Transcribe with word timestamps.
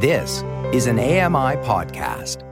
This 0.00 0.44
is 0.72 0.86
an 0.86 1.00
AMI 1.00 1.56
podcast. 1.66 2.44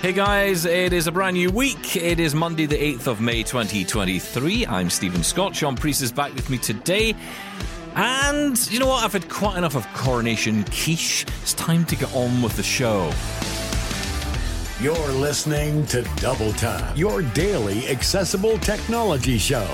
Hey 0.00 0.12
guys, 0.12 0.64
it 0.64 0.92
is 0.92 1.06
a 1.06 1.12
brand 1.12 1.36
new 1.36 1.52
week. 1.52 1.94
It 1.94 2.18
is 2.18 2.34
Monday, 2.34 2.66
the 2.66 2.74
8th 2.74 3.06
of 3.06 3.20
May 3.20 3.44
2023. 3.44 4.66
I'm 4.66 4.90
Steven 4.90 5.22
Scott. 5.22 5.54
Shaun 5.54 5.76
Preece 5.76 6.02
is 6.02 6.10
back 6.10 6.34
with 6.34 6.50
me 6.50 6.58
today. 6.58 7.14
And 7.94 8.58
you 8.72 8.80
know 8.80 8.88
what? 8.88 9.04
I've 9.04 9.12
had 9.12 9.28
quite 9.28 9.56
enough 9.56 9.76
of 9.76 9.86
Coronation 9.94 10.64
Quiche. 10.64 11.26
It's 11.42 11.54
time 11.54 11.84
to 11.84 11.94
get 11.94 12.12
on 12.12 12.42
with 12.42 12.56
the 12.56 12.64
show. 12.64 13.12
You're 14.82 15.12
listening 15.12 15.86
to 15.86 16.02
Double 16.16 16.52
Tap, 16.54 16.98
your 16.98 17.22
daily 17.22 17.86
accessible 17.86 18.58
technology 18.58 19.38
show. 19.38 19.68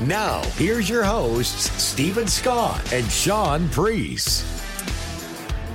Now, 0.00 0.42
here's 0.56 0.90
your 0.90 1.04
hosts, 1.04 1.70
Steven 1.82 2.26
Scott 2.26 2.92
and 2.92 3.10
Shaun 3.10 3.66
Preece. 3.70 4.44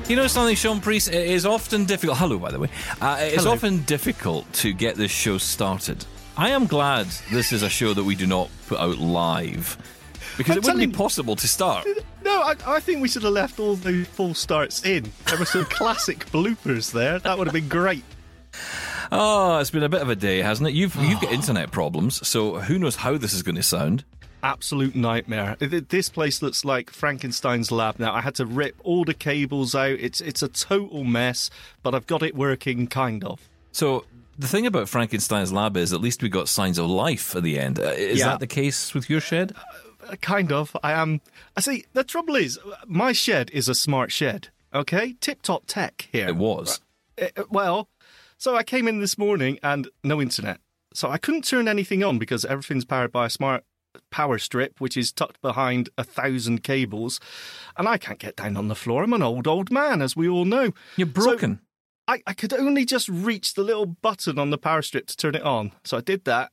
You 0.08 0.16
know 0.16 0.28
something, 0.28 0.56
Shaun 0.56 0.80
Preece? 0.80 1.08
It 1.08 1.28
is 1.28 1.44
often 1.46 1.86
difficult. 1.86 2.20
Hello, 2.20 2.38
by 2.38 2.52
the 2.52 2.60
way. 2.60 2.70
Uh, 3.02 3.18
it 3.20 3.34
is 3.34 3.44
Hello. 3.44 3.54
often 3.54 3.82
difficult 3.84 4.52
to 4.54 4.74
get 4.74 4.96
this 4.96 5.10
show 5.10 5.40
started. 5.40 6.06
I 6.38 6.50
am 6.50 6.68
glad 6.68 7.08
this 7.32 7.52
is 7.52 7.64
a 7.64 7.70
show 7.70 7.96
that 7.96 8.04
we 8.04 8.14
do 8.14 8.28
not 8.28 8.50
put 8.68 8.80
out 8.80 9.00
live 9.00 9.76
because 10.38 10.52
I'm 10.52 10.58
it 10.60 10.66
wouldn't 10.66 10.92
be 10.92 10.98
possible 10.98 11.36
to 11.36 11.48
start. 11.48 11.88
No, 12.24 12.42
I, 12.42 12.56
I 12.68 12.80
think 12.80 13.02
we 13.02 13.08
should 13.08 13.24
have 13.24 13.34
left 13.34 13.60
all 13.60 13.76
the 13.76 14.04
full 14.04 14.36
starts 14.36 14.86
in. 14.86 15.12
There 15.26 15.40
were 15.40 15.46
some 15.46 15.66
classic 15.70 16.28
bloopers 16.28 16.92
there. 16.92 17.18
That 17.18 17.38
would 17.40 17.48
have 17.48 17.54
been 17.54 17.68
great. 17.70 18.04
Oh, 19.12 19.58
it's 19.60 19.72
been 19.72 19.84
a 19.84 19.90
bit 19.90 20.02
of 20.02 20.10
a 20.10 20.16
day, 20.16 20.40
hasn't 20.40 20.70
it? 20.70 20.74
You've 20.74 20.96
you've 20.96 21.20
got 21.20 21.32
internet 21.32 21.72
problems, 21.72 22.26
so 22.28 22.60
who 22.60 22.80
knows 22.80 22.98
how 22.98 23.18
this 23.18 23.34
is 23.34 23.44
going 23.44 23.56
to 23.58 23.64
sound? 23.64 24.06
Absolute 24.44 24.96
nightmare. 24.96 25.56
This 25.60 26.10
place 26.10 26.42
looks 26.42 26.66
like 26.66 26.90
Frankenstein's 26.90 27.72
lab 27.72 28.00
now. 28.00 28.14
I 28.14 28.22
had 28.22 28.36
to 28.36 28.46
rip 28.46 28.76
all 28.84 29.04
the 29.04 29.14
cables 29.14 29.76
out. 29.76 29.92
It's 30.00 30.22
it's 30.22 30.42
a 30.42 30.48
total 30.48 31.04
mess, 31.04 31.50
but 31.84 31.94
I've 31.94 32.08
got 32.08 32.24
it 32.24 32.36
working, 32.36 32.88
kind 32.88 33.24
of. 33.24 33.50
So 33.74 34.06
the 34.40 34.48
thing 34.48 34.66
about 34.66 34.88
Frankenstein's 34.90 35.52
lab 35.52 35.76
is 35.78 35.92
at 35.94 36.02
least 36.02 36.24
we 36.24 36.30
got 36.30 36.48
signs 36.48 36.78
of 36.80 36.90
life 36.90 37.36
at 37.36 37.44
the 37.44 37.60
end. 37.60 37.80
Uh, 37.80 37.84
Is 37.92 38.20
Yeah. 38.20 38.28
that 38.30 38.40
the 38.40 38.48
case 38.48 38.94
with 38.94 39.10
your 39.10 39.22
shed? 39.22 39.54
Uh, 40.10 40.16
Kind 40.22 40.52
of. 40.52 40.76
I 40.82 40.94
am. 40.94 41.22
I 41.56 41.62
see. 41.62 41.86
The 41.94 42.04
trouble 42.04 42.36
is, 42.36 42.58
my 42.88 43.12
shed 43.12 43.52
is 43.52 43.70
a 43.70 43.76
smart 43.76 44.12
shed. 44.12 44.48
Okay, 44.74 45.14
tip 45.22 45.42
top 45.44 45.66
tech 45.68 46.08
here. 46.12 46.28
It 46.30 46.38
was. 46.38 46.80
Uh, 47.22 47.26
uh, 47.38 47.44
well, 47.52 47.88
so 48.42 48.56
I 48.56 48.64
came 48.64 48.88
in 48.88 49.00
this 49.02 49.20
morning 49.20 49.60
and 49.62 49.88
no 50.04 50.20
internet. 50.20 50.60
So 50.96 51.12
I 51.12 51.20
couldn't 51.20 51.44
turn 51.46 51.68
anything 51.68 52.04
on 52.04 52.18
because 52.18 52.44
everything's 52.44 52.86
powered 52.86 53.12
by 53.12 53.28
a 53.28 53.30
smart 53.30 53.64
power 54.10 54.40
strip, 54.40 54.82
which 54.82 54.98
is 54.98 55.12
tucked 55.12 55.40
behind 55.42 55.90
a 55.96 56.04
thousand 56.04 56.64
cables. 56.64 57.20
And 57.78 57.88
I 57.88 58.00
can't 58.00 58.18
get 58.18 58.36
down 58.38 58.58
on 58.58 58.68
the 58.68 58.74
floor. 58.76 59.04
I'm 59.04 59.14
an 59.14 59.22
old, 59.22 59.46
old 59.48 59.70
man, 59.70 60.02
as 60.02 60.16
we 60.16 60.28
all 60.28 60.46
know. 60.46 60.74
You're 60.98 61.06
broken. 61.06 61.60
I, 62.08 62.24
I 62.26 62.34
could 62.34 62.52
only 62.52 62.84
just 62.84 63.08
reach 63.08 63.54
the 63.54 63.62
little 63.64 63.86
button 63.86 64.40
on 64.40 64.50
the 64.50 64.58
power 64.58 64.82
strip 64.82 65.06
to 65.08 65.16
turn 65.16 65.36
it 65.36 65.44
on. 65.44 65.72
So 65.84 65.98
I 65.98 66.02
did 66.02 66.26
that. 66.26 66.52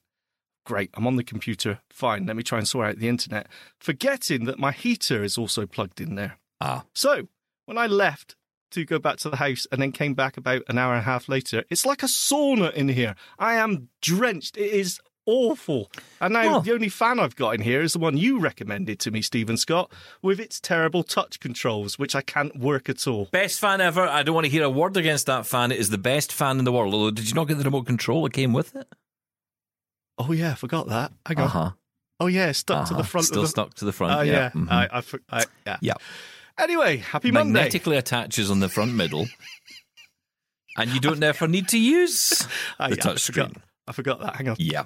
Great, 0.66 0.90
I'm 0.92 1.06
on 1.06 1.16
the 1.16 1.24
computer. 1.24 1.80
Fine, 1.90 2.26
let 2.26 2.36
me 2.36 2.42
try 2.42 2.58
and 2.58 2.68
sort 2.68 2.86
out 2.86 2.98
the 2.98 3.08
internet. 3.08 3.46
Forgetting 3.80 4.44
that 4.44 4.58
my 4.58 4.72
heater 4.72 5.24
is 5.24 5.38
also 5.38 5.64
plugged 5.64 6.02
in 6.02 6.16
there. 6.16 6.38
ah, 6.60 6.84
So, 6.94 7.28
when 7.64 7.78
I 7.78 7.86
left 7.86 8.36
to 8.70 8.84
go 8.84 8.98
back 8.98 9.16
to 9.18 9.30
the 9.30 9.36
house 9.36 9.66
and 9.72 9.80
then 9.80 9.92
came 9.92 10.14
back 10.14 10.36
about 10.36 10.62
an 10.68 10.78
hour 10.78 10.92
and 10.92 11.00
a 11.00 11.04
half 11.04 11.28
later, 11.28 11.64
it's 11.70 11.86
like 11.86 12.02
a 12.02 12.06
sauna 12.06 12.72
in 12.74 12.88
here. 12.88 13.14
I 13.38 13.54
am 13.54 13.88
drenched. 14.02 14.56
It 14.56 14.70
is 14.72 15.00
awful. 15.26 15.90
And 16.22 16.32
now 16.32 16.60
the 16.60 16.72
only 16.72 16.88
fan 16.88 17.20
I've 17.20 17.36
got 17.36 17.50
in 17.54 17.60
here 17.60 17.82
is 17.82 17.92
the 17.92 17.98
one 17.98 18.16
you 18.16 18.38
recommended 18.40 18.98
to 19.00 19.10
me, 19.10 19.20
Steven 19.20 19.56
Scott, 19.58 19.92
with 20.22 20.40
its 20.40 20.58
terrible 20.58 21.02
touch 21.02 21.38
controls, 21.38 21.98
which 21.98 22.14
I 22.14 22.22
can't 22.22 22.58
work 22.58 22.88
at 22.88 23.06
all. 23.06 23.26
best 23.30 23.60
fan 23.60 23.80
ever. 23.82 24.02
I 24.08 24.22
don't 24.22 24.34
want 24.34 24.46
to 24.46 24.50
hear 24.50 24.64
a 24.64 24.70
word 24.70 24.96
against 24.96 25.26
that 25.26 25.46
fan. 25.46 25.70
It 25.70 25.78
is 25.78 25.90
the 25.90 25.98
best 25.98 26.32
fan 26.32 26.58
in 26.58 26.64
the 26.64 26.72
world. 26.72 26.94
Although, 26.94 27.10
did 27.10 27.28
you 27.28 27.34
not 27.34 27.44
get 27.48 27.58
the 27.58 27.64
remote 27.64 27.84
control 27.86 28.22
that 28.24 28.32
came 28.32 28.52
with 28.54 28.74
it? 28.74 28.86
Oh, 30.16 30.32
yeah, 30.32 30.52
I 30.52 30.54
forgot 30.54 30.88
that. 30.88 31.12
Hang 31.26 31.38
on. 31.38 31.44
Uh 31.44 31.48
huh. 31.48 31.70
Oh, 32.20 32.26
yeah, 32.26 32.50
stuck 32.52 32.88
to 32.88 32.94
the 32.94 33.04
front 33.04 33.26
Still 33.28 33.42
of 33.42 33.44
the. 33.44 33.48
stuck 33.50 33.74
to 33.74 33.84
the 33.84 33.92
front. 33.92 34.18
Oh, 34.18 34.22
yeah. 34.22 34.50
Mhm. 34.50 34.68
I, 34.70 34.88
I, 35.30 35.38
I, 35.40 35.44
yeah. 35.66 35.76
yeah. 35.80 35.94
Anyway, 36.58 36.96
happy 36.98 37.30
Monday. 37.30 37.52
Magnetically 37.52 37.96
attaches 37.96 38.50
on 38.50 38.60
the 38.60 38.68
front 38.68 38.92
middle, 38.94 39.26
and 40.76 40.90
you 40.90 41.00
don't 41.00 41.22
ever 41.22 41.46
need 41.48 41.68
to 41.68 41.78
use 41.78 42.46
Ah, 42.80 42.88
the 42.88 42.96
yeah, 42.96 43.00
I 43.00 43.04
touch 43.04 43.24
forgot- 43.26 43.50
screen. 43.50 43.62
I 43.86 43.92
forgot 43.92 44.20
that. 44.20 44.36
Hang 44.36 44.48
on. 44.48 44.56
Yeah. 44.58 44.84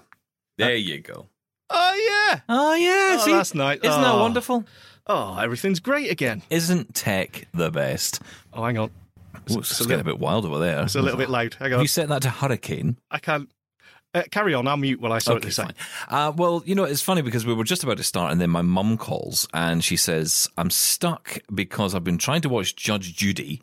There 0.59 0.77
you 0.77 1.01
go. 1.01 1.27
Oh, 1.71 1.95
yeah. 2.31 2.41
Oh 2.49 2.75
yeah. 2.75 3.17
Oh, 3.19 3.23
see? 3.25 3.33
that's 3.33 3.55
nice. 3.55 3.81
Isn't 3.83 4.01
that 4.03 4.15
Oh. 4.15 4.21
wonderful? 4.21 4.65
Oh, 5.09 5.37
everything's 5.39 5.81
great 5.81 6.11
again. 6.11 6.43
Isn't 6.51 6.95
tech 6.95 7.49
the 7.53 7.71
best? 7.71 8.21
Oh, 8.53 8.63
hang 8.65 8.79
on. 8.79 8.91
Ooh, 9.51 9.59
it's 9.59 9.81
getting 9.85 9.99
a 10.01 10.05
bit 10.05 10.21
wild 10.21 10.45
over 10.45 10.59
there. 10.61 10.83
It's 10.85 10.95
a 10.95 11.03
little 11.03 11.19
bit 11.19 11.31
loud. 11.31 11.55
Hang 11.55 11.71
Have 11.71 11.79
on. 11.79 11.83
you 11.85 11.89
set 11.89 12.09
that 12.11 12.23
to 12.23 12.31
hurricane? 12.31 12.97
I 13.11 13.19
can't. 13.19 13.51
Uh, 14.15 14.23
carry 14.31 14.53
on. 14.55 14.69
I'll 14.69 14.77
mute 14.77 15.01
while 15.01 15.13
I 15.13 15.19
sort 15.19 15.45
Okay, 15.45 15.63
out. 15.63 15.75
Uh, 16.09 16.33
well, 16.37 16.63
you 16.67 16.75
know, 16.75 16.85
it's 16.85 17.01
funny 17.03 17.23
because 17.23 17.47
we 17.47 17.55
were 17.55 17.65
just 17.65 17.83
about 17.83 17.97
to 17.97 18.03
start, 18.05 18.31
and 18.33 18.41
then 18.41 18.51
my 18.51 18.61
mum 18.63 18.99
calls 18.99 19.49
and 19.55 19.83
she 19.83 19.97
says, 19.97 20.49
I'm 20.59 20.69
stuck 20.71 21.39
because 21.55 21.95
I've 21.95 22.05
been 22.05 22.19
trying 22.19 22.43
to 22.43 22.49
watch 22.49 22.77
Judge 22.77 23.15
Judy. 23.17 23.61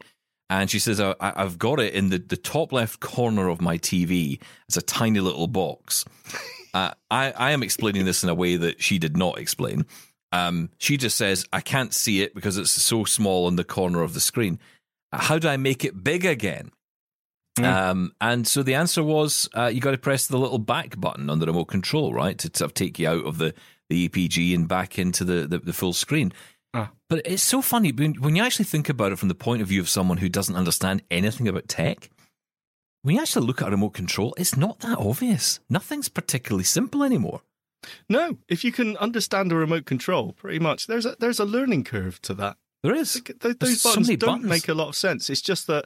And 0.49 0.71
she 0.71 0.79
says, 0.79 0.99
I, 0.99 1.11
I- 1.19 1.43
I've 1.43 1.59
got 1.59 1.79
it 1.79 1.93
in 1.93 2.09
the, 2.09 2.17
the 2.17 2.35
top 2.37 2.71
left 2.73 2.99
corner 2.99 3.47
of 3.49 3.61
my 3.61 3.77
TV. 3.77 4.39
It's 4.67 4.77
a 4.77 4.81
tiny 4.81 5.19
little 5.19 5.47
box. 5.47 6.05
Uh, 6.71 6.91
I, 7.09 7.31
I 7.31 7.49
am 7.53 7.63
explaining 7.63 8.05
this 8.05 8.23
in 8.23 8.29
a 8.29 8.35
way 8.35 8.55
that 8.55 8.79
she 8.79 8.99
did 8.99 9.17
not 9.17 9.39
explain. 9.39 9.87
Um, 10.31 10.69
she 10.77 10.97
just 10.97 11.17
says, 11.17 11.47
I 11.51 11.61
can't 11.61 11.95
see 11.95 12.21
it 12.21 12.35
because 12.35 12.59
it's 12.59 12.69
so 12.69 13.05
small 13.05 13.47
in 13.47 13.55
the 13.55 13.63
corner 13.63 14.03
of 14.03 14.13
the 14.13 14.19
screen. 14.19 14.59
How 15.11 15.39
do 15.39 15.47
I 15.47 15.57
make 15.57 15.83
it 15.83 16.03
big 16.03 16.25
again? 16.25 16.69
Um, 17.65 18.13
and 18.21 18.47
so 18.47 18.63
the 18.63 18.75
answer 18.75 19.03
was 19.03 19.49
uh, 19.55 19.67
you 19.67 19.79
got 19.81 19.91
to 19.91 19.97
press 19.97 20.27
the 20.27 20.37
little 20.37 20.59
back 20.59 20.99
button 20.99 21.29
on 21.29 21.39
the 21.39 21.45
remote 21.47 21.65
control, 21.65 22.13
right, 22.13 22.37
to 22.39 22.47
sort 22.47 22.69
of 22.69 22.73
take 22.73 22.99
you 22.99 23.07
out 23.07 23.25
of 23.25 23.37
the, 23.37 23.53
the 23.89 24.07
EPG 24.09 24.53
and 24.55 24.67
back 24.67 24.97
into 24.99 25.23
the, 25.23 25.47
the, 25.47 25.59
the 25.59 25.73
full 25.73 25.93
screen. 25.93 26.31
Ah. 26.73 26.91
But 27.09 27.21
it's 27.25 27.43
so 27.43 27.61
funny 27.61 27.91
when, 27.91 28.13
when 28.15 28.35
you 28.35 28.43
actually 28.43 28.65
think 28.65 28.89
about 28.89 29.11
it 29.11 29.17
from 29.19 29.29
the 29.29 29.35
point 29.35 29.61
of 29.61 29.67
view 29.67 29.81
of 29.81 29.89
someone 29.89 30.17
who 30.17 30.29
doesn't 30.29 30.55
understand 30.55 31.01
anything 31.09 31.47
about 31.47 31.67
tech. 31.67 32.09
When 33.01 33.15
you 33.15 33.21
actually 33.21 33.47
look 33.47 33.61
at 33.61 33.69
a 33.69 33.71
remote 33.71 33.93
control, 33.93 34.35
it's 34.37 34.57
not 34.57 34.79
that 34.81 34.97
obvious. 34.97 35.59
Nothing's 35.69 36.09
particularly 36.09 36.65
simple 36.65 37.03
anymore. 37.03 37.41
No, 38.09 38.37
if 38.49 38.65
you 38.65 38.73
can 38.73 38.97
understand 38.97 39.51
a 39.51 39.55
remote 39.55 39.85
control, 39.85 40.33
pretty 40.33 40.59
much 40.59 40.85
there's 40.87 41.05
a 41.05 41.15
there's 41.17 41.39
a 41.39 41.45
learning 41.45 41.85
curve 41.85 42.21
to 42.23 42.33
that. 42.33 42.57
There 42.83 42.93
is. 42.93 43.13
Th- 43.13 43.39
Those, 43.39 43.55
There's 43.55 43.81
so 43.81 43.89
buttons 43.91 44.07
many 44.09 44.17
don't 44.17 44.29
buttons. 44.41 44.49
make 44.49 44.67
a 44.67 44.73
lot 44.73 44.89
of 44.89 44.95
sense. 44.97 45.29
It's 45.29 45.41
just 45.41 45.65
that 45.67 45.85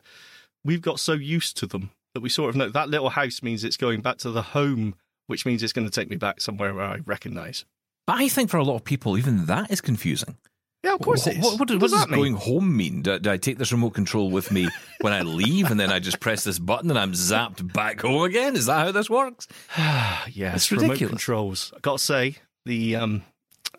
we've 0.64 0.82
got 0.82 1.00
so 1.00 1.14
used 1.14 1.58
to 1.58 1.68
them 1.68 1.92
that 2.14 2.22
we 2.22 2.30
sort 2.30 2.50
of 2.50 2.56
know 2.56 2.70
that 2.70 2.90
little 2.90 3.10
house 3.10 3.42
means 3.42 3.64
it's 3.64 3.78
going 3.78 4.02
back 4.02 4.18
to 4.20 4.32
the 4.32 4.42
home, 4.42 4.96
which 5.28 5.46
means 5.46 5.64
it's 5.64 5.74
going 5.74 5.88
to 5.88 5.92
take 5.92 6.10
me 6.10 6.16
back 6.16 6.42
somewhere 6.42 6.74
where 6.74 6.86
I 6.86 7.00
recognise. 7.06 7.66
But 8.06 8.18
I 8.18 8.28
think 8.28 8.50
for 8.50 8.58
a 8.58 8.64
lot 8.64 8.76
of 8.76 8.84
people, 8.84 9.18
even 9.18 9.46
that 9.46 9.72
is 9.72 9.82
confusing. 9.82 10.38
Yeah, 10.84 10.96
of 10.96 11.00
course 11.00 11.26
What, 11.26 11.36
it 11.36 11.40
is. 11.40 11.44
what, 11.44 11.52
what, 11.60 11.60
What 11.72 11.80
does 11.80 11.92
does 11.92 12.06
going 12.08 12.34
home 12.34 12.76
mean? 12.76 13.04
Do, 13.04 13.18
do 13.18 13.32
I 13.32 13.38
take 13.38 13.58
this 13.58 13.72
remote 13.72 13.92
control 13.94 14.30
with 14.30 14.52
me 14.52 14.68
when 15.00 15.14
I 15.14 15.22
leave 15.22 15.72
and 15.72 15.80
then 15.80 15.90
I 15.90 16.00
just 16.00 16.20
press 16.20 16.44
this 16.44 16.60
button 16.60 16.90
and 16.90 17.00
I'm 17.00 17.14
zapped 17.14 17.72
back 17.72 18.02
home 18.02 18.24
again? 18.24 18.58
Is 18.58 18.66
that 18.66 18.86
how 18.86 18.92
this 18.92 19.10
works? 19.10 19.48
yeah, 19.78 20.54
It's 20.54 20.70
remote 20.72 20.98
controls. 20.98 21.72
I 21.76 21.80
got 21.80 22.00
to 22.00 22.04
say 22.04 22.36
the 22.66 22.98
um, 22.98 23.24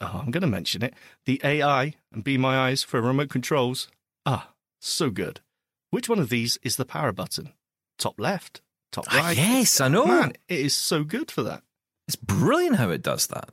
oh, 0.00 0.23
I'm 0.25 0.31
going 0.31 0.41
to 0.41 0.47
mention 0.47 0.83
it. 0.83 0.94
The 1.27 1.41
AI 1.44 1.94
and 2.11 2.25
Be 2.25 2.39
My 2.39 2.69
Eyes 2.69 2.83
for 2.83 3.03
remote 3.03 3.28
controls. 3.28 3.89
Ah, 4.25 4.53
so 4.81 5.11
good. 5.11 5.41
Which 5.94 6.09
one 6.09 6.19
of 6.19 6.28
these 6.28 6.59
is 6.65 6.75
the 6.75 6.84
power 6.84 7.12
button? 7.12 7.53
Top 8.00 8.19
left, 8.19 8.62
top 8.91 9.05
Ah, 9.12 9.19
right. 9.19 9.37
yes, 9.37 9.81
I 9.81 9.87
know. 9.87 10.05
Man, 10.06 10.32
it 10.49 10.59
is 10.59 10.75
so 10.75 11.05
good 11.05 11.31
for 11.31 11.44
that. 11.44 11.62
It's 12.09 12.16
brilliant 12.16 12.75
how 12.75 12.91
it 12.91 13.00
does 13.00 13.28
that. 13.28 13.50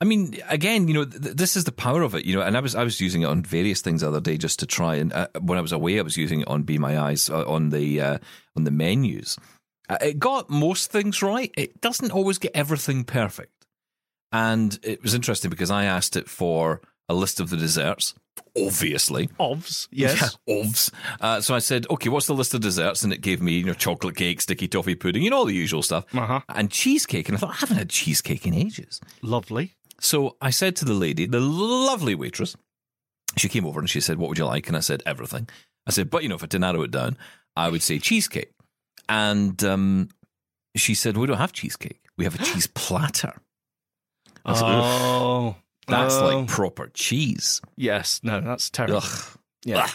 I 0.00 0.06
mean, 0.06 0.38
again, 0.48 0.88
you 0.88 0.94
know, 0.94 1.04
th- 1.04 1.36
this 1.36 1.54
is 1.54 1.64
the 1.64 1.72
power 1.72 2.00
of 2.00 2.14
it, 2.14 2.24
you 2.24 2.34
know. 2.34 2.40
And 2.40 2.56
I 2.56 2.60
was 2.60 2.74
I 2.74 2.82
was 2.82 2.98
using 2.98 3.20
it 3.20 3.26
on 3.26 3.42
various 3.42 3.82
things 3.82 4.00
the 4.00 4.08
other 4.08 4.22
day 4.22 4.38
just 4.38 4.58
to 4.60 4.66
try 4.66 4.94
and 4.94 5.12
uh, 5.12 5.28
when 5.40 5.58
I 5.58 5.60
was 5.60 5.72
away, 5.72 5.98
I 5.98 6.02
was 6.02 6.16
using 6.16 6.40
it 6.40 6.48
on 6.48 6.62
Be 6.62 6.78
My 6.78 6.98
Eyes 6.98 7.28
uh, 7.28 7.44
on 7.46 7.68
the 7.68 8.00
uh, 8.00 8.18
on 8.56 8.64
the 8.64 8.70
menus. 8.70 9.36
Uh, 9.86 9.98
it 10.00 10.18
got 10.18 10.48
most 10.48 10.90
things 10.90 11.22
right. 11.22 11.52
It 11.58 11.82
doesn't 11.82 12.10
always 12.10 12.38
get 12.38 12.52
everything 12.54 13.04
perfect. 13.04 13.66
And 14.32 14.78
it 14.82 15.02
was 15.02 15.12
interesting 15.12 15.50
because 15.50 15.70
I 15.70 15.84
asked 15.84 16.16
it 16.16 16.28
for 16.30 16.80
a 17.06 17.14
list 17.14 17.38
of 17.38 17.50
the 17.50 17.58
desserts, 17.58 18.14
obviously. 18.56 19.28
Ovs, 19.38 19.88
yes. 19.90 20.38
Yeah, 20.46 20.54
ovs. 20.54 20.90
Uh, 21.20 21.40
so 21.40 21.54
I 21.54 21.58
said, 21.58 21.86
okay, 21.90 22.08
what's 22.08 22.26
the 22.26 22.34
list 22.34 22.54
of 22.54 22.60
desserts? 22.60 23.02
And 23.02 23.12
it 23.12 23.20
gave 23.20 23.40
me, 23.40 23.52
you 23.52 23.64
know, 23.64 23.74
chocolate 23.74 24.16
cake, 24.16 24.40
sticky 24.40 24.68
toffee 24.68 24.94
pudding, 24.94 25.22
you 25.22 25.30
know, 25.30 25.38
all 25.38 25.44
the 25.44 25.54
usual 25.54 25.82
stuff. 25.82 26.04
Uh-huh. 26.14 26.40
And 26.48 26.70
cheesecake. 26.70 27.28
And 27.28 27.36
I 27.36 27.40
thought, 27.40 27.50
I 27.50 27.56
haven't 27.56 27.76
had 27.76 27.90
cheesecake 27.90 28.46
in 28.46 28.54
ages. 28.54 29.00
Lovely. 29.22 29.74
So 30.00 30.36
I 30.40 30.50
said 30.50 30.76
to 30.76 30.84
the 30.84 30.94
lady, 30.94 31.26
the 31.26 31.40
lovely 31.40 32.14
waitress, 32.14 32.56
she 33.36 33.48
came 33.48 33.66
over 33.66 33.80
and 33.80 33.88
she 33.88 34.00
said, 34.00 34.18
What 34.18 34.28
would 34.28 34.38
you 34.38 34.44
like? 34.44 34.68
And 34.68 34.76
I 34.76 34.80
said, 34.80 35.02
Everything. 35.06 35.48
I 35.86 35.90
said, 35.90 36.10
But, 36.10 36.22
you 36.22 36.28
know, 36.28 36.36
if 36.36 36.44
I 36.44 36.46
to 36.46 36.58
narrow 36.58 36.82
it 36.82 36.90
down, 36.90 37.16
I 37.54 37.68
would 37.68 37.82
say 37.82 37.98
cheesecake. 37.98 38.52
And 39.08 39.62
um, 39.64 40.08
she 40.74 40.94
said, 40.94 41.16
We 41.16 41.26
don't 41.26 41.38
have 41.38 41.52
cheesecake. 41.52 42.00
We 42.16 42.24
have 42.24 42.34
a 42.34 42.38
cheese 42.44 42.66
platter. 42.66 43.34
Oh, 44.44 45.56
That's 45.86 46.14
oh. 46.16 46.38
like 46.38 46.48
proper 46.48 46.90
cheese. 46.92 47.60
yes. 47.76 48.20
No, 48.22 48.40
that's 48.40 48.70
terrible. 48.70 48.98
Ugh. 48.98 49.38
Yeah. 49.64 49.84
Ugh. 49.84 49.90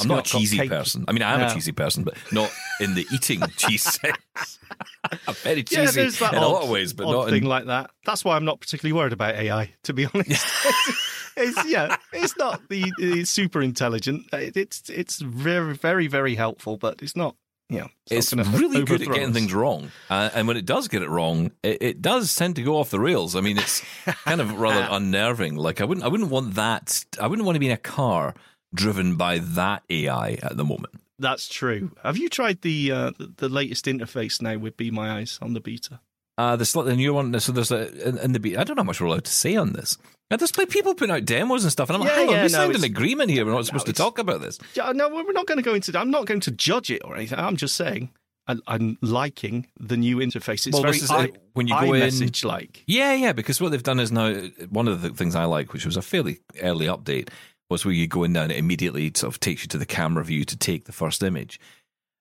I'm 0.00 0.08
not 0.08 0.26
a 0.26 0.30
cheesy 0.30 0.58
cake. 0.58 0.70
person. 0.70 1.04
I 1.06 1.12
mean, 1.12 1.22
I 1.22 1.34
am 1.34 1.40
Yeah. 1.40 1.50
a 1.50 1.54
cheesy 1.54 1.72
person, 1.72 2.02
but 2.02 2.14
not 2.32 2.50
in 2.80 2.94
the 2.94 3.06
eating 3.12 3.40
cheese 3.56 3.82
sense. 3.84 4.58
I'm 5.28 5.34
very 5.34 5.62
cheesy 5.62 6.08
that 6.08 6.32
in 6.32 6.38
odd, 6.38 6.42
a 6.42 6.48
lot 6.48 6.62
of 6.64 6.70
ways, 6.70 6.92
but 6.92 7.06
not 7.06 7.28
thing 7.28 7.44
in. 7.44 7.48
like 7.48 7.66
that. 7.66 7.90
That's 8.04 8.24
why 8.24 8.34
I'm 8.36 8.44
not 8.44 8.60
particularly 8.60 8.92
worried 8.92 9.12
about 9.12 9.36
AI. 9.36 9.72
To 9.84 9.92
be 9.92 10.06
honest, 10.06 10.44
it's 11.36 11.64
yeah, 11.66 11.96
it's 12.12 12.36
not 12.36 12.68
the 12.68 12.92
it's 12.98 13.30
super 13.30 13.62
intelligent. 13.62 14.24
It, 14.32 14.56
it's 14.56 14.88
it's 14.88 15.20
very 15.20 15.74
very 15.76 16.08
very 16.08 16.34
helpful, 16.34 16.76
but 16.76 17.00
it's 17.02 17.14
not. 17.14 17.36
Know, 17.70 17.88
It's 18.10 18.32
really 18.34 18.84
good 18.84 19.02
at 19.02 19.08
getting 19.08 19.32
things 19.32 19.52
wrong, 19.52 19.90
uh, 20.10 20.30
and 20.34 20.46
when 20.46 20.56
it 20.56 20.66
does 20.66 20.86
get 20.86 21.02
it 21.02 21.08
wrong, 21.08 21.50
it, 21.62 21.78
it 21.80 22.02
does 22.02 22.34
tend 22.36 22.56
to 22.56 22.62
go 22.62 22.76
off 22.78 22.90
the 22.90 23.00
rails. 23.00 23.34
I 23.34 23.40
mean, 23.40 23.58
it's 23.58 23.82
kind 24.24 24.40
of 24.40 24.58
rather 24.60 24.86
unnerving. 24.90 25.56
Like 25.56 25.80
I 25.80 25.84
wouldn't, 25.84 26.04
I 26.04 26.08
wouldn't 26.08 26.30
want 26.30 26.54
that. 26.54 27.04
I 27.20 27.26
wouldn't 27.26 27.46
want 27.46 27.56
to 27.56 27.60
be 27.60 27.66
in 27.66 27.72
a 27.72 27.78
car 27.78 28.34
driven 28.74 29.16
by 29.16 29.38
that 29.38 29.82
AI 29.88 30.32
at 30.42 30.56
the 30.56 30.64
moment. 30.64 30.94
That's 31.18 31.48
true. 31.48 31.92
Have 32.02 32.18
you 32.18 32.28
tried 32.28 32.60
the 32.62 32.92
uh, 32.92 33.10
the, 33.18 33.32
the 33.36 33.48
latest 33.48 33.86
interface 33.86 34.42
now 34.42 34.58
with 34.58 34.76
Be 34.76 34.90
My 34.90 35.18
Eyes 35.18 35.38
on 35.40 35.54
the 35.54 35.60
beta? 35.60 36.00
Uh, 36.36 36.56
the 36.56 36.64
slightly 36.64 36.96
new 36.96 37.14
one. 37.14 37.38
So 37.38 37.52
there's 37.52 37.70
a 37.70 38.08
in, 38.08 38.18
in 38.18 38.32
the. 38.32 38.40
be- 38.40 38.56
I 38.56 38.64
don't 38.64 38.76
know 38.76 38.82
how 38.82 38.86
much 38.86 39.00
we're 39.00 39.06
allowed 39.06 39.24
to 39.24 39.30
say 39.32 39.54
on 39.56 39.72
this. 39.72 39.96
And 40.30 40.40
there's 40.40 40.56
like 40.58 40.68
people 40.70 40.94
putting 40.94 41.14
out 41.14 41.24
demos 41.26 41.62
and 41.64 41.70
stuff, 41.70 41.88
and 41.90 41.94
I'm 41.96 42.00
like, 42.00 42.10
Yeah, 42.10 42.16
hang 42.16 42.28
on, 42.30 42.34
we 42.36 42.40
no, 42.42 42.48
signed 42.48 42.74
an 42.74 42.82
agreement 42.84 43.30
here. 43.30 43.44
We're 43.44 43.52
not 43.52 43.66
supposed 43.66 43.86
to 43.86 43.92
talk 43.92 44.18
about 44.18 44.40
this. 44.40 44.58
Yeah, 44.74 44.90
no, 44.92 45.08
we're 45.08 45.32
not 45.32 45.46
going 45.46 45.58
to 45.58 45.62
go 45.62 45.74
into. 45.74 45.96
I'm 45.98 46.10
not 46.10 46.26
going 46.26 46.40
to 46.40 46.50
judge 46.50 46.90
it 46.90 47.02
or 47.04 47.14
anything. 47.14 47.38
I'm 47.38 47.56
just 47.56 47.76
saying 47.76 48.10
I, 48.48 48.56
I'm 48.66 48.98
liking 49.00 49.68
the 49.78 49.96
new 49.96 50.16
interface. 50.16 50.66
It's 50.66 50.72
Well, 50.72 50.82
very 50.82 50.94
this 50.94 51.02
is 51.04 51.10
i- 51.10 51.24
it. 51.24 51.36
When 51.52 51.68
you 51.68 51.78
go 51.78 51.92
in- 51.92 52.00
message 52.00 52.42
like. 52.42 52.82
Yeah, 52.88 53.12
yeah, 53.14 53.32
because 53.32 53.60
what 53.60 53.70
they've 53.70 53.82
done 53.82 54.00
is 54.00 54.10
now 54.10 54.32
one 54.70 54.88
of 54.88 55.02
the 55.02 55.10
things 55.10 55.36
I 55.36 55.44
like, 55.44 55.72
which 55.72 55.84
was 55.86 55.96
a 55.96 56.02
fairly 56.02 56.38
early 56.62 56.86
update, 56.86 57.28
was 57.70 57.84
where 57.84 57.94
you 57.94 58.08
go 58.08 58.24
in 58.24 58.32
there 58.32 58.42
and 58.42 58.50
it 58.52 58.58
immediately 58.58 59.12
sort 59.14 59.32
of 59.32 59.38
takes 59.40 59.62
you 59.62 59.68
to 59.68 59.78
the 59.78 59.86
camera 59.86 60.24
view 60.24 60.44
to 60.46 60.56
take 60.56 60.86
the 60.86 60.92
first 60.92 61.22
image, 61.22 61.60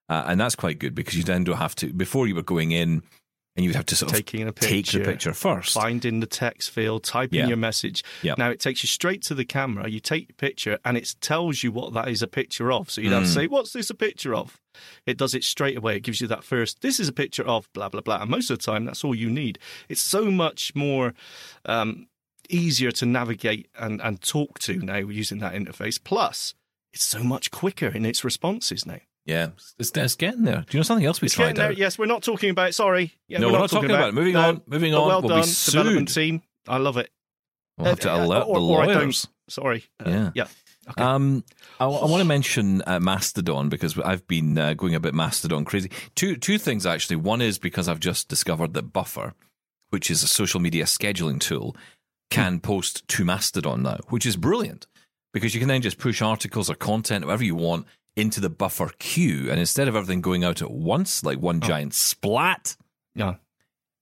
uh, 0.10 0.24
and 0.28 0.40
that's 0.40 0.56
quite 0.56 0.78
good 0.78 0.94
because 0.94 1.16
you 1.18 1.24
then 1.24 1.46
don't 1.46 1.58
have 1.58 1.74
to. 1.76 1.92
Before 1.94 2.28
you 2.28 2.36
were 2.36 2.44
going 2.44 2.72
in, 2.72 3.02
and 3.56 3.64
you 3.64 3.70
would 3.70 3.76
have 3.76 3.86
to 3.86 3.96
sort 3.96 4.12
of 4.12 4.18
Taking 4.18 4.42
a 4.48 4.52
take 4.52 4.56
the 4.56 4.68
picture, 5.00 5.04
picture 5.04 5.34
first. 5.34 5.74
Find 5.74 6.04
in 6.06 6.20
the 6.22 6.26
text 6.26 6.72
field, 6.72 7.04
type 7.04 7.32
in 7.34 7.40
Yeah. 7.40 7.48
your 7.48 7.58
message. 7.58 8.04
Yeah. 8.24 8.34
Now 8.38 8.50
it 8.50 8.60
takes 8.60 8.84
you 8.84 8.88
straight 8.88 9.22
to 9.24 9.36
the 9.36 9.46
camera. 9.46 9.88
You 9.90 10.00
take 10.00 10.30
your 10.30 10.36
picture, 10.36 10.80
and 10.84 10.98
it 10.98 11.16
tells 11.22 11.62
you 11.64 11.72
what 11.72 11.94
that 11.94 12.08
is 12.08 12.22
a 12.24 12.28
picture 12.28 12.72
of. 12.72 12.90
So 12.90 13.02
you'd 13.02 13.12
have 13.14 13.24
to 13.24 13.30
Mm. 13.30 13.34
say, 13.34 13.48
"What's 13.48 13.74
this 13.74 13.90
a 13.90 13.96
picture 13.96 14.34
of?" 14.34 14.60
It 15.06 15.18
does 15.18 15.36
it 15.36 15.44
straight 15.44 15.78
away. 15.78 15.98
It 15.98 16.04
gives 16.04 16.20
you 16.20 16.28
that 16.28 16.44
first. 16.44 16.82
This 16.82 17.00
is 17.00 17.08
a 17.08 17.14
picture 17.14 17.44
of 17.44 17.72
blah 17.74 17.90
blah 17.90 18.02
blah. 18.02 18.22
And 18.22 18.32
most 18.32 18.50
of 18.50 18.58
the 18.58 18.64
time, 18.64 18.86
that's 18.86 19.04
all 19.04 19.14
you 19.16 19.30
need. 19.30 19.60
It's 19.88 20.02
so 20.02 20.32
much 20.32 20.74
more 20.74 21.14
um, 21.66 22.08
easier 22.50 22.92
to 22.92 23.06
navigate 23.06 23.68
and 23.78 24.02
and 24.02 24.20
talk 24.22 24.60
to 24.60 24.78
now 24.78 24.98
using 24.98 25.38
that 25.40 25.54
interface. 25.54 26.04
Plus, 26.04 26.56
it's 26.92 27.04
so 27.06 27.24
much 27.24 27.52
quicker 27.52 27.88
in 27.88 28.04
its 28.06 28.24
responses 28.24 28.86
now. 28.86 29.00
Yeah, 29.26 29.50
it's, 29.80 29.92
it's 29.96 30.16
getting 30.16 30.44
there. 30.44 30.62
Do 30.62 30.66
you 30.72 30.80
know 30.80 30.84
something 30.84 31.06
else 31.06 31.22
we 31.22 31.28
It's 31.28 31.36
tried 31.36 31.46
getting 31.48 31.56
there. 31.62 31.70
out? 31.72 31.78
Yes, 31.78 31.98
we're 31.98 32.06
not 32.08 32.24
talking 32.24 32.50
about. 32.50 32.74
Sorry. 32.76 33.14
Yeah, 33.30 33.40
No, 33.40 33.52
we're 33.52 33.60
not 33.60 33.70
talking 33.70 33.90
about 33.90 34.10
it. 34.10 34.14
Moving 34.16 34.36
on, 34.36 34.62
moving 34.68 34.92
but 34.94 35.02
on. 35.02 35.08
Well 35.08 35.22
We'll 35.22 35.30
be 35.30 35.36
done, 35.42 35.44
sued. 35.46 35.72
development 35.74 36.14
team. 36.14 36.42
I 36.68 36.78
love 36.78 36.98
it. 36.98 37.10
We'll 37.78 37.88
have 37.88 38.00
to 38.02 38.12
Uh, 38.12 38.18
uh, 38.18 38.26
alert 38.26 38.44
or- 38.48 38.56
the 38.56 38.62
or 38.62 38.86
lawyers. 38.86 39.28
Sorry. 39.50 39.86
Uh, 40.06 40.10
Yeah. 40.10 40.32
Yeah. 40.36 40.48
Okay. 40.90 41.02
Um, 41.02 41.46
I, 41.80 41.86
want 41.88 42.20
to 42.20 42.26
mention 42.26 42.82
uh, 42.86 43.00
Mastodon 43.00 43.70
because 43.70 43.98
I've 43.98 44.28
been 44.28 44.58
uh, 44.58 44.74
going 44.74 44.96
a 44.96 45.00
bit 45.00 45.14
Mastodon 45.14 45.64
crazy. 45.64 45.90
Two 46.16 46.36
two 46.36 46.58
things 46.58 46.86
actually. 46.86 47.16
One 47.16 47.42
is 47.42 47.58
because 47.58 47.88
I've 47.88 48.02
just 48.02 48.28
discovered 48.28 48.74
that 48.74 48.92
Buffer, 48.92 49.34
which 49.92 50.12
is 50.12 50.24
a 50.24 50.28
social 50.28 50.60
media 50.60 50.84
scheduling 50.84 51.40
tool, 51.40 51.78
can 52.30 52.60
post 52.60 53.08
to 53.08 53.24
Mastodon 53.24 53.84
now, 53.84 54.00
which 54.10 54.26
is 54.26 54.36
brilliant 54.36 54.86
because 55.34 55.54
you 55.54 55.62
can 55.62 55.70
then 55.70 55.82
just 55.82 55.98
push 55.98 56.22
articles 56.22 56.70
or 56.70 56.76
content, 56.76 57.24
whatever 57.26 57.46
you 57.46 57.56
want, 57.56 57.88
into 58.16 58.40
the 58.40 58.50
Buffer 58.50 58.92
queue, 59.00 59.50
and 59.50 59.60
instead 59.60 59.88
of 59.88 59.96
everything 59.96 60.22
going 60.22 60.44
out 60.44 60.62
at 60.62 60.72
once, 60.72 61.24
like 61.24 61.40
one 61.40 61.60
giant 61.62 61.94
splat, 61.94 62.76
yeah. 63.16 63.36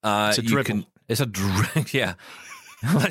uh, 0.04 0.28
It's 0.30 0.38
a 0.38 0.42
dribble. 0.42 0.66
can. 0.66 0.86
It's 1.08 1.22
a 1.22 1.26
dri- 1.26 1.86
yeah. 1.92 2.14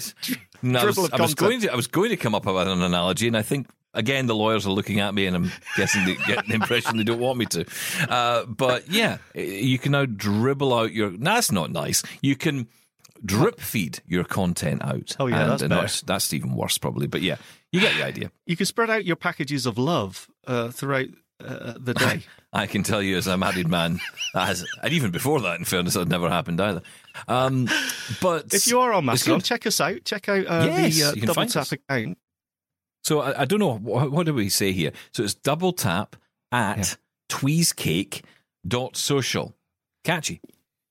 No, 0.63 0.81
I 0.81 0.85
was, 0.85 1.11
I 1.11 1.23
was 1.23 1.35
going 1.35 1.63
to. 1.63 1.73
I 1.73 1.75
was 1.77 1.87
going 1.87 2.11
to 2.11 2.19
come 2.19 2.35
up 2.35 2.45
with 2.45 2.69
an 2.69 2.83
analogy, 2.83 3.27
and 3.27 3.35
I 3.35 3.41
think 3.41 3.67
again 3.95 4.27
the 4.27 4.35
lawyers 4.35 4.67
are 4.67 4.73
looking 4.73 5.01
at 5.01 5.15
me, 5.15 5.25
and 5.25 5.35
I'm 5.35 5.51
guessing 5.75 6.05
they 6.05 6.17
get 6.27 6.47
the 6.47 6.53
impression 6.53 6.99
they 6.99 7.03
don't 7.03 7.19
want 7.19 7.39
me 7.39 7.47
to. 7.47 7.65
Uh, 8.07 8.45
but 8.45 8.91
yeah, 8.91 9.19
you 9.35 9.79
can 9.79 9.93
now 9.93 10.05
dribble 10.05 10.75
out 10.75 10.93
your. 10.93 11.13
No, 11.13 11.35
that's 11.35 11.51
not 11.51 11.71
nice. 11.71 12.03
You 12.21 12.37
can 12.37 12.69
drip 13.25 13.59
feed 13.59 14.01
your 14.07 14.25
content 14.25 14.83
out. 14.85 15.17
Oh, 15.19 15.29
yeah, 15.29 15.41
and, 15.41 15.51
that's 15.53 15.63
and 15.63 15.73
that's, 15.73 16.01
that's 16.03 16.33
even 16.35 16.55
worse 16.55 16.77
probably. 16.77 17.07
But 17.07 17.23
yeah, 17.23 17.37
you 17.73 17.81
get 17.81 17.97
the 17.97 18.05
idea. 18.05 18.31
You 18.47 18.57
can 18.57 18.67
spread 18.67 18.91
out 18.91 19.05
your 19.05 19.17
packages 19.17 19.67
of 19.67 19.79
love 19.79 20.29
uh, 20.47 20.71
throughout 20.71 21.09
uh, 21.45 21.75
the 21.79 21.95
day. 21.95 22.23
I 22.53 22.67
can 22.67 22.83
tell 22.83 23.01
you 23.01 23.17
as 23.17 23.29
a 23.29 23.37
married 23.37 23.69
man, 23.69 24.01
that 24.35 24.47
has, 24.47 24.67
and 24.83 24.93
even 24.93 25.13
before 25.13 25.41
that, 25.43 25.59
in 25.59 25.65
fairness, 25.65 25.95
that 25.95 26.09
never 26.09 26.29
happened 26.29 26.61
either. 26.61 26.83
Um, 27.29 27.69
but 28.21 28.53
if 28.53 28.67
you 28.67 28.81
are 28.81 28.93
on 28.93 29.05
Mastodon, 29.05 29.41
check 29.41 29.67
us 29.67 29.81
out. 29.81 30.05
Check 30.05 30.29
out 30.29 30.47
uh, 30.47 30.65
Yes, 30.67 30.97
the 30.97 31.05
uh, 31.23 31.27
Double 31.27 31.47
Tap 31.47 31.63
us. 31.63 31.73
account. 31.73 32.19
So 33.05 33.21
I, 33.21 33.43
I 33.43 33.45
don't 33.45 33.61
know 33.61 33.77
what, 33.79 34.11
what 34.11 34.27
do 34.27 34.35
we 34.35 34.49
say 34.49 34.73
here. 34.73 34.91
So 35.13 35.23
it's 35.23 35.35
double 35.35 35.73
tap 35.73 36.17
at 36.53 36.97
tweesecake.social. 37.29 39.55
Catchy. 40.05 40.41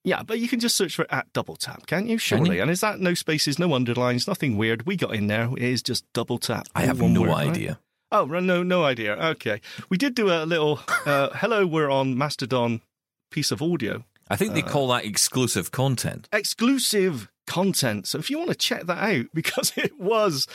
Yeah, 0.03 0.23
but 0.23 0.39
you 0.39 0.47
can 0.47 0.59
just 0.59 0.75
search 0.75 0.95
for 0.95 1.05
at 1.09 1.31
Double 1.33 1.55
Tap, 1.57 1.85
can't 1.85 2.07
you? 2.07 2.17
Surely. 2.17 2.55
you? 2.55 2.61
And 2.61 2.71
is 2.71 2.79
that 2.81 2.99
no 2.99 3.13
spaces, 3.13 3.59
no 3.59 3.73
underlines, 3.73 4.27
nothing 4.27 4.55
weird? 4.57 4.85
We 4.85 4.95
got 4.95 5.13
in 5.13 5.27
there. 5.27 5.49
It 5.57 5.61
is 5.63 5.83
just 5.83 6.05
Double 6.13 6.37
Tap. 6.37 6.67
I 6.73 6.83
have 6.83 7.01
no 7.01 7.21
word, 7.21 7.29
right? 7.29 7.49
idea. 7.49 7.79
Oh, 8.11 8.25
no, 8.25 8.63
no 8.63 8.85
idea. 8.85 9.13
Okay, 9.15 9.61
we 9.89 9.97
did 9.97 10.15
do 10.15 10.29
a 10.31 10.45
little 10.45 10.79
uh, 11.05 11.29
"Hello, 11.35 11.67
we're 11.67 11.89
on 11.91 12.17
Mastodon" 12.17 12.81
piece 13.29 13.51
of 13.51 13.61
audio, 13.61 14.03
I 14.29 14.35
think 14.35 14.51
Uh, 14.51 14.55
they 14.55 14.61
call 14.63 14.87
that 14.87 15.05
exclusive 15.05 15.71
content. 15.71 16.27
exclusive 16.31 17.29
content. 17.45 18.07
So 18.07 18.17
if 18.17 18.29
you 18.31 18.37
want 18.39 18.49
to 18.49 18.55
check 18.55 18.83
that 18.87 18.97
out, 18.97 19.25
because 19.33 19.73
it 19.75 19.99
was, 19.99 20.47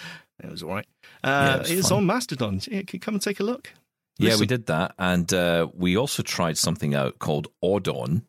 it 0.43 0.51
was 0.51 0.63
all 0.63 0.71
right. 0.71 0.87
Yeah, 1.23 1.55
Uh, 1.57 1.61
it 1.61 1.71
it's 1.71 1.91
on 1.93 2.07
Mastodon. 2.07 2.61
Yeah, 2.67 2.81
can 2.83 2.89
you 2.97 3.01
come 3.01 3.15
and 3.15 3.23
take 3.23 3.41
a 3.41 3.45
look. 3.45 3.73
Yeah, 4.19 4.37
we 4.37 4.47
did 4.47 4.67
that. 4.67 4.95
And 4.99 5.33
uh, 5.33 5.69
we 5.75 5.97
also 5.97 6.23
tried 6.23 6.57
something 6.59 6.95
out 6.95 7.19
called 7.19 7.49
Audon. 7.61 8.23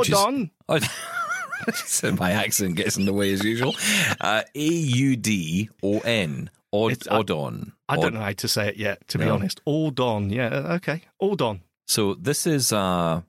Which 0.00 0.08
is- 0.10 0.14
on. 0.14 0.50
so 1.74 2.12
my 2.12 2.32
accent 2.32 2.76
gets 2.76 2.96
in 2.96 3.04
the 3.06 3.12
way 3.12 3.32
as 3.32 3.44
usual. 3.44 3.74
Uh, 4.20 4.42
A 4.54 4.64
U 4.68 5.16
D 5.16 5.70
O 5.82 6.00
N. 6.00 6.50
Aud- 6.72 6.92
It's- 6.92 7.08
I- 7.08 7.18
Audon. 7.18 7.72
I 7.88 7.96
don't 7.96 8.14
know 8.14 8.20
how 8.20 8.32
to 8.32 8.48
say 8.48 8.68
it 8.68 8.76
yet, 8.76 9.06
to 9.08 9.18
be 9.18 9.26
No. 9.26 9.34
honest. 9.34 9.60
All 9.66 9.90
done. 9.90 10.30
Yeah, 10.30 10.76
okay. 10.76 11.02
All 11.18 11.36
done. 11.36 11.60
So 11.86 12.14
this 12.14 12.46
is 12.46 12.72
uh, 12.72 13.20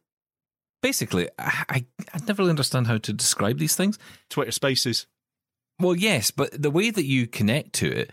basically, 0.82 1.28
I, 1.38 1.64
I, 1.70 1.86
I 2.14 2.20
never 2.26 2.42
really 2.44 2.52
understand 2.52 2.88
how 2.88 2.98
to 3.00 3.12
describe 3.14 3.58
these 3.60 3.76
things. 3.76 4.00
Twitter 4.30 4.52
Spaces. 4.52 5.06
Well, 5.80 5.96
yes, 5.96 6.32
but 6.32 6.62
the 6.62 6.72
way 6.72 6.92
that 6.92 7.04
you 7.04 7.28
connect 7.28 7.74
to 7.74 7.92
it, 7.92 8.12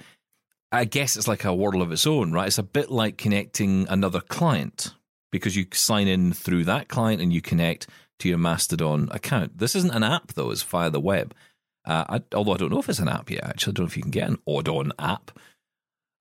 I 0.72 0.84
guess 0.86 1.16
it's 1.16 1.28
like 1.28 1.44
a 1.44 1.54
world 1.54 1.76
of 1.82 1.92
its 1.92 2.06
own, 2.06 2.32
right? 2.32 2.48
It's 2.48 2.58
a 2.58 2.62
bit 2.64 2.90
like 2.90 3.16
connecting 3.16 3.86
another 3.88 4.20
client 4.20 4.94
because 5.30 5.54
you 5.54 5.66
sign 5.72 6.08
in 6.08 6.32
through 6.32 6.64
that 6.64 6.88
client 6.88 7.20
and 7.22 7.32
you 7.32 7.40
connect 7.40 7.86
to 8.20 8.28
your 8.28 8.38
Mastodon 8.38 9.08
account. 9.10 9.58
This 9.58 9.74
isn't 9.76 9.94
an 9.94 10.02
app, 10.02 10.32
though, 10.34 10.50
it's 10.50 10.62
via 10.62 10.90
the 10.90 11.00
web. 11.00 11.34
Uh, 11.84 12.04
I, 12.08 12.22
although 12.34 12.52
I 12.54 12.56
don't 12.58 12.70
know 12.70 12.78
if 12.80 12.88
it's 12.88 12.98
an 12.98 13.08
app 13.08 13.30
yet, 13.30 13.44
actually. 13.44 13.72
I 13.72 13.74
don't 13.74 13.84
know 13.84 13.88
if 13.88 13.96
you 13.96 14.02
can 14.02 14.10
get 14.10 14.28
an 14.28 14.38
Audon 14.46 14.92
app. 14.98 15.30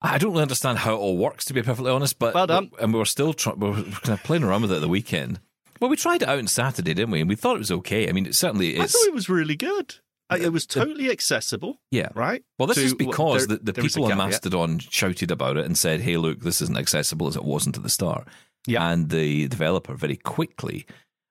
I 0.02 0.16
don't 0.18 0.30
really 0.32 0.42
understand 0.42 0.78
how 0.78 0.94
it 0.94 0.98
all 0.98 1.18
works, 1.18 1.44
to 1.46 1.54
be 1.54 1.62
perfectly 1.62 1.90
honest. 1.90 2.18
But 2.18 2.34
Well 2.34 2.46
done. 2.46 2.70
and 2.80 2.92
we 2.92 2.98
were 2.98 3.04
still 3.04 3.34
try- 3.34 3.52
we 3.52 3.68
were 3.68 3.82
kind 3.82 4.08
of 4.18 4.22
playing 4.22 4.42
around 4.44 4.62
with 4.62 4.72
it 4.72 4.76
at 4.76 4.80
the 4.80 4.88
weekend. 4.88 5.40
Well, 5.80 5.90
we 5.90 5.96
tried 5.96 6.22
it 6.22 6.28
out 6.28 6.38
on 6.38 6.46
Saturday, 6.46 6.94
didn't 6.94 7.10
we? 7.10 7.20
And 7.20 7.28
we 7.28 7.36
thought 7.36 7.56
it 7.56 7.60
was 7.60 7.70
okay. 7.70 8.08
I 8.08 8.12
mean, 8.12 8.26
it 8.26 8.34
certainly 8.34 8.78
I 8.80 8.84
is. 8.84 8.92
thought 8.92 9.06
it 9.08 9.14
was 9.14 9.28
really 9.28 9.56
good. 9.56 9.96
Uh, 10.30 10.38
It 10.40 10.52
was 10.52 10.64
totally 10.64 11.10
accessible, 11.10 11.80
yeah, 11.90 12.08
right? 12.14 12.42
Well, 12.58 12.66
this 12.68 12.76
To- 12.76 12.84
is 12.84 12.94
because 12.94 13.46
there- 13.48 13.56
the, 13.58 13.64
the 13.64 13.72
there 13.72 13.82
was 13.84 13.94
a 13.94 13.98
people 13.98 14.12
on. 14.12 14.18
Mastodon 14.18 14.78
shouted 14.78 15.30
about 15.30 15.56
it 15.56 15.66
and 15.66 15.76
said, 15.76 16.00
"Hey, 16.00 16.16
look, 16.18 16.40
this 16.40 16.62
isn't 16.62 16.78
accessible 16.78 17.26
as 17.26 17.34
it 17.36 17.44
wasn't 17.44 17.76
at 17.76 17.82
the 17.82 17.88
start." 17.90 18.26
Yeah. 18.66 18.90
and 18.90 19.08
the 19.08 19.48
developer 19.48 19.94
very 19.94 20.16
quickly 20.16 20.86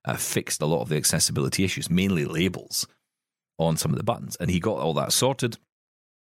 uh, 0.09 0.17
fixed 0.17 0.61
a 0.61 0.65
lot 0.65 0.81
of 0.81 0.89
the 0.89 0.97
accessibility 0.97 1.63
issues, 1.63 1.89
mainly 1.89 2.25
labels 2.25 2.87
on 3.57 3.77
some 3.77 3.91
of 3.91 3.97
the 3.97 4.03
buttons, 4.03 4.35
and 4.39 4.49
he 4.49 4.59
got 4.59 4.77
all 4.79 4.93
that 4.93 5.13
sorted. 5.13 5.57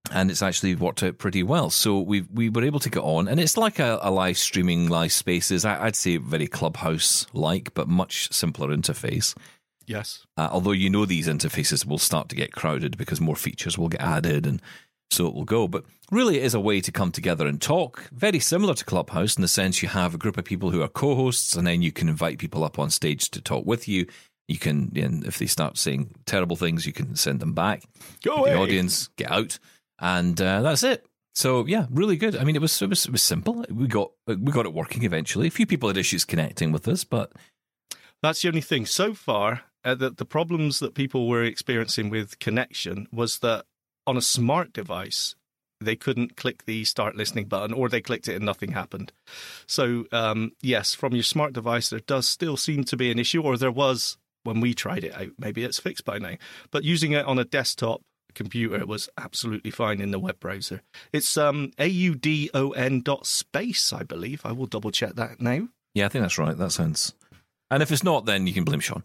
And 0.09 0.31
it's 0.31 0.41
actually 0.41 0.73
worked 0.73 1.03
out 1.03 1.17
pretty 1.17 1.43
well. 1.43 1.69
So 1.69 1.99
we 1.99 2.21
we 2.33 2.49
were 2.49 2.63
able 2.63 2.79
to 2.79 2.89
get 2.89 3.03
on, 3.03 3.27
and 3.27 3.39
it's 3.39 3.57
like 3.57 3.77
a, 3.79 3.99
a 4.01 4.09
live 4.09 4.37
streaming, 4.37 4.87
live 4.87 5.11
spaces. 5.11 5.65
I, 5.65 5.85
I'd 5.85 5.97
say 5.97 6.15
very 6.17 6.47
clubhouse 6.47 7.27
like, 7.33 7.73
but 7.73 7.89
much 7.89 8.31
simpler 8.31 8.69
interface. 8.69 9.35
Yes. 9.85 10.25
Uh, 10.37 10.49
although 10.51 10.71
you 10.71 10.89
know 10.89 11.05
these 11.05 11.27
interfaces 11.27 11.85
will 11.85 11.97
start 11.97 12.29
to 12.29 12.35
get 12.35 12.53
crowded 12.53 12.97
because 12.97 13.19
more 13.19 13.35
features 13.35 13.77
will 13.77 13.89
get 13.89 14.01
added 14.01 14.45
and 14.45 14.61
so 15.11 15.27
it 15.27 15.33
will 15.33 15.45
go. 15.45 15.67
But 15.67 15.85
really, 16.11 16.37
it 16.39 16.45
is 16.45 16.53
a 16.53 16.59
way 16.59 16.81
to 16.81 16.91
come 16.91 17.11
together 17.11 17.47
and 17.47 17.61
talk. 17.61 18.09
Very 18.13 18.39
similar 18.39 18.73
to 18.75 18.85
Clubhouse 18.85 19.35
in 19.37 19.41
the 19.41 19.47
sense 19.47 19.83
you 19.83 19.89
have 19.89 20.15
a 20.15 20.17
group 20.19 20.37
of 20.37 20.45
people 20.45 20.71
who 20.71 20.81
are 20.81 20.87
co 20.89 21.15
hosts 21.15 21.55
and 21.55 21.67
then 21.67 21.81
you 21.81 21.91
can 21.91 22.09
invite 22.09 22.39
people 22.39 22.63
up 22.63 22.79
on 22.79 22.89
stage 22.89 23.29
to 23.31 23.41
talk 23.41 23.65
with 23.65 23.87
you 23.87 24.05
You 24.47 24.59
can, 24.59 24.93
and 24.95 25.25
if 25.25 25.39
they 25.39 25.47
start 25.47 25.77
saying 25.79 26.15
terrible 26.25 26.57
things, 26.57 26.85
you 26.85 26.93
can 26.93 27.15
send 27.17 27.41
them 27.41 27.53
back. 27.53 27.83
Go 28.23 28.45
the 28.45 28.55
audience 28.57 29.09
get 29.17 29.31
out, 29.31 29.59
and 29.99 30.39
uh, 30.41 30.61
that's 30.61 30.83
it. 30.83 31.05
So 31.35 31.65
yeah, 31.67 31.87
really 31.91 32.17
good. 32.17 32.37
I 32.37 32.45
mean, 32.45 32.55
it 32.55 32.61
was, 32.61 32.81
it 32.81 32.89
was 32.89 33.07
it 33.07 33.11
was 33.11 33.23
simple. 33.23 33.65
We 33.71 33.87
got 33.87 34.11
we 34.27 34.53
got 34.53 34.67
it 34.67 34.73
working 34.73 35.03
eventually. 35.03 35.47
A 35.47 35.51
few 35.51 35.65
people 35.65 35.89
had 35.89 35.97
issues 35.97 36.25
connecting 36.25 36.71
with 36.73 36.87
us, 36.87 37.03
but 37.05 37.33
That's 38.23 38.41
the 38.43 38.49
only 38.49 38.61
thing. 38.61 38.85
So 38.85 39.13
far, 39.15 39.63
uh, 39.85 39.95
the, 39.95 40.11
the 40.11 40.25
problems 40.25 40.79
that 40.79 40.95
people 40.95 41.27
were 41.27 41.43
experiencing 41.43 42.09
with 42.11 42.39
connection 42.39 43.07
was 43.13 43.39
that 43.39 43.65
on 44.07 44.17
a 44.17 44.21
smart 44.21 44.73
device, 44.73 45.35
they 45.79 45.95
couldn't 45.95 46.35
click 46.35 46.65
the 46.65 46.83
start 46.85 47.15
listening 47.15 47.45
button 47.45 47.73
or 47.73 47.87
they 47.89 48.01
clicked 48.01 48.27
it 48.27 48.35
and 48.35 48.45
nothing 48.45 48.71
happened. 48.71 49.11
So, 49.67 50.05
um, 50.11 50.53
yes, 50.61 50.95
from 50.95 51.13
your 51.13 51.23
smart 51.23 51.53
device, 51.53 51.89
there 51.89 51.99
does 51.99 52.27
still 52.27 52.57
seem 52.57 52.83
to 52.85 52.97
be 52.97 53.11
an 53.11 53.19
issue, 53.19 53.43
or 53.43 53.57
there 53.57 53.71
was 53.71 54.17
when 54.43 54.59
we 54.59 54.73
tried 54.73 55.03
it 55.03 55.13
out. 55.13 55.29
Maybe 55.37 55.63
it's 55.63 55.79
fixed 55.79 56.05
by 56.05 56.17
now. 56.17 56.35
But 56.71 56.83
using 56.83 57.11
it 57.11 57.25
on 57.25 57.37
a 57.37 57.43
desktop 57.43 58.01
computer 58.33 58.85
was 58.85 59.09
absolutely 59.17 59.71
fine 59.71 59.99
in 59.99 60.11
the 60.11 60.19
web 60.19 60.39
browser. 60.39 60.81
It's 61.11 61.37
um, 61.37 61.71
audon 61.79 63.01
dot 63.01 63.25
space, 63.27 63.91
I 63.93 64.03
believe. 64.03 64.45
I 64.45 64.53
will 64.53 64.67
double 64.67 64.91
check 64.91 65.15
that 65.15 65.41
now. 65.41 65.67
yeah, 65.93 66.05
I 66.05 66.09
think 66.09 66.23
that's 66.23 66.37
right. 66.37 66.57
That 66.57 66.71
sounds. 66.71 67.13
And 67.69 67.83
if 67.83 67.91
it's 67.91 68.03
not, 68.03 68.25
then 68.25 68.47
you 68.47 68.53
can 68.53 68.63
blame 68.63 68.79
Shaun. 68.79 69.03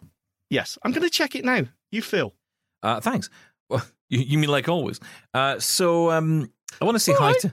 Yes, 0.48 0.78
I'm 0.82 0.92
going 0.92 1.02
to 1.02 1.10
check 1.10 1.34
it 1.34 1.44
now. 1.44 1.62
You 1.90 2.02
feel? 2.02 2.34
Uh, 2.82 3.00
thanks. 3.00 3.28
Well, 3.68 3.82
you, 4.12 4.20
you 4.20 4.38
mean 4.38 4.50
like 4.50 4.68
always? 4.68 5.00
Uh, 5.32 5.58
so 5.58 6.10
um, 6.10 6.52
I 6.80 6.84
want 6.84 6.96
to 6.96 7.00
say 7.00 7.12
All 7.12 7.18
hi 7.18 7.32
right. 7.32 7.40
to 7.40 7.52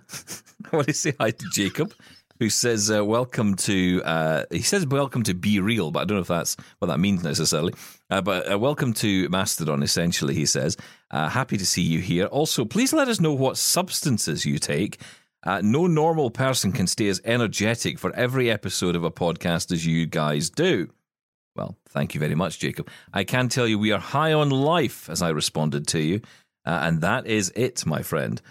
I 0.71 0.75
want 0.75 0.87
to 0.87 0.93
say 0.93 1.13
hi 1.19 1.31
to 1.31 1.45
Jacob, 1.53 1.93
who 2.37 2.49
says 2.49 2.91
uh, 2.91 3.03
welcome 3.03 3.55
to. 3.55 4.01
Uh, 4.03 4.43
he 4.51 4.61
says 4.61 4.85
welcome 4.85 5.23
to 5.23 5.33
Be 5.33 5.59
Real, 5.59 5.89
but 5.91 6.01
I 6.01 6.05
don't 6.05 6.17
know 6.17 6.21
if 6.21 6.27
that's 6.27 6.57
what 6.79 6.89
that 6.89 6.99
means 6.99 7.23
necessarily. 7.23 7.73
Uh, 8.09 8.21
but 8.21 8.51
uh, 8.51 8.59
welcome 8.59 8.93
to 8.95 9.29
Mastodon. 9.29 9.81
Essentially, 9.83 10.35
he 10.35 10.45
says 10.45 10.75
uh, 11.11 11.29
happy 11.29 11.57
to 11.57 11.65
see 11.65 11.81
you 11.81 11.99
here. 11.99 12.25
Also, 12.25 12.65
please 12.65 12.91
let 12.91 13.07
us 13.07 13.21
know 13.21 13.33
what 13.33 13.57
substances 13.57 14.45
you 14.45 14.59
take. 14.59 15.01
Uh, 15.43 15.61
no 15.63 15.87
normal 15.87 16.29
person 16.29 16.73
can 16.73 16.85
stay 16.85 17.07
as 17.07 17.21
energetic 17.23 17.97
for 17.97 18.13
every 18.15 18.51
episode 18.51 18.97
of 18.97 19.05
a 19.05 19.11
podcast 19.11 19.71
as 19.71 19.85
you 19.85 20.05
guys 20.05 20.49
do. 20.49 20.89
Well, 21.55 21.77
thank 21.89 22.13
you 22.13 22.19
very 22.19 22.35
much, 22.35 22.59
Jacob. 22.59 22.89
I 23.13 23.23
can 23.23 23.49
tell 23.49 23.67
you 23.67 23.79
we 23.79 23.91
are 23.91 23.99
high 23.99 24.33
on 24.33 24.49
life, 24.49 25.09
as 25.09 25.21
I 25.21 25.29
responded 25.29 25.87
to 25.87 25.99
you, 25.99 26.21
uh, 26.69 26.79
and 26.83 27.01
that 27.01 27.25
is 27.25 27.51
it, 27.55 27.83
my 27.85 28.03
friend. 28.03 28.41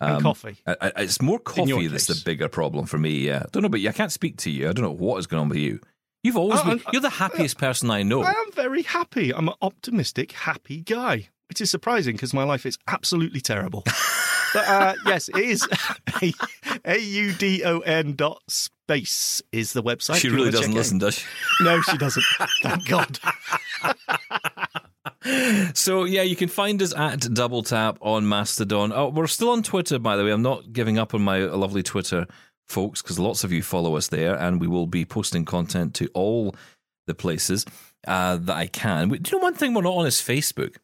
And 0.00 0.22
coffee. 0.22 0.56
I, 0.66 0.76
I, 0.80 0.92
it's 1.02 1.22
more 1.22 1.38
coffee 1.38 1.86
that's 1.86 2.06
the 2.06 2.20
bigger 2.24 2.48
problem 2.48 2.86
for 2.86 2.98
me. 2.98 3.18
Yeah, 3.18 3.42
I 3.44 3.48
don't 3.52 3.62
know, 3.62 3.68
but 3.68 3.80
I 3.80 3.92
can't 3.92 4.12
speak 4.12 4.36
to 4.38 4.50
you. 4.50 4.68
I 4.68 4.72
don't 4.72 4.84
know 4.84 4.90
what 4.90 5.18
is 5.18 5.26
going 5.26 5.42
on 5.42 5.48
with 5.48 5.58
you. 5.58 5.80
You've 6.24 6.36
always 6.36 6.60
Oh, 6.60 6.64
been. 6.64 6.82
You're 6.92 7.02
the 7.02 7.10
happiest 7.10 7.58
person 7.58 7.90
I 7.90 8.02
know. 8.02 8.22
I 8.22 8.30
am 8.30 8.52
very 8.52 8.82
happy. 8.82 9.32
I'm 9.32 9.48
an 9.48 9.54
optimistic, 9.62 10.32
happy 10.32 10.82
guy, 10.82 11.28
which 11.48 11.60
is 11.60 11.70
surprising 11.70 12.14
because 12.14 12.34
my 12.34 12.44
life 12.44 12.66
is 12.66 12.78
absolutely 12.88 13.40
terrible. 13.40 13.82
but 14.54 14.68
uh, 14.68 14.94
yes, 15.06 15.28
it 15.28 15.38
is 15.38 15.68
a 16.84 16.98
u 16.98 17.32
d 17.34 17.62
o 17.64 17.80
n 17.80 18.14
dot 18.14 18.42
space 18.48 19.42
is 19.52 19.72
the 19.72 19.82
website. 19.82 20.16
She 20.16 20.28
really 20.28 20.50
doesn't 20.50 20.74
listen, 20.74 20.96
out. 20.96 21.00
does 21.00 21.14
she? 21.18 21.26
No, 21.60 21.80
she 21.82 21.96
doesn't. 21.96 22.24
Thank 22.62 22.88
God. 22.88 23.18
So 25.74 26.04
yeah, 26.04 26.22
you 26.22 26.36
can 26.36 26.48
find 26.48 26.80
us 26.82 26.94
at 26.94 27.20
Double 27.34 27.62
Tap 27.62 27.98
on 28.00 28.28
Mastodon. 28.28 28.92
Oh, 28.92 29.08
we're 29.08 29.26
still 29.26 29.50
on 29.50 29.62
Twitter, 29.62 29.98
by 29.98 30.16
the 30.16 30.24
way. 30.24 30.30
I'm 30.30 30.42
not 30.42 30.72
giving 30.72 30.98
up 30.98 31.14
on 31.14 31.22
my 31.22 31.38
lovely 31.40 31.82
Twitter 31.82 32.26
folks 32.66 33.02
because 33.02 33.18
lots 33.18 33.44
of 33.44 33.52
you 33.52 33.62
follow 33.62 33.96
us 33.96 34.08
there, 34.08 34.34
and 34.36 34.60
we 34.60 34.66
will 34.68 34.86
be 34.86 35.04
posting 35.04 35.44
content 35.44 35.94
to 35.94 36.08
all 36.14 36.54
the 37.06 37.14
places 37.14 37.64
uh, 38.06 38.36
that 38.36 38.56
I 38.56 38.66
can. 38.66 39.08
Do 39.08 39.16
you 39.16 39.38
know 39.38 39.42
one 39.42 39.54
thing 39.54 39.74
we're 39.74 39.82
not 39.82 39.94
on 39.96 40.06
is 40.06 40.16
Facebook? 40.16 40.76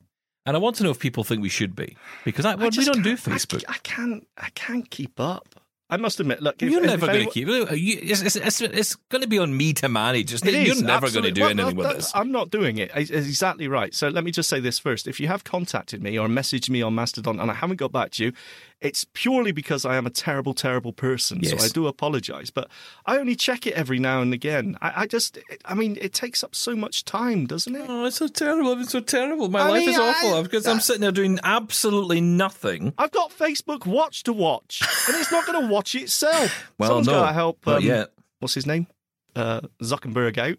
And 0.46 0.56
I 0.56 0.60
want 0.60 0.76
to 0.76 0.84
know 0.84 0.90
if 0.90 0.98
people 0.98 1.24
think 1.24 1.40
we 1.40 1.48
should 1.48 1.74
be 1.74 1.96
because 2.24 2.44
I, 2.44 2.52
I 2.52 2.56
we 2.56 2.70
don't 2.70 3.02
do 3.02 3.16
can't- 3.16 3.28
I- 3.28 3.32
Facebook. 3.36 3.64
I, 3.68 3.78
can't. 3.82 4.26
I 4.36 4.48
can't 4.54 4.90
keep 4.90 5.18
up. 5.20 5.48
I 5.94 5.96
must 5.96 6.18
admit. 6.18 6.42
Look, 6.42 6.60
if, 6.60 6.70
You're 6.70 6.82
if 6.82 6.86
never 6.90 7.06
going 7.06 7.24
to 7.24 7.30
keep 7.30 7.46
It's, 7.48 8.20
it's, 8.20 8.34
it's, 8.34 8.60
it's 8.60 8.96
going 9.10 9.22
to 9.22 9.28
be 9.28 9.38
on 9.38 9.56
me 9.56 9.72
to 9.74 9.88
manage. 9.88 10.34
It? 10.34 10.44
You're 10.44 10.72
is, 10.74 10.82
never 10.82 11.08
going 11.08 11.24
to 11.24 11.30
do 11.30 11.42
Well, 11.42 11.50
anything 11.50 11.76
that- 11.76 11.86
with 11.86 11.96
this. 11.98 12.12
I'm 12.16 12.32
not 12.32 12.50
doing 12.50 12.78
it. 12.78 12.90
It's 12.96 13.10
exactly 13.10 13.68
right. 13.68 13.94
So 13.94 14.08
let 14.08 14.24
me 14.24 14.32
just 14.32 14.48
say 14.50 14.58
this 14.58 14.80
first. 14.80 15.06
If 15.06 15.20
you 15.20 15.28
have 15.28 15.44
contacted 15.44 16.02
me 16.02 16.18
or 16.18 16.26
messaged 16.26 16.68
me 16.68 16.82
on 16.82 16.96
Mastodon 16.96 17.38
and 17.38 17.48
I 17.48 17.54
haven't 17.54 17.76
got 17.76 17.92
back 17.92 18.10
to 18.12 18.24
you, 18.24 18.32
it's 18.80 19.06
purely 19.14 19.50
because 19.52 19.84
I 19.86 19.96
am 19.96 20.06
a 20.06 20.10
terrible, 20.10 20.52
terrible 20.52 20.92
person. 20.92 21.42
So 21.44 21.56
I 21.58 21.68
do 21.68 21.86
apologise. 21.86 22.50
But 22.50 22.68
I 23.06 23.16
only 23.18 23.34
check 23.34 23.66
it 23.66 23.72
every 23.74 23.98
now 23.98 24.20
and 24.20 24.34
again. 24.34 24.76
I, 24.82 25.02
I 25.02 25.06
just, 25.06 25.38
I 25.64 25.74
mean, 25.74 25.96
it 26.00 26.12
takes 26.12 26.44
up 26.44 26.54
so 26.54 26.76
much 26.76 27.04
time, 27.04 27.46
doesn't 27.46 27.74
it? 27.74 27.86
Oh, 27.88 28.04
it's 28.04 28.16
so 28.16 28.28
terrible. 28.28 28.78
It's 28.80 28.90
so 28.90 29.00
terrible. 29.00 29.48
My 29.48 29.60
I 29.60 29.68
life 29.70 29.80
mean, 29.80 29.88
is 29.90 29.98
awful 29.98 30.34
I- 30.34 30.42
because 30.42 30.66
I'm 30.66 30.80
sitting 30.80 31.00
there 31.00 31.12
doing 31.12 31.38
absolutely 31.42 32.20
nothing. 32.20 32.92
I've 32.98 33.10
got 33.12 33.30
Facebook 33.30 33.86
Watch 33.86 34.22
to 34.24 34.32
watch, 34.32 34.82
and 35.08 35.16
it's 35.16 35.32
not 35.32 35.46
going 35.46 35.62
to 35.66 35.72
watch 35.72 35.94
itself. 35.94 36.72
Well, 36.78 36.88
Someone's 36.90 37.06
no, 37.06 37.12
got 37.14 37.26
to 37.28 37.32
help. 37.32 37.68
um, 37.68 37.82
yet. 37.82 38.10
What's 38.40 38.54
his 38.54 38.66
name? 38.66 38.86
Uh, 39.34 39.62
Zuckerberg 39.82 40.36
out. 40.38 40.58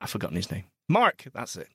I've 0.00 0.10
forgotten 0.10 0.36
his 0.36 0.50
name. 0.50 0.64
Mark. 0.88 1.24
That's 1.34 1.56
it. 1.56 1.68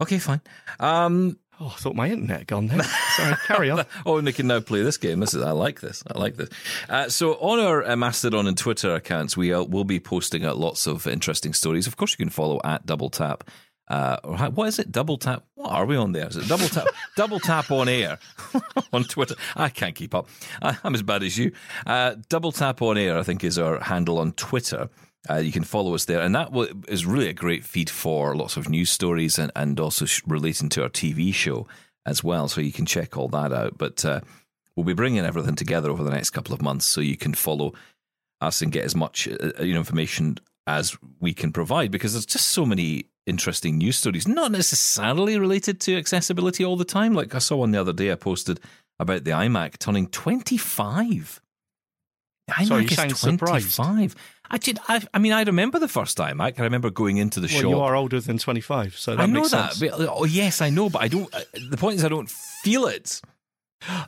Okay, 0.00 0.18
fine. 0.18 0.40
Um, 0.80 1.38
Oh, 1.60 1.66
I 1.66 1.78
thought 1.80 1.94
my 1.94 2.08
internet 2.08 2.38
had 2.38 2.46
gone 2.46 2.66
there. 2.66 2.82
Sorry, 2.82 3.36
carry 3.46 3.70
on. 3.70 3.84
oh, 4.06 4.16
and 4.16 4.26
we 4.26 4.32
can 4.32 4.46
now 4.46 4.60
play 4.60 4.82
this 4.82 4.96
game. 4.96 5.20
This 5.20 5.34
is 5.34 5.42
I 5.42 5.50
like 5.52 5.80
this. 5.80 6.02
I 6.12 6.18
like 6.18 6.36
this. 6.36 6.48
Uh, 6.88 7.08
so 7.08 7.34
on 7.34 7.60
our 7.60 7.84
uh, 7.88 7.94
Mastodon 7.96 8.46
and 8.46 8.56
Twitter 8.56 8.94
accounts, 8.94 9.36
we 9.36 9.52
uh, 9.52 9.62
will 9.62 9.84
be 9.84 10.00
posting 10.00 10.44
out 10.44 10.56
lots 10.56 10.86
of 10.86 11.06
interesting 11.06 11.52
stories. 11.52 11.86
Of 11.86 11.96
course, 11.96 12.12
you 12.12 12.24
can 12.24 12.30
follow 12.30 12.60
at 12.64 12.86
Double 12.86 13.10
Tap. 13.10 13.44
Uh, 13.88 14.16
or 14.24 14.36
what 14.50 14.68
is 14.68 14.78
it? 14.78 14.90
Double 14.90 15.18
tap. 15.18 15.44
What 15.54 15.70
are 15.70 15.84
we 15.84 15.96
on 15.96 16.12
there? 16.12 16.26
Is 16.26 16.36
it 16.36 16.48
double 16.48 16.68
tap? 16.68 16.86
double 17.16 17.38
tap 17.40 17.70
on 17.70 17.88
air 17.88 18.18
on 18.92 19.04
Twitter. 19.04 19.34
I 19.54 19.68
can't 19.68 19.94
keep 19.94 20.14
up. 20.14 20.28
I, 20.62 20.78
I'm 20.82 20.94
as 20.94 21.02
bad 21.02 21.22
as 21.22 21.36
you. 21.36 21.52
Uh, 21.84 22.14
double 22.30 22.52
tap 22.52 22.80
on 22.80 22.96
air, 22.96 23.18
I 23.18 23.22
think, 23.22 23.44
is 23.44 23.58
our 23.58 23.80
handle 23.80 24.18
on 24.18 24.32
Twitter. 24.32 24.88
Uh, 25.30 25.36
you 25.36 25.52
can 25.52 25.64
follow 25.64 25.94
us 25.94 26.06
there, 26.06 26.20
and 26.20 26.34
that 26.34 26.50
is 26.88 27.06
really 27.06 27.28
a 27.28 27.32
great 27.32 27.64
feed 27.64 27.88
for 27.88 28.34
lots 28.34 28.56
of 28.56 28.68
news 28.68 28.90
stories 28.90 29.38
and, 29.38 29.52
and 29.54 29.78
also 29.78 30.04
relating 30.26 30.68
to 30.68 30.82
our 30.82 30.88
TV 30.88 31.32
show 31.32 31.66
as 32.04 32.24
well. 32.24 32.48
So 32.48 32.60
you 32.60 32.72
can 32.72 32.86
check 32.86 33.16
all 33.16 33.28
that 33.28 33.52
out. 33.52 33.78
But 33.78 34.04
uh, 34.04 34.20
we'll 34.74 34.84
be 34.84 34.94
bringing 34.94 35.24
everything 35.24 35.54
together 35.54 35.90
over 35.90 36.02
the 36.02 36.10
next 36.10 36.30
couple 36.30 36.54
of 36.54 36.62
months, 36.62 36.86
so 36.86 37.00
you 37.00 37.16
can 37.16 37.34
follow 37.34 37.72
us 38.40 38.60
and 38.60 38.72
get 38.72 38.84
as 38.84 38.96
much 38.96 39.28
uh, 39.28 39.62
you 39.62 39.72
know, 39.72 39.78
information 39.78 40.38
as 40.66 40.96
we 41.20 41.32
can 41.32 41.52
provide 41.52 41.90
because 41.90 42.12
there's 42.12 42.26
just 42.26 42.48
so 42.48 42.66
many 42.66 43.06
interesting 43.26 43.78
news 43.78 43.96
stories, 43.96 44.26
not 44.26 44.50
necessarily 44.50 45.38
related 45.38 45.80
to 45.80 45.96
accessibility 45.96 46.64
all 46.64 46.76
the 46.76 46.84
time. 46.84 47.14
Like 47.14 47.34
I 47.34 47.38
saw 47.38 47.56
one 47.56 47.70
the 47.70 47.80
other 47.80 47.92
day, 47.92 48.10
I 48.10 48.16
posted 48.16 48.60
about 48.98 49.24
the 49.24 49.30
iMac 49.30 49.78
turning 49.78 50.08
25. 50.08 51.40
IMac 52.52 52.66
Sorry, 52.66 52.84
is 53.08 53.20
25. 53.20 54.14
I, 54.50 54.58
did, 54.58 54.78
I, 54.88 55.02
I 55.14 55.18
mean, 55.18 55.32
I 55.32 55.42
remember 55.42 55.78
the 55.78 55.88
first 55.88 56.18
iMac. 56.18 56.58
I 56.60 56.62
remember 56.64 56.90
going 56.90 57.16
into 57.16 57.40
the 57.40 57.46
Well, 57.46 57.60
shop. 57.62 57.70
you 57.70 57.80
are 57.80 57.96
older 57.96 58.20
than 58.20 58.38
25, 58.38 58.96
so 58.98 59.16
that 59.16 59.22
I 59.22 59.26
know 59.26 59.40
makes 59.40 59.50
that. 59.52 59.72
sense. 59.74 59.90
But, 59.96 60.08
oh, 60.08 60.24
yes, 60.24 60.60
I 60.60 60.68
know, 60.70 60.90
but 60.90 61.02
I 61.02 61.08
don't. 61.08 61.32
uh, 61.34 61.40
The 61.70 61.76
point 61.76 61.96
is, 61.96 62.04
I 62.04 62.08
don't 62.08 62.28
feel 62.30 62.86
it. 62.86 63.20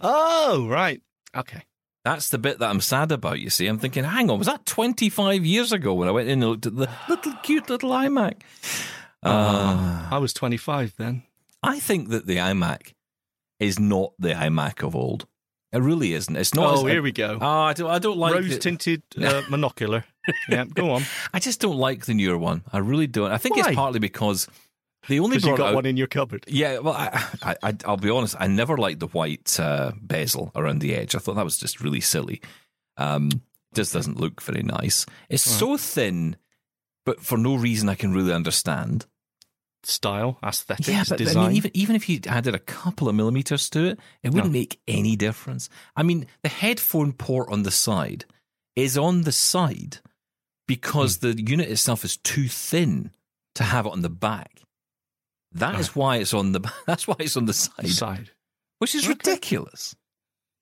Oh, 0.02 0.66
right. 0.70 1.00
Okay. 1.36 1.62
That's 2.04 2.28
the 2.28 2.38
bit 2.38 2.58
that 2.58 2.68
I'm 2.68 2.82
sad 2.82 3.10
about, 3.12 3.40
you 3.40 3.48
see. 3.48 3.66
I'm 3.66 3.78
thinking, 3.78 4.04
hang 4.04 4.28
on, 4.30 4.36
was 4.38 4.46
that 4.46 4.66
25 4.66 5.44
years 5.46 5.72
ago 5.72 5.94
when 5.94 6.06
I 6.06 6.10
went 6.10 6.28
in 6.28 6.42
and 6.42 6.50
looked 6.50 6.66
at 6.66 6.76
the 6.76 6.88
little 7.08 7.32
cute 7.42 7.70
little 7.70 7.90
iMac? 7.90 8.42
Uh, 9.22 10.08
I 10.10 10.18
was 10.18 10.34
25 10.34 10.94
then. 10.98 11.22
I 11.62 11.80
think 11.80 12.10
that 12.10 12.26
the 12.26 12.36
iMac 12.36 12.92
is 13.58 13.78
not 13.78 14.12
the 14.18 14.30
iMac 14.34 14.86
of 14.86 14.94
old. 14.94 15.26
It 15.74 15.80
really 15.80 16.12
isn't. 16.14 16.36
It's 16.36 16.54
not. 16.54 16.78
oh, 16.78 16.86
here 16.86 17.02
we 17.02 17.10
go. 17.10 17.36
Oh, 17.40 17.46
I 17.62 17.72
don't. 17.72 17.90
I 17.90 17.98
don't 17.98 18.16
like. 18.16 18.34
Rose 18.34 18.58
tinted 18.60 19.02
uh, 19.18 19.42
monocular. 19.48 20.04
yeah, 20.48 20.64
go 20.64 20.90
on. 20.92 21.02
I 21.34 21.40
just 21.40 21.60
don't 21.60 21.76
like 21.76 22.06
the 22.06 22.14
newer 22.14 22.38
one. 22.38 22.62
I 22.72 22.78
really 22.78 23.08
don't. 23.08 23.32
I 23.32 23.38
think 23.38 23.56
Why? 23.56 23.66
it's 23.66 23.74
partly 23.74 23.98
because 23.98 24.46
they 25.08 25.18
only 25.18 25.36
Because 25.36 25.44
you 25.44 25.50
brought 25.50 25.58
got 25.58 25.68
out, 25.70 25.74
one 25.74 25.86
in 25.86 25.96
your 25.96 26.06
cupboard. 26.06 26.44
Yeah, 26.46 26.78
well, 26.78 26.94
I, 26.94 27.26
I, 27.42 27.56
I, 27.60 27.76
I'll 27.86 27.96
be 27.96 28.08
honest. 28.08 28.36
I 28.38 28.46
never 28.46 28.76
liked 28.76 29.00
the 29.00 29.08
white 29.08 29.58
uh, 29.58 29.90
bezel 30.00 30.52
around 30.54 30.78
the 30.78 30.94
edge. 30.94 31.16
I 31.16 31.18
thought 31.18 31.34
that 31.34 31.44
was 31.44 31.58
just 31.58 31.80
really 31.80 32.00
silly. 32.00 32.40
Um, 32.96 33.30
just 33.74 33.92
doesn't 33.92 34.20
look 34.20 34.40
very 34.42 34.62
nice. 34.62 35.04
It's 35.28 35.42
so 35.42 35.76
thin, 35.76 36.36
but 37.04 37.20
for 37.20 37.36
no 37.36 37.56
reason 37.56 37.88
I 37.88 37.96
can 37.96 38.14
really 38.14 38.32
understand. 38.32 39.06
Style, 39.86 40.38
aesthetics, 40.42 40.88
yeah, 40.88 41.04
but 41.08 41.18
design. 41.18 41.44
I 41.44 41.48
mean, 41.48 41.56
even 41.56 41.70
even 41.74 41.96
if 41.96 42.08
you 42.08 42.20
added 42.26 42.54
a 42.54 42.58
couple 42.58 43.08
of 43.08 43.14
millimeters 43.14 43.68
to 43.70 43.84
it, 43.86 43.98
it 44.22 44.32
wouldn't 44.32 44.52
make 44.52 44.80
any 44.88 45.16
difference. 45.16 45.68
I 45.96 46.02
mean, 46.02 46.26
the 46.42 46.48
headphone 46.48 47.12
port 47.12 47.48
on 47.50 47.62
the 47.64 47.70
side 47.70 48.24
is 48.76 48.96
on 48.98 49.22
the 49.22 49.32
side 49.32 49.98
because 50.66 51.18
Hmm. 51.18 51.30
the 51.30 51.42
unit 51.42 51.68
itself 51.70 52.04
is 52.04 52.16
too 52.16 52.48
thin 52.48 53.10
to 53.54 53.62
have 53.64 53.86
it 53.86 53.92
on 53.92 54.02
the 54.02 54.08
back. 54.10 54.62
That 55.52 55.78
is 55.78 55.94
why 55.94 56.16
it's 56.16 56.34
on 56.34 56.52
the. 56.52 56.60
That's 56.86 57.06
why 57.06 57.16
it's 57.20 57.36
on 57.36 57.46
the 57.46 57.52
side, 57.52 57.88
Side. 57.88 58.30
which 58.78 58.94
is 58.94 59.04
Okay. 59.04 59.10
ridiculous. 59.14 59.94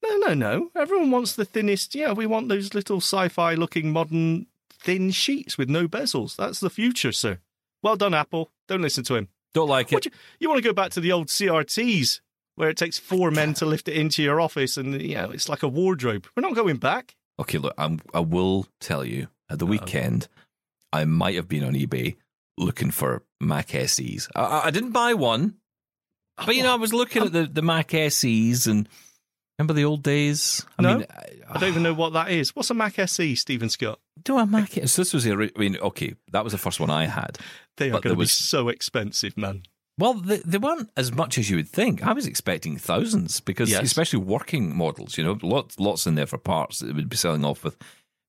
No, 0.02 0.16
no, 0.18 0.34
no. 0.34 0.70
Everyone 0.76 1.10
wants 1.10 1.34
the 1.34 1.44
thinnest. 1.44 1.94
Yeah, 1.94 2.12
we 2.12 2.26
want 2.26 2.48
those 2.48 2.74
little 2.74 2.98
sci 2.98 3.28
fi 3.28 3.54
looking 3.54 3.92
modern 3.92 4.46
thin 4.70 5.10
sheets 5.12 5.56
with 5.56 5.68
no 5.70 5.86
bezels. 5.88 6.36
That's 6.36 6.60
the 6.60 6.68
future, 6.70 7.12
sir. 7.12 7.38
Well 7.82 7.96
done, 7.96 8.12
Apple. 8.14 8.50
Don't 8.68 8.82
listen 8.82 9.04
to 9.04 9.16
him. 9.16 9.28
Don't 9.54 9.68
like 9.68 9.92
it. 9.92 10.06
you, 10.06 10.10
you 10.40 10.48
want 10.48 10.62
to 10.62 10.68
go 10.68 10.72
back 10.72 10.92
to 10.92 11.00
the 11.00 11.12
old 11.12 11.28
CRTs 11.28 12.20
where 12.54 12.70
it 12.70 12.76
takes 12.76 12.98
four 12.98 13.30
men 13.30 13.54
to 13.54 13.66
lift 13.66 13.88
it 13.88 13.96
into 13.96 14.22
your 14.22 14.40
office 14.40 14.76
and 14.76 15.00
you 15.00 15.14
know 15.14 15.30
it's 15.30 15.48
like 15.48 15.62
a 15.62 15.68
wardrobe. 15.68 16.26
We're 16.36 16.42
not 16.42 16.54
going 16.54 16.76
back. 16.76 17.16
Okay, 17.38 17.58
look, 17.58 17.74
I'm, 17.78 18.00
I 18.14 18.20
will 18.20 18.66
tell 18.80 19.04
you 19.04 19.28
at 19.50 19.58
the 19.58 19.66
oh. 19.66 19.68
weekend, 19.68 20.28
I 20.92 21.04
might 21.04 21.34
have 21.34 21.48
been 21.48 21.64
on 21.64 21.74
eBay 21.74 22.16
looking 22.58 22.90
for 22.90 23.22
Mac 23.40 23.70
SEs. 23.70 24.28
I- 24.34 24.62
I, 24.66 24.70
didn't 24.70 24.92
buy 24.92 25.14
one, 25.14 25.56
but 26.36 26.54
you 26.54 26.62
oh, 26.62 26.66
know, 26.66 26.72
I 26.72 26.76
was 26.76 26.92
looking 26.92 27.22
at 27.22 27.32
the, 27.32 27.46
the 27.46 27.62
Mac 27.62 27.90
SEs 27.90 28.66
and 28.66 28.88
remember 29.58 29.74
the 29.74 29.84
old 29.84 30.02
days. 30.02 30.64
I 30.78 30.82
No, 30.82 30.98
mean, 30.98 31.06
I 31.50 31.58
don't 31.58 31.68
even 31.70 31.82
know 31.82 31.94
what 31.94 32.12
that 32.14 32.30
is. 32.30 32.54
What's 32.56 32.70
a 32.70 32.74
Mac 32.74 32.98
SE, 32.98 33.34
Steven 33.34 33.68
Scott? 33.68 33.98
do 34.22 34.38
a 34.38 34.46
Mac? 34.46 34.70
So 34.86 35.02
this 35.02 35.12
was 35.12 35.24
the. 35.24 35.32
I 35.32 35.58
mean, 35.58 35.76
okay, 35.78 36.14
that 36.32 36.44
was 36.44 36.52
the 36.52 36.58
first 36.58 36.78
one 36.80 36.90
I 36.90 37.06
had. 37.06 37.38
They 37.76 37.88
are 37.88 37.92
going 38.00 38.02
to 38.02 38.10
be 38.14 38.16
was- 38.18 38.32
so 38.32 38.68
expensive, 38.68 39.36
man. 39.36 39.62
Well, 39.98 40.14
they, 40.14 40.38
they 40.38 40.56
weren't 40.58 40.90
as 40.96 41.12
much 41.12 41.36
as 41.36 41.50
you 41.50 41.56
would 41.56 41.68
think. 41.68 42.02
I 42.02 42.12
was 42.14 42.26
expecting 42.26 42.78
thousands 42.78 43.40
because, 43.40 43.70
Yes. 43.70 43.82
especially 43.84 44.20
working 44.20 44.74
models, 44.74 45.18
you 45.18 45.22
know, 45.24 45.38
lots 45.42 45.78
lots 45.78 46.06
in 46.06 46.14
there 46.14 46.26
for 46.26 46.38
parts 46.38 46.78
that 46.78 46.94
would 46.96 47.10
be 47.10 47.16
selling 47.16 47.44
off 47.44 47.62
with 47.62 47.76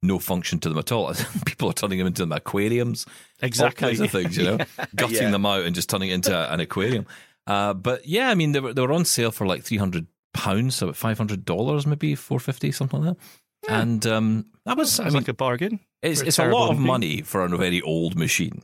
no 0.01 0.19
function 0.19 0.59
to 0.59 0.69
them 0.69 0.77
at 0.77 0.91
all. 0.91 1.13
People 1.45 1.69
are 1.69 1.73
turning 1.73 1.99
them 1.99 2.07
into 2.07 2.23
aquariums, 2.25 3.05
Exactly. 3.41 3.85
all 3.85 3.89
kinds 3.91 3.99
of 4.01 4.11
things, 4.11 4.35
you 4.37 4.43
know, 4.43 4.57
gutting 4.95 5.15
Yeah. 5.21 5.31
them 5.31 5.45
out 5.45 5.63
and 5.63 5.73
just 5.73 5.89
turning 5.89 6.09
it 6.09 6.15
into 6.15 6.53
an 6.53 6.59
aquarium. 6.59 7.05
Uh, 7.47 7.73
but 7.73 8.05
yeah, 8.05 8.29
I 8.29 8.35
mean, 8.35 8.51
they 8.51 8.59
were 8.59 8.73
they 8.73 8.81
were 8.81 8.91
on 8.91 9.05
sale 9.05 9.31
for 9.31 9.47
like 9.47 9.63
three 9.63 9.77
hundred 9.77 10.07
pounds, 10.33 10.75
so 10.75 10.87
about 10.87 10.95
five 10.97 11.17
hundred 11.17 11.45
dollars, 11.45 11.85
maybe 11.87 12.15
four 12.15 12.39
fifty, 12.39 12.71
something 12.71 13.01
like 13.03 13.15
that. 13.17 13.23
And 13.69 14.05
um, 14.05 14.45
that 14.65 14.75
was, 14.77 14.99
I 14.99 15.05
mean, 15.05 15.13
like 15.13 15.27
a 15.29 15.33
bargain. 15.33 15.79
it's, 16.01 16.21
a 16.21 16.25
it's 16.27 16.39
a 16.39 16.45
lot 16.49 16.69
of 16.71 16.77
money 16.79 17.21
for 17.21 17.43
a 17.45 17.47
very 17.49 17.81
old 17.81 18.17
machine. 18.17 18.61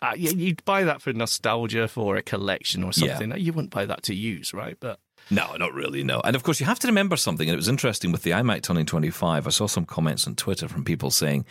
Uh, 0.00 0.12
you- 0.16 0.30
you'd 0.36 0.64
buy 0.64 0.84
that 0.84 1.02
for 1.02 1.12
nostalgia 1.12 1.88
for 1.88 2.16
a 2.16 2.22
collection 2.22 2.84
or 2.84 2.92
Yeah. 2.94 3.18
something. 3.18 3.40
You 3.40 3.52
wouldn't 3.52 3.72
buy 3.72 3.86
that 3.86 4.02
to 4.04 4.14
use, 4.14 4.52
right? 4.54 4.76
But 4.78 5.00
No, 5.30 5.56
not 5.56 5.72
really, 5.74 6.04
no. 6.04 6.20
And 6.22 6.36
of 6.36 6.44
course, 6.44 6.60
you 6.60 6.66
have 6.66 6.78
to 6.80 6.86
remember 6.86 7.16
something, 7.16 7.48
and 7.48 7.54
it 7.54 7.56
was 7.56 7.66
interesting 7.68 8.12
with 8.12 8.22
the 8.22 8.30
iMac 8.30 8.62
turning 8.62 8.86
25. 8.86 9.46
I 9.46 9.50
saw 9.50 9.66
some 9.66 9.84
comments 9.86 10.26
on 10.28 10.36
Twitter 10.36 10.68
from 10.68 10.84
people 10.84 11.10
saying, 11.10 11.44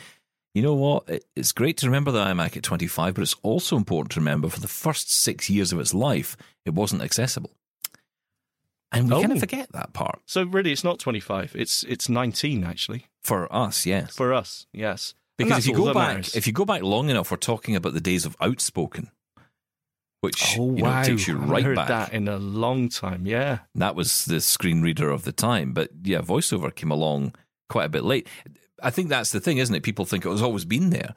you 0.54 0.62
know 0.62 0.76
what, 0.76 1.10
it's 1.36 1.52
great 1.52 1.76
to 1.80 1.88
remember 1.88 2.12
the 2.12 2.24
iMac 2.24 2.56
at 2.56 2.64
25, 2.64 3.16
but 3.16 3.22
it's 3.24 3.36
also 3.44 3.76
important 3.76 4.12
to 4.14 4.22
remember 4.22 4.48
for 4.48 4.62
the 4.62 4.70
first 4.70 5.12
six 5.12 5.50
years 5.50 5.74
of 5.74 5.80
its 5.82 5.94
life, 5.94 6.38
it 6.66 6.74
wasn't 6.74 7.02
accessible. 7.02 7.52
And 8.96 9.10
we 9.10 9.16
Oh. 9.16 9.20
kind 9.22 9.32
of 9.32 9.38
oh. 9.38 9.40
forget 9.40 9.72
that 9.74 9.94
part. 9.94 10.22
so 10.26 10.44
really, 10.44 10.72
it's 10.72 10.84
not 10.84 11.00
twenty 11.00 11.20
five. 11.20 11.52
It's 11.56 11.84
it's 11.84 12.10
nineteen 12.10 12.64
actually 12.64 13.08
For 13.24 13.54
us, 13.54 13.86
yes. 13.86 14.16
for 14.16 14.34
us. 14.34 14.66
Yes, 14.74 15.14
because 15.38 15.60
if 15.60 15.68
you 15.68 15.76
go 15.76 15.94
back, 15.94 16.18
matters. 16.18 16.36
if 16.36 16.48
you 16.48 16.54
go 16.54 16.66
back 16.66 16.82
long 16.82 17.10
enough, 17.10 17.32
we're 17.32 17.38
talking 17.38 17.76
about 17.76 17.94
the 17.94 18.02
days 18.02 18.26
of 18.26 18.36
Outspoken, 18.42 19.12
which 20.22 20.56
oh 20.58 20.76
you 20.76 20.84
know, 20.84 21.04
takes 21.04 21.28
you 21.28 21.40
I 21.40 21.46
right 21.46 21.64
heard 21.64 21.76
back. 21.76 21.88
that 21.88 22.14
in 22.14 22.28
a 22.28 22.38
long 22.38 22.90
time. 22.90 23.26
Yeah, 23.28 23.60
That 23.76 23.96
was 23.96 24.26
the 24.26 24.42
screen 24.42 24.82
reader 24.82 25.10
of 25.10 25.24
the 25.24 25.32
time. 25.32 25.74
But 25.74 25.90
yeah, 26.04 26.20
voiceover 26.22 26.74
came 26.74 26.92
along 26.92 27.36
quite 27.70 27.86
a 27.86 27.90
bit 27.90 28.04
late. 28.04 28.28
I 28.84 28.90
think 28.90 29.10
that's 29.10 29.32
the 29.32 29.40
thing, 29.40 29.58
isn't 29.58 29.74
it? 29.76 29.84
People 29.84 30.06
think 30.06 30.26
it 30.26 30.30
was 30.30 30.42
always 30.42 30.66
been 30.66 30.90
there. 30.90 31.14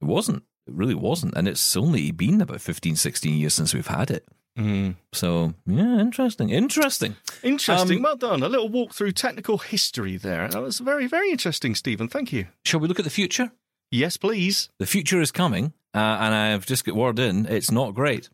It 0.00 0.04
wasn't. 0.04 0.44
It 0.66 0.74
really 0.74 0.94
wasn't. 0.94 1.34
And 1.36 1.48
it's 1.48 1.76
only 1.76 2.10
been 2.10 2.40
about 2.40 2.60
15, 2.60 2.96
16 2.96 3.34
years 3.38 3.54
since 3.54 3.72
we've 3.74 3.86
had 3.86 4.10
it. 4.10 4.26
Mm. 4.58 4.96
So, 5.12 5.54
yeah, 5.66 6.00
interesting. 6.00 6.50
Interesting. 6.50 7.16
interesting. 7.42 7.98
Um, 7.98 8.02
well 8.02 8.16
done. 8.16 8.42
A 8.42 8.48
little 8.48 8.68
walk 8.68 8.92
through 8.92 9.12
technical 9.12 9.58
history 9.58 10.16
there. 10.16 10.48
That 10.48 10.62
was 10.62 10.78
very 10.80 11.06
very 11.06 11.30
interesting, 11.30 11.74
Steven. 11.74 12.08
Thank 12.08 12.32
you. 12.32 12.46
Shall 12.64 12.80
we 12.80 12.88
look 12.88 12.98
at 12.98 13.04
the 13.04 13.10
future? 13.10 13.52
Yes, 13.90 14.16
please. 14.16 14.68
The 14.78 14.86
future 14.86 15.20
is 15.20 15.32
coming, 15.32 15.72
uh, 15.94 15.98
and 15.98 16.34
I've 16.34 16.66
just 16.66 16.84
got 16.84 16.94
word 16.94 17.18
in. 17.18 17.46
It's 17.46 17.70
not 17.70 17.94
great. 17.94 18.28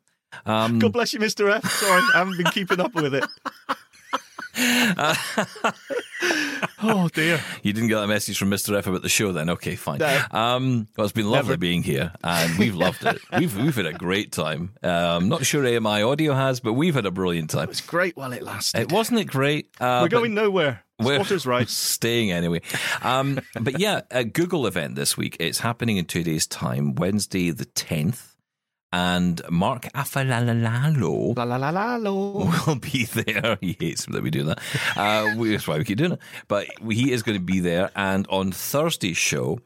Um, 0.45 0.79
God 0.79 0.93
bless 0.93 1.13
you, 1.13 1.21
Mister 1.21 1.49
F. 1.49 1.71
Sorry, 1.71 2.03
I 2.15 2.19
haven't 2.19 2.37
been 2.37 2.53
keeping 2.53 2.81
up 2.81 2.95
with 2.95 3.15
it. 3.15 3.25
oh 6.83 7.09
dear. 7.13 7.41
You 7.63 7.73
didn't 7.73 7.89
get 7.89 8.01
that 8.01 8.07
message 8.07 8.39
from 8.39 8.51
Mr. 8.51 8.77
F 8.77 8.87
about 8.87 9.03
the 9.03 9.09
show 9.09 9.33
then? 9.33 9.51
Okay, 9.51 9.77
fine. 9.77 9.99
No. 9.99 10.21
Um, 10.31 10.89
well, 10.97 11.05
it's 11.05 11.13
been 11.13 11.31
lovely 11.31 11.51
Never. 11.51 11.59
being 11.59 11.83
here 11.83 12.13
and 12.25 12.59
we've 12.59 12.75
loved 12.75 13.05
it. 13.05 13.21
We've, 13.39 13.55
we've 13.57 13.77
had 13.77 13.87
a 13.87 13.93
great 13.93 14.33
time. 14.33 14.73
Um, 14.83 15.29
not 15.29 15.45
sure 15.45 15.67
AMI 15.67 16.03
Audio 16.03 16.33
has, 16.33 16.61
but 16.61 16.73
we've 16.73 16.95
had 16.95 17.07
a 17.07 17.11
brilliant 17.11 17.51
time. 17.51 17.65
It 17.65 17.69
was 17.69 17.81
great 17.83 18.17
while 18.17 18.33
it 18.33 18.43
lasted. 18.43 18.81
It 18.81 18.93
wasn't 18.93 19.21
it 19.21 19.27
great? 19.27 19.69
Uh, 19.79 20.01
We're 20.03 20.09
going 20.09 20.35
nowhere. 20.35 20.83
we're 20.99 21.17
Spotter's 21.17 21.47
right. 21.47 21.69
staying 21.97 22.33
anyway. 22.33 22.63
Um, 23.03 23.41
but 23.61 23.79
yeah, 23.79 24.03
a 24.11 24.25
Google 24.25 24.67
event 24.67 24.95
this 24.95 25.17
week. 25.17 25.37
It's 25.39 25.61
happening 25.61 25.99
in 25.99 26.07
two 26.07 26.23
days' 26.23 26.47
time, 26.47 26.95
Wednesday 26.95 27.51
the 27.51 27.67
10th. 27.67 28.33
And 28.97 29.43
Marc 29.51 29.93
Aflalo 29.93 31.37
La 31.37 31.45
la 31.45 31.57
la 31.57 31.97
la 31.97 31.99
will 31.99 32.77
be 32.77 33.05
there. 33.05 33.59
He 33.61 33.77
hates 33.79 34.07
that 34.07 34.23
we 34.23 34.31
do 34.31 34.45
that. 34.45 34.59
Uh, 34.97 35.35
we, 35.37 35.51
that's 35.51 35.69
why 35.69 35.77
we 35.77 35.85
keep 35.85 35.99
doing 35.99 36.13
it. 36.13 36.21
But 36.49 36.67
he 36.91 37.13
is 37.13 37.23
going 37.23 37.37
to 37.37 37.45
be 37.45 37.61
there. 37.61 37.91
And 37.95 38.27
on 38.31 38.53
Thursday's 38.53 39.19
show, 39.19 39.61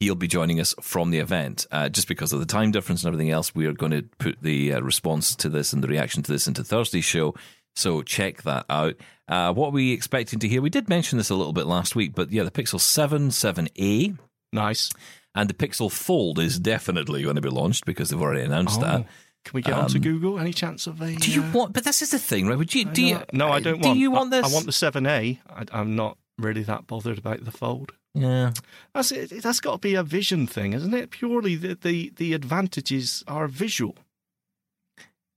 he'll 0.00 0.14
be 0.16 0.28
joining 0.28 0.60
us 0.60 0.74
from 0.82 1.12
the 1.12 1.20
event. 1.20 1.66
Uh, 1.70 1.88
just 1.88 2.08
because 2.08 2.34
of 2.34 2.40
the 2.40 2.46
time 2.46 2.72
difference 2.72 3.02
and 3.02 3.08
everything 3.08 3.30
else, 3.30 3.54
we 3.54 3.64
are 3.64 3.72
going 3.72 3.92
to 3.92 4.02
put 4.18 4.42
the 4.42 4.74
uh, 4.74 4.80
response 4.82 5.34
to 5.36 5.48
this 5.48 5.72
and 5.72 5.82
the 5.82 5.88
reaction 5.88 6.22
to 6.22 6.30
this 6.30 6.46
into 6.46 6.62
Thursday's 6.62 7.06
show. 7.06 7.34
So 7.76 8.02
check 8.02 8.42
that 8.42 8.66
out. 8.68 8.96
Uh, 9.26 9.54
what 9.54 9.68
are 9.68 9.72
we 9.72 9.92
expecting 9.92 10.40
to 10.40 10.48
hear? 10.48 10.60
We 10.60 10.68
did 10.68 10.90
mention 10.90 11.16
this 11.16 11.30
a 11.30 11.34
little 11.34 11.54
bit 11.54 11.66
last 11.66 11.96
week, 11.96 12.14
but 12.14 12.30
yeah, 12.30 12.42
the 12.42 12.50
Pixel 12.50 12.78
7, 12.78 13.30
7a, 13.30 14.18
Nice. 14.54 14.92
And 15.34 15.48
the 15.50 15.54
Pixel 15.54 15.90
Fold 15.90 16.38
is 16.38 16.58
definitely 16.58 17.22
going 17.22 17.36
to 17.36 17.42
be 17.42 17.48
launched 17.48 17.84
because 17.84 18.10
they've 18.10 18.20
already 18.20 18.42
announced 18.42 18.80
that. 18.80 19.00
Oh, 19.00 19.06
Can 19.44 19.52
we 19.54 19.62
get 19.62 19.74
onto 19.74 19.98
Google? 19.98 20.38
Any 20.38 20.52
chance 20.52 20.86
of 20.86 21.00
a? 21.00 21.14
Do 21.14 21.30
you 21.30 21.42
uh, 21.42 21.52
want? 21.52 21.72
But 21.72 21.84
this 21.84 22.02
is 22.02 22.10
the 22.10 22.18
thing, 22.18 22.46
right? 22.46 22.58
Would 22.58 22.74
you? 22.74 22.84
Do 22.84 23.02
you? 23.02 23.20
No, 23.32 23.50
I 23.50 23.60
don't 23.60 23.80
do 23.82 23.88
want. 23.88 23.98
you 23.98 24.10
want 24.10 24.32
I- 24.32 24.40
this? 24.40 24.50
I, 24.50 24.54
want 24.54 24.66
the 24.66 24.72
seven 24.72 25.06
A. 25.06 25.40
I'm 25.72 25.96
not 25.96 26.18
really 26.38 26.62
that 26.62 26.86
bothered 26.86 27.18
about 27.18 27.44
the 27.44 27.52
fold. 27.52 27.92
Yeah. 28.14 28.52
That's 28.94 29.10
it. 29.10 29.42
That's 29.42 29.60
got 29.60 29.72
to 29.72 29.78
be 29.78 29.94
a 29.96 30.02
vision 30.04 30.46
thing, 30.46 30.72
isn't 30.72 30.94
it? 30.94 31.10
Purely 31.10 31.56
the 31.56 31.74
the, 31.74 32.12
the 32.16 32.32
advantages 32.32 33.24
are 33.26 33.48
visual. 33.48 33.96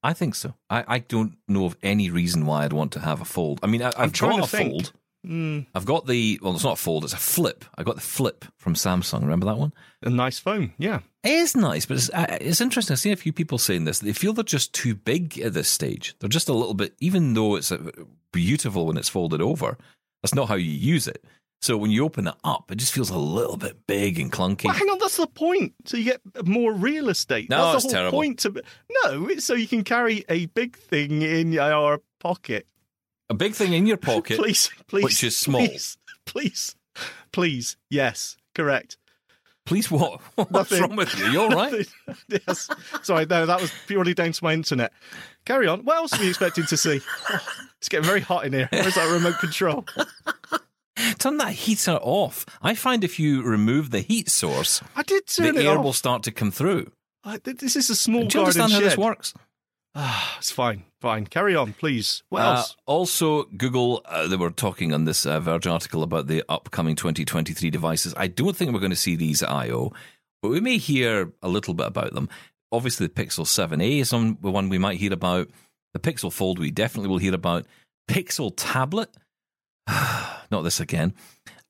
I 0.03 0.13
think 0.13 0.35
so. 0.35 0.53
I, 0.69 0.85
I 0.87 0.99
don't 0.99 1.37
know 1.47 1.65
of 1.65 1.75
any 1.81 2.09
reason 2.09 2.45
why 2.45 2.63
I'd 2.63 2.73
want 2.73 2.91
to 2.93 2.99
have 2.99 3.19
a 3.19 3.25
fold. 3.25 3.59
I 3.63 3.67
mean, 3.67 3.81
I, 3.81 3.91
I've 3.97 4.13
trying 4.13 4.39
a 4.39 4.43
to 4.43 4.47
think. 4.47 4.71
fold. 4.71 4.93
Mm, 5.27 5.65
I've 5.75 5.85
got 5.85 6.07
the 6.07 6.39
well, 6.41 6.53
it's 6.55 6.63
not 6.63 6.79
a 6.79 6.81
fold; 6.81 7.03
it's 7.03 7.13
a 7.13 7.17
flip. 7.17 7.65
I 7.77 7.83
got 7.83 7.95
the 7.95 8.01
flip 8.01 8.45
from 8.57 8.75
Samsung. 8.75 9.21
Remember 9.21 9.45
that 9.45 9.57
one? 9.57 9.73
a 10.03 10.09
nice 10.09 10.39
phone. 10.39 10.73
Yeah. 10.77 10.99
It 11.23 11.31
is 11.31 11.55
nice, 11.55 11.85
but 11.85 11.97
it's, 11.97 12.09
uh, 12.11 12.37
it's 12.39 12.61
interesting. 12.61 12.93
I've 12.93 12.99
seen 12.99 13.13
a 13.13 13.17
few 13.17 13.33
people 13.33 13.57
saying 13.57 13.85
this. 13.85 13.99
They 13.99 14.13
feel 14.13 14.31
they're 14.31 14.43
just 14.43 14.73
too 14.73 14.95
big 14.95 15.39
at 15.39 15.53
this 15.53 15.67
stage. 15.67 16.15
They're 16.19 16.29
just 16.29 16.49
a 16.49 16.53
little 16.53 16.75
bit, 16.75 16.93
even 16.99 17.33
though 17.33 17.55
it's 17.55 17.73
beautiful 18.31 18.85
when 18.85 18.97
it's 18.97 19.09
folded 19.09 19.41
over. 19.41 19.77
That's 20.21 20.35
not 20.35 20.47
how 20.47 20.55
you 20.55 20.71
use 20.71 21.07
it. 21.07 21.25
So 21.61 21.75
when 21.75 21.91
you 21.91 22.05
open 22.05 22.27
it 22.27 22.35
up, 22.43 22.71
it 22.71 22.75
just 22.75 22.93
feels 22.93 23.09
a 23.09 23.17
little 23.17 23.57
bit 23.57 23.87
big 23.87 24.19
and 24.19 24.31
clunky. 24.31 24.65
Well, 24.65 24.75
hang 24.75 24.89
on, 24.89 24.99
that's 24.99 25.17
the 25.17 25.27
point. 25.27 25.73
So 25.85 25.97
you 25.97 26.03
get 26.03 26.21
more 26.45 26.71
real 26.71 27.09
estate. 27.09 27.49
No, 27.49 27.71
that's 27.71 27.83
it's 27.85 27.91
the 27.91 27.97
whole 27.97 28.11
terrible. 28.11 28.19
point. 28.19 28.39
To 28.39 28.63
no, 29.03 29.27
it's 29.27 29.45
so 29.45 29.55
you 29.55 29.67
can 29.67 29.83
carry 29.83 30.23
a 30.29 30.45
big 30.47 30.77
thing 30.77 31.23
in 31.23 31.51
your 31.51 32.01
pocket. 32.19 32.67
A 33.29 33.33
big 33.33 33.53
thing 33.55 33.73
in 33.73 33.85
your 33.85 33.97
pocket. 33.97 34.37
please, 34.39 34.69
please, 34.87 35.03
which 35.03 35.23
is 35.23 35.35
small. 35.37 35.65
Please, 35.67 35.97
please, 36.25 36.75
please. 37.31 37.77
Yes, 37.89 38.37
correct. 38.55 38.97
Please, 39.65 39.91
what? 39.91 40.21
What's 40.35 40.51
Nothing. 40.51 40.81
wrong 40.81 40.95
with 40.95 41.17
you? 41.19 41.25
You're 41.25 41.49
right. 41.49 41.85
yes. 42.29 42.69
Sorry, 43.03 43.25
no, 43.25 43.45
that 43.45 43.59
was 43.59 43.71
purely 43.85 44.13
down 44.13 44.31
to 44.31 44.43
my 44.43 44.53
internet. 44.53 44.93
Carry 45.45 45.67
on. 45.67 45.81
What 45.83 45.97
else 45.97 46.13
are 46.17 46.21
we 46.21 46.29
expecting 46.29 46.65
to 46.67 46.77
see? 46.77 47.01
it's 47.77 47.89
getting 47.89 48.05
very 48.05 48.21
hot 48.21 48.45
in 48.45 48.53
here. 48.53 48.69
Where's 48.71 48.95
that 48.95 49.11
remote 49.11 49.39
control? 49.39 49.85
Turn 51.19 51.37
that 51.37 51.51
heater 51.51 51.99
off. 52.01 52.45
I 52.61 52.75
find 52.75 53.03
if 53.03 53.19
you 53.19 53.43
remove 53.43 53.91
the 53.91 53.99
heat 53.99 54.29
source, 54.29 54.81
I 54.95 55.03
did 55.03 55.27
the 55.27 55.33
turn 55.43 55.57
it 55.57 55.65
air 55.65 55.77
off. 55.77 55.83
will 55.83 55.93
start 55.93 56.23
to 56.23 56.31
come 56.31 56.49
through. 56.51 56.91
I- 57.25 57.39
this 57.43 57.75
is 57.75 57.89
a 57.89 57.95
small 57.95 58.21
Do 58.25 58.39
you 58.39 58.45
garden 58.45 58.61
understand 58.61 58.71
how 58.71 58.79
this 58.79 58.97
works? 58.97 59.33
Ah, 59.95 60.35
it's 60.37 60.49
fine, 60.51 60.85
fine. 61.01 61.27
Carry 61.27 61.55
on, 61.55 61.73
please. 61.73 62.23
What 62.29 62.41
Uh, 62.41 62.55
else? 62.57 62.75
also, 62.85 63.43
Google, 63.45 64.01
uh, 64.05 64.27
they 64.27 64.35
were 64.35 64.51
talking 64.51 64.93
on 64.93 65.05
this 65.05 65.25
uh, 65.25 65.39
Verge 65.39 65.67
article 65.67 66.03
about 66.03 66.27
the 66.27 66.43
upcoming 66.49 66.95
2023 66.95 67.69
devices. 67.69 68.13
I 68.17 68.27
don't 68.27 68.55
think 68.55 68.71
we're 68.73 68.79
going 68.79 68.89
to 68.91 68.95
see 68.95 69.15
these 69.15 69.43
at 69.43 69.49
I.O., 69.49 69.93
but 70.41 70.49
we 70.49 70.59
may 70.61 70.77
hear 70.77 71.31
a 71.41 71.47
little 71.49 71.73
bit 71.73 71.87
about 71.87 72.13
them. 72.13 72.29
Obviously, 72.71 73.07
the 73.07 73.13
Pixel 73.13 73.45
7a 73.45 73.99
is 74.01 74.13
on 74.13 74.37
the 74.41 74.51
one 74.51 74.69
we 74.69 74.77
might 74.77 74.99
hear 74.99 75.13
about. 75.13 75.49
The 75.93 75.99
Pixel 75.99 76.31
Fold, 76.31 76.59
we 76.59 76.69
definitely 76.71 77.09
will 77.09 77.17
hear 77.17 77.33
about. 77.33 77.65
Pixel 78.09 78.53
Tablet, 78.55 79.09
not 80.51 80.61
this 80.63 80.79
again. 80.79 81.13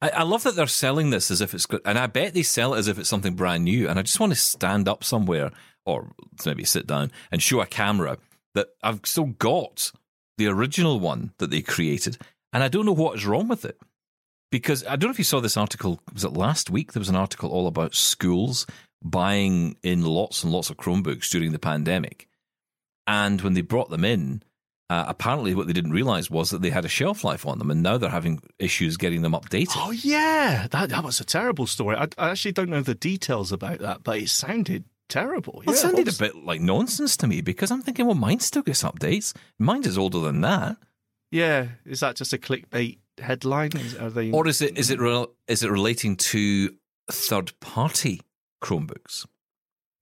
I, 0.02 0.10
I 0.10 0.24
love 0.24 0.44
that 0.44 0.56
they're 0.56 0.68
selling 0.68 1.10
this 1.10 1.32
as 1.32 1.42
if 1.42 1.54
it's 1.54 1.66
good, 1.66 1.82
and 1.86 1.98
I 1.98 2.08
bet 2.08 2.34
they 2.34 2.44
sell 2.44 2.74
it 2.74 2.80
as 2.80 2.88
if 2.88 3.00
it's 3.00 3.10
something 3.10 3.36
brand 3.36 3.64
new. 3.64 3.88
And 3.88 3.98
I 3.98 4.02
just 4.04 4.20
want 4.20 4.32
to 4.34 4.40
stand 4.40 4.88
up 4.88 5.04
somewhere 5.04 5.52
or 5.86 6.12
maybe 6.46 6.64
sit 6.66 6.86
down 6.86 7.12
and 7.32 7.42
show 7.42 7.62
a 7.62 7.66
camera 7.66 8.18
that 8.58 8.70
I've 8.84 9.02
still 9.06 9.26
got 9.26 9.92
the 10.38 10.48
original 10.48 11.00
one 11.00 11.32
that 11.38 11.52
they 11.52 11.62
created, 11.62 12.18
and 12.52 12.64
I 12.64 12.68
don't 12.68 12.86
know 12.86 12.92
what 12.92 13.18
is 13.18 13.26
wrong 13.26 13.48
with 13.48 13.66
it. 13.66 13.80
Because 14.52 14.86
I 14.86 14.96
don't 14.96 15.10
know 15.10 15.12
if 15.12 15.20
you 15.20 15.26
saw 15.26 15.42
this 15.42 15.58
article, 15.58 16.00
was 16.14 16.24
it 16.24 16.34
last 16.34 16.70
week? 16.70 16.94
There 16.94 17.02
was 17.02 17.10
an 17.10 17.16
article 17.16 17.50
all 17.50 17.68
about 17.68 17.94
schools 17.94 18.66
buying 19.04 19.78
in 19.84 20.04
lots 20.04 20.44
and 20.44 20.52
lots 20.52 20.70
of 20.70 20.78
Chromebooks 20.78 21.30
during 21.30 21.52
the 21.52 21.60
pandemic. 21.60 22.28
And 23.06 23.42
when 23.42 23.54
they 23.54 23.62
brought 23.62 23.90
them 23.90 24.06
in, 24.06 24.42
uh, 24.90 25.06
apparently 25.08 25.54
what 25.54 25.68
they 25.68 25.74
didn't 25.74 25.92
realize 25.92 26.32
was 26.32 26.50
that 26.50 26.62
they 26.62 26.70
had 26.70 26.86
a 26.86 26.90
shelf 26.90 27.24
life 27.24 27.46
on 27.46 27.60
them, 27.60 27.70
and 27.70 27.84
now 27.84 27.98
they're 27.98 28.10
having 28.10 28.42
issues 28.58 28.96
getting 28.96 29.22
them 29.22 29.34
updated. 29.34 29.76
Oh 29.76 29.92
yeah, 29.92 30.68
that 30.72 30.90
that 30.90 31.04
was 31.04 31.20
a 31.20 31.26
terrible 31.26 31.68
story. 31.68 31.98
I, 31.98 32.08
I 32.18 32.30
actually 32.30 32.54
don't 32.54 32.70
know 32.70 32.82
the 32.82 32.96
details 32.96 33.52
about 33.52 33.80
that, 33.80 34.04
but 34.04 34.18
it 34.18 34.30
sounded 34.30 34.86
terrible. 35.10 35.62
Well, 35.66 35.74
yeah, 35.76 35.80
it 35.80 35.82
sounded 35.82 36.08
a 36.08 36.18
bit 36.18 36.36
like 36.44 36.62
nonsense 36.62 37.18
to 37.18 37.28
me 37.28 37.42
because 37.42 37.72
I'm 37.72 37.82
thinking, 37.82 38.06
well, 38.06 38.16
mine 38.16 38.40
still 38.40 38.62
gets 38.64 38.84
updates. 38.84 39.34
Mine 39.60 39.84
is 39.86 39.98
older 39.98 40.20
than 40.20 40.42
that. 40.42 40.78
Yeah, 41.32 41.68
is 41.86 42.00
that 42.02 42.16
just 42.16 42.34
a 42.34 42.38
clickbait 42.38 43.00
headline? 43.20 43.72
Are 44.00 44.10
they? 44.10 44.32
Or 44.32 44.48
is 44.48 44.62
it 44.62 44.78
is 44.78 44.90
it 44.90 45.00
is 45.48 45.64
it 45.64 45.70
relating 45.72 46.16
to 46.18 46.74
third 47.12 47.58
party 47.60 48.22
Chromebooks? 48.64 49.26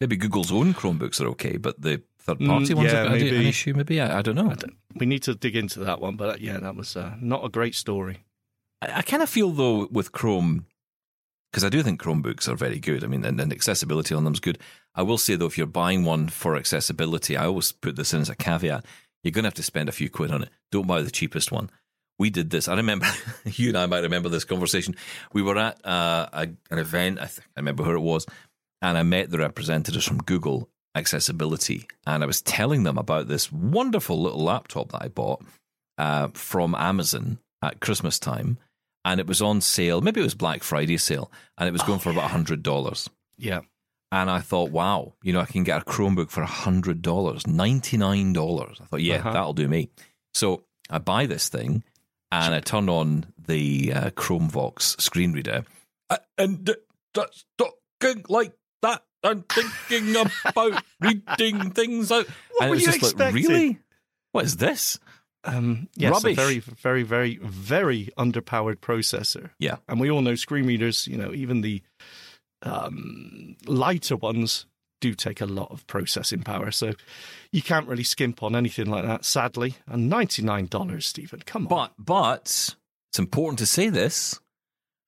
Maybe 0.02 0.18
Google's 0.18 0.52
own 0.52 0.74
Chromebooks 0.74 1.22
are 1.22 1.28
okay, 1.30 1.58
but 1.58 1.82
the 1.82 2.02
third 2.20 2.40
party 2.40 2.74
Mm, 2.74 2.78
ones 2.78 2.92
yeah, 2.92 3.04
are 3.04 3.06
an 3.08 3.12
maybe. 3.14 3.48
issue. 3.48 3.74
Maybe 3.74 4.02
I, 4.02 4.20
I 4.20 4.22
don't 4.22 4.36
know. 4.36 4.50
I 4.52 4.56
don't- 4.56 4.76
we 4.98 5.06
need 5.06 5.24
to 5.24 5.36
dig 5.36 5.56
into 5.56 5.80
that 5.82 6.00
one, 6.00 6.16
but 6.16 6.30
uh, 6.30 6.38
yeah, 6.40 6.58
that 6.58 6.76
was 6.76 6.96
uh, 6.96 7.16
not 7.20 7.44
a 7.44 7.50
great 7.50 7.76
story. 7.76 8.26
I, 8.82 9.00
I 9.00 9.02
kind 9.02 9.22
of 9.24 9.30
feel 9.30 9.52
though 9.52 9.88
with 9.92 10.12
Chrome 10.12 10.66
because 11.56 11.64
I 11.64 11.70
do 11.70 11.82
think 11.84 12.02
Chromebooks 12.02 12.50
are 12.50 12.56
very 12.56 12.80
good. 12.80 13.02
I 13.02 13.08
mean, 13.08 13.24
and, 13.24 13.40
and 13.40 13.54
accessibility 13.54 14.14
on 14.14 14.26
them 14.26 14.34
is 14.34 14.42
good. 14.42 14.60
I 14.94 15.04
will 15.04 15.18
say 15.18 15.38
though, 15.38 15.46
if 15.46 15.58
you're 15.58 15.66
buying 15.66 16.04
one 16.04 16.28
for 16.28 16.58
accessibility, 16.58 17.38
I 17.38 17.46
always 17.46 17.72
put 17.72 17.96
this 17.96 18.14
in 18.14 18.20
as 18.20 18.30
a 18.30 18.36
caveat. 18.36 18.84
You're 19.24 19.32
going 19.32 19.44
to 19.44 19.48
have 19.48 19.54
to 19.54 19.64
spend 19.64 19.88
a 19.88 19.94
few 19.94 20.10
quid 20.10 20.32
on 20.32 20.44
it. 20.44 20.50
Don't 20.74 20.86
buy 20.86 21.02
the 21.02 21.10
cheapest 21.10 21.54
one. 21.54 21.70
We 22.20 22.30
did 22.30 22.50
this. 22.50 22.68
I 22.68 22.76
remember 22.76 23.08
you 23.46 23.70
and 23.70 23.78
I 23.78 23.86
might 23.86 24.04
remember 24.04 24.28
this 24.28 24.44
conversation. 24.44 24.98
We 25.32 25.44
were 25.44 25.58
at 25.58 25.80
uh, 25.86 26.28
a, 26.34 26.50
an 26.72 26.78
event. 26.78 27.20
I, 27.22 27.28
think, 27.28 27.48
I 27.56 27.62
remember 27.62 27.86
who 27.86 27.96
it 27.96 28.02
was, 28.02 28.26
and 28.82 28.98
I 28.98 29.04
met 29.04 29.32
the 29.32 29.38
representatives 29.38 30.06
from 30.06 30.18
Google 30.18 30.68
Accessibility, 30.94 31.88
and 32.06 32.22
I 32.22 32.26
was 32.26 32.42
telling 32.42 32.84
them 32.84 32.98
about 32.98 33.30
this 33.30 33.50
wonderful 33.50 34.22
little 34.22 34.44
laptop 34.44 34.92
that 34.92 35.04
I 35.04 35.08
bought 35.08 35.42
uh, 35.98 36.28
from 36.34 36.76
Amazon 36.76 37.40
at 37.64 37.80
Christmas 37.80 38.20
time, 38.20 38.58
and 39.06 39.22
it 39.22 39.28
was 39.28 39.42
on 39.42 39.62
sale. 39.62 40.02
Maybe 40.02 40.20
it 40.20 40.24
was 40.26 40.34
Black 40.36 40.64
Friday 40.64 40.98
sale, 40.98 41.32
and 41.58 41.70
it 41.70 41.72
was 41.72 41.82
going 41.84 42.00
for 42.00 42.10
about 42.10 42.32
hundred 42.32 42.62
dollars. 42.64 43.10
Yeah, 43.38 43.62
And 44.12 44.30
I 44.30 44.40
thought, 44.40 44.72
wow, 44.72 45.14
you 45.24 45.32
know, 45.34 45.40
I 45.42 45.46
can 45.46 45.64
get 45.64 45.82
a 45.82 45.86
Chromebook 45.86 46.30
for 46.32 46.44
hundred 46.44 47.02
dollars, 47.02 47.46
ninety 47.48 47.96
nine 47.98 48.34
dollars. 48.34 48.80
I 48.82 48.86
thought, 48.86 49.02
yeah, 49.02 49.18
Uh-huh. 49.20 49.32
that'll 49.34 49.54
do 49.54 49.68
me. 49.70 49.90
So 50.34 50.64
I 50.90 50.98
buy 50.98 51.26
this 51.26 51.48
thing, 51.50 51.84
and 52.32 52.54
I 52.56 52.60
turn 52.60 52.90
on 52.90 53.26
the 53.48 53.94
uh, 53.94 54.10
ChromeVox 54.12 55.00
screen 55.02 55.32
reader, 55.34 55.64
and 56.38 56.70
that's 57.14 57.46
talking 57.58 58.26
like 58.28 58.54
that. 58.82 59.04
I'm 59.24 59.44
thinking 59.44 60.16
about 60.46 60.84
reading 61.02 61.72
things 61.72 62.12
out. 62.12 62.28
What 62.52 62.62
and 62.62 62.70
were 62.70 62.76
it 62.76 62.78
was 62.78 62.82
you 62.86 62.92
just 62.92 63.02
like, 63.02 63.12
expecting? 63.34 63.52
really? 63.52 63.80
What 64.34 64.46
is 64.46 64.58
this? 64.58 65.00
Um, 65.46 65.90
yes, 65.96 66.12
Rubbish. 66.12 66.38
a 66.38 66.42
very, 66.42 66.60
very, 66.60 67.04
very, 67.04 67.36
very 67.42 68.10
underpowered 68.18 68.78
processor. 68.78 69.52
Yeah. 69.60 69.78
and 69.88 70.00
we 70.00 70.10
all 70.10 70.22
know 70.22 70.36
screen 70.36 70.66
readers. 70.66 71.08
You 71.08 71.18
know, 71.18 71.34
even 71.34 71.62
the 71.62 71.82
um, 72.64 73.56
lighter 73.68 74.16
ones 74.16 74.66
do 75.02 75.14
take 75.14 75.42
a 75.42 75.46
lot 75.46 75.72
of 75.72 75.86
processing 75.88 76.42
power, 76.42 76.72
so 76.72 76.94
you 77.52 77.62
can't 77.62 77.88
really 77.88 78.04
skimp 78.04 78.42
on 78.42 78.56
anything 78.56 78.88
like 78.88 79.06
that. 79.06 79.26
Sadly, 79.26 79.76
and 79.88 80.10
ninety 80.10 80.42
nine 80.42 80.66
dollars, 80.68 81.06
Steven. 81.06 81.42
Come 81.46 81.64
on, 81.68 81.70
But 81.70 81.94
but 81.98 82.76
it's 83.12 83.20
important 83.20 83.60
to 83.60 83.66
say 83.66 83.90
this, 83.90 84.40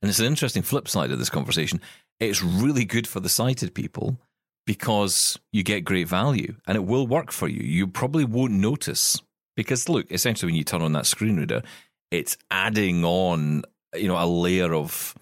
and 0.01 0.09
it's 0.09 0.19
an 0.19 0.25
interesting 0.25 0.61
flip 0.63 0.87
side 0.87 1.11
of 1.11 1.19
this 1.19 1.29
conversation. 1.29 1.81
It's 2.19 2.43
really 2.43 2.85
good 2.85 3.07
for 3.07 3.19
the 3.19 3.29
sighted 3.29 3.73
people 3.73 4.17
because 4.65 5.39
you 5.53 5.63
get 5.63 5.85
great 5.85 6.07
value 6.07 6.55
and 6.67 6.75
it 6.75 6.83
will 6.83 7.07
work 7.07 7.31
for 7.31 7.47
you. 7.47 7.61
You 7.63 7.87
probably 7.87 8.25
won't 8.25 8.53
notice 8.53 9.21
because 9.57 9.89
look, 9.89 10.09
essentially 10.09 10.47
when 10.49 10.55
you 10.55 10.63
turn 10.63 10.81
on 10.81 10.93
that 10.93 11.05
screen 11.05 11.35
reader, 11.35 11.61
it's 12.11 12.37
adding 12.49 13.03
on, 13.03 13.63
you 13.93 14.07
know, 14.07 14.15
a 14.17 14.25
layer 14.25 14.73
of 14.73 15.13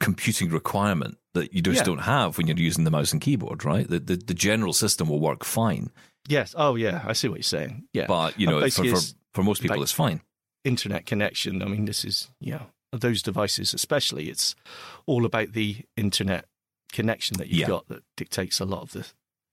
computing 0.00 0.50
requirement 0.50 1.18
that 1.34 1.52
you 1.52 1.62
just 1.62 1.78
Yeah. 1.80 1.84
don't 1.84 1.98
have 1.98 2.38
when 2.38 2.46
you're 2.46 2.56
using 2.56 2.84
the 2.84 2.90
mouse 2.90 3.12
and 3.12 3.20
keyboard, 3.20 3.64
right? 3.64 3.86
The, 3.88 3.98
the 3.98 4.16
the 4.16 4.34
general 4.34 4.72
system 4.72 5.08
will 5.08 5.20
work 5.20 5.44
fine, 5.44 5.90
yes, 6.28 6.54
oh 6.56 6.74
yeah, 6.76 7.02
I 7.06 7.12
see 7.12 7.28
what 7.28 7.36
you're 7.38 7.42
saying. 7.42 7.84
Yeah, 7.92 8.06
but 8.06 8.38
you 8.38 8.46
know, 8.46 8.60
for, 8.70 8.84
for, 8.84 9.00
for 9.34 9.42
most 9.42 9.60
people, 9.62 9.82
it's 9.82 9.92
fine. 9.92 10.20
internet 10.64 11.06
connection. 11.06 11.62
I 11.62 11.66
mean, 11.66 11.84
this 11.84 12.04
is 12.04 12.30
you 12.40 12.52
know 12.52 12.66
those 12.92 13.22
devices, 13.22 13.72
especially. 13.74 14.28
It's 14.28 14.54
all 15.06 15.24
about 15.24 15.52
the 15.52 15.76
internet 15.96 16.46
connection 16.92 17.38
that 17.38 17.48
you've 17.48 17.60
Yeah. 17.60 17.66
got 17.68 17.88
that 17.88 18.02
dictates 18.16 18.60
a 18.60 18.64
lot 18.66 18.82
of 18.82 18.92
the 18.92 19.06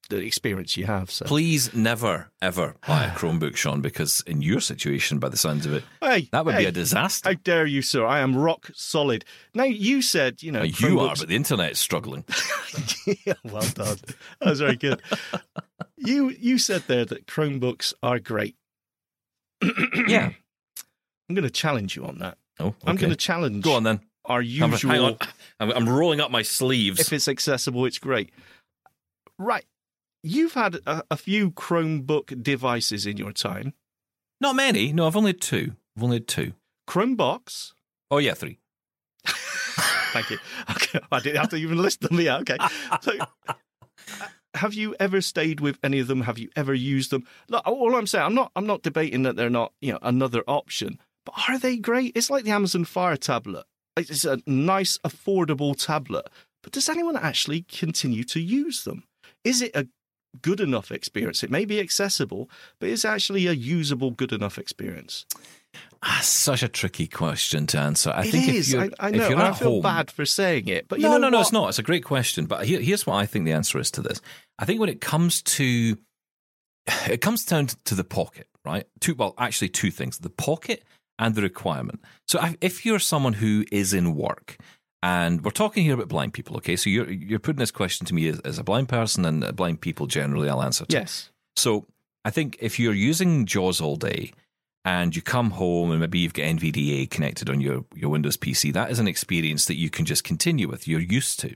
the 0.09 0.17
experience 0.17 0.75
you 0.77 0.85
have. 0.85 1.09
So, 1.09 1.25
Please 1.25 1.73
never 1.73 2.29
ever 2.41 2.75
buy 2.87 3.05
a 3.05 3.11
Chromebook, 3.15 3.55
Shaun, 3.55 3.81
because 3.81 4.21
in 4.27 4.41
your 4.41 4.59
situation, 4.59 5.19
by 5.19 5.29
the 5.29 5.37
sounds 5.37 5.65
of 5.65 5.73
it, 5.73 5.83
hey, 6.01 6.27
that 6.31 6.45
would 6.45 6.55
hey, 6.55 6.61
be 6.61 6.65
a 6.67 6.71
disaster. 6.71 7.29
How 7.29 7.35
dare 7.43 7.65
you, 7.65 7.81
sir? 7.81 8.05
I 8.05 8.19
am 8.19 8.35
rock 8.35 8.69
solid. 8.73 9.23
Now 9.53 9.63
you 9.65 10.01
said 10.01 10.43
you 10.43 10.51
know 10.51 10.61
Uh, 10.61 10.63
you 10.79 10.99
are, 10.99 11.15
but 11.17 11.27
the 11.27 11.35
internet's 11.35 11.79
struggling. 11.79 12.25
yeah, 13.25 13.33
well 13.43 13.61
done. 13.73 13.97
That 14.41 14.49
was 14.49 14.59
very 14.59 14.75
good. 14.75 15.01
you 15.97 16.29
you 16.29 16.57
said 16.57 16.83
there 16.87 17.05
that 17.05 17.27
Chromebooks 17.27 17.93
are 18.03 18.19
great. 18.19 18.55
yeah. 20.07 20.31
I'm 21.27 21.35
going 21.35 21.43
to 21.43 21.51
challenge 21.51 21.95
you 21.95 22.05
on 22.05 22.19
that. 22.19 22.37
Oh, 22.59 22.73
I'm 22.85 22.95
going 22.95 23.11
to 23.11 23.15
challenge 23.15 23.63
Go 23.63 23.73
on 23.75 23.83
then. 23.83 23.99
our 24.25 24.39
I'm- 24.39 24.71
usual. 24.71 24.91
Hang 24.91 25.01
on. 25.01 25.17
I'm, 25.59 25.71
I'm 25.71 25.89
rolling 25.89 26.19
up 26.21 26.31
my 26.31 26.41
sleeves. 26.41 26.99
If 26.99 27.13
it's 27.13 27.27
accessible, 27.27 27.85
it's 27.85 27.99
great. 27.99 28.31
Right. 29.37 29.65
You've 30.23 30.53
had 30.53 30.79
a, 30.85 31.03
a 31.11 31.17
few 31.17 31.51
Chromebook 31.51 32.43
devices 32.43 33.05
in 33.05 33.17
your 33.17 33.31
time. 33.31 33.73
Not 34.41 34.55
many. 34.55 34.93
No, 34.93 35.07
I've 35.07 35.15
only 35.15 35.29
had 35.29 35.41
two. 35.41 35.75
I've 35.95 36.03
only 36.03 36.17
had 36.17 36.27
two. 36.27 36.53
Chromebox. 36.87 37.73
Oh, 38.11 38.17
yeah, 38.17 38.33
three. 38.33 38.59
Thank 39.25 40.31
you. 40.31 40.37
Okay, 40.71 40.99
I 41.11 41.19
didn't 41.19 41.39
have 41.39 41.49
to 41.49 41.55
even 41.55 41.81
list 41.81 42.01
them. 42.01 42.19
Yeah, 42.19 42.37
okay. 42.37 42.57
So, 43.01 43.13
uh, 43.47 43.53
have 44.55 44.73
you 44.73 44.95
ever 44.99 45.21
stayed 45.21 45.59
with 45.61 45.77
any 45.83 45.99
of 45.99 46.07
them? 46.07 46.21
Have 46.21 46.39
you 46.39 46.49
ever 46.55 46.73
used 46.73 47.11
them? 47.11 47.25
Look, 47.47 47.65
all 47.67 47.95
I'm 47.95 48.07
saying, 48.07 48.25
I'm 48.25 48.33
not, 48.33 48.51
I'm 48.55 48.65
not 48.65 48.81
debating 48.81 49.23
that 49.23 49.35
they're 49.35 49.49
not, 49.49 49.73
you 49.81 49.93
know, 49.93 49.99
another 50.01 50.43
option. 50.47 50.99
But 51.25 51.35
are 51.47 51.59
they 51.59 51.77
great? 51.77 52.13
It's 52.15 52.29
like 52.29 52.43
the 52.43 52.51
Amazon 52.51 52.85
Fire 52.85 53.17
tablet. 53.17 53.65
It's 53.95 54.25
a 54.25 54.39
nice, 54.47 54.97
affordable 54.99 55.75
tablet. 55.75 56.27
But 56.63 56.73
does 56.73 56.89
anyone 56.89 57.15
actually 57.15 57.61
continue 57.63 58.23
to 58.25 58.39
use 58.39 58.83
them? 58.83 59.03
Is 59.43 59.61
it 59.61 59.75
a 59.75 59.87
good 60.41 60.59
enough 60.59 60.91
experience? 60.91 61.43
It 61.43 61.51
may 61.51 61.65
be 61.65 61.79
accessible, 61.79 62.49
but 62.79 62.89
is 62.89 63.05
it 63.05 63.09
actually 63.09 63.47
a 63.47 63.53
usable, 63.53 64.11
good 64.11 64.31
enough 64.31 64.57
experience? 64.57 65.25
Ah, 66.01 66.19
such 66.23 66.63
a 66.63 66.67
tricky 66.69 67.07
question 67.07 67.67
to 67.67 67.77
answer. 67.79 68.11
I 68.11 68.23
It 68.23 68.31
think 68.31 68.47
is. 68.49 68.73
if 68.73 68.73
you're, 68.73 68.83
I, 68.99 69.07
I 69.07 69.09
if 69.09 69.15
know. 69.15 69.29
you're 69.29 69.41
I 69.41 69.51
feel 69.51 69.71
home, 69.73 69.81
bad 69.81 70.09
for 70.09 70.25
saying 70.25 70.67
it, 70.67 70.87
but 70.87 70.99
you 70.99 71.03
no, 71.03 71.11
know 71.13 71.17
no, 71.17 71.29
no, 71.29 71.37
what? 71.37 71.41
it's 71.43 71.51
not. 71.51 71.69
It's 71.69 71.79
a 71.79 71.83
great 71.83 72.05
question, 72.05 72.45
but 72.45 72.65
here, 72.65 72.79
here's 72.79 73.05
what 73.05 73.15
I 73.15 73.25
think 73.25 73.45
the 73.45 73.51
answer 73.51 73.77
is 73.79 73.91
to 73.91 74.01
this. 74.01 74.21
I 74.57 74.65
think 74.65 74.79
when 74.79 74.89
it 74.89 75.01
comes 75.01 75.41
to, 75.43 75.97
it 77.09 77.21
comes 77.21 77.43
down 77.45 77.67
to 77.85 77.95
the 77.95 78.05
pocket, 78.05 78.47
right? 78.65 78.85
Two, 79.01 79.13
well, 79.15 79.33
actually, 79.37 79.69
two 79.69 79.91
things: 79.91 80.19
the 80.19 80.29
pocket 80.29 80.83
and 81.19 81.35
the 81.35 81.41
requirement. 81.41 82.01
So, 82.27 82.39
if 82.61 82.85
you're 82.85 82.99
someone 82.99 83.33
who 83.33 83.65
is 83.71 83.93
in 83.93 84.15
work, 84.15 84.57
and 85.01 85.43
we're 85.43 85.51
talking 85.51 85.83
here 85.83 85.93
about 85.93 86.09
blind 86.09 86.33
people, 86.33 86.57
okay? 86.57 86.75
So 86.75 86.89
you're 86.89 87.09
you're 87.09 87.39
putting 87.39 87.59
this 87.59 87.71
question 87.71 88.05
to 88.07 88.13
me 88.13 88.27
as, 88.27 88.39
as 88.41 88.59
a 88.59 88.63
blind 88.63 88.89
person 88.89 89.25
and 89.25 89.55
blind 89.55 89.81
people 89.81 90.07
generally. 90.07 90.49
I'll 90.49 90.61
answer. 90.61 90.85
To. 90.85 90.93
Yes. 90.93 91.29
So 91.55 91.85
I 92.25 92.31
think 92.31 92.57
if 92.59 92.79
you're 92.79 92.93
using 92.93 93.45
JAWS 93.45 93.81
all 93.81 93.95
day 93.95 94.33
and 94.83 95.15
you 95.15 95.21
come 95.21 95.51
home 95.51 95.91
and 95.91 95.99
maybe 95.99 96.19
you've 96.19 96.33
got 96.33 96.43
NVDA 96.43 97.09
connected 97.09 97.49
on 97.49 97.61
your, 97.61 97.85
your 97.95 98.09
Windows 98.09 98.37
PC, 98.37 98.73
that 98.73 98.91
is 98.91 98.99
an 98.99 99.07
experience 99.07 99.65
that 99.65 99.77
you 99.77 99.89
can 99.89 100.05
just 100.05 100.23
continue 100.23 100.67
with. 100.67 100.87
You're 100.87 100.99
used 100.99 101.39
to. 101.41 101.55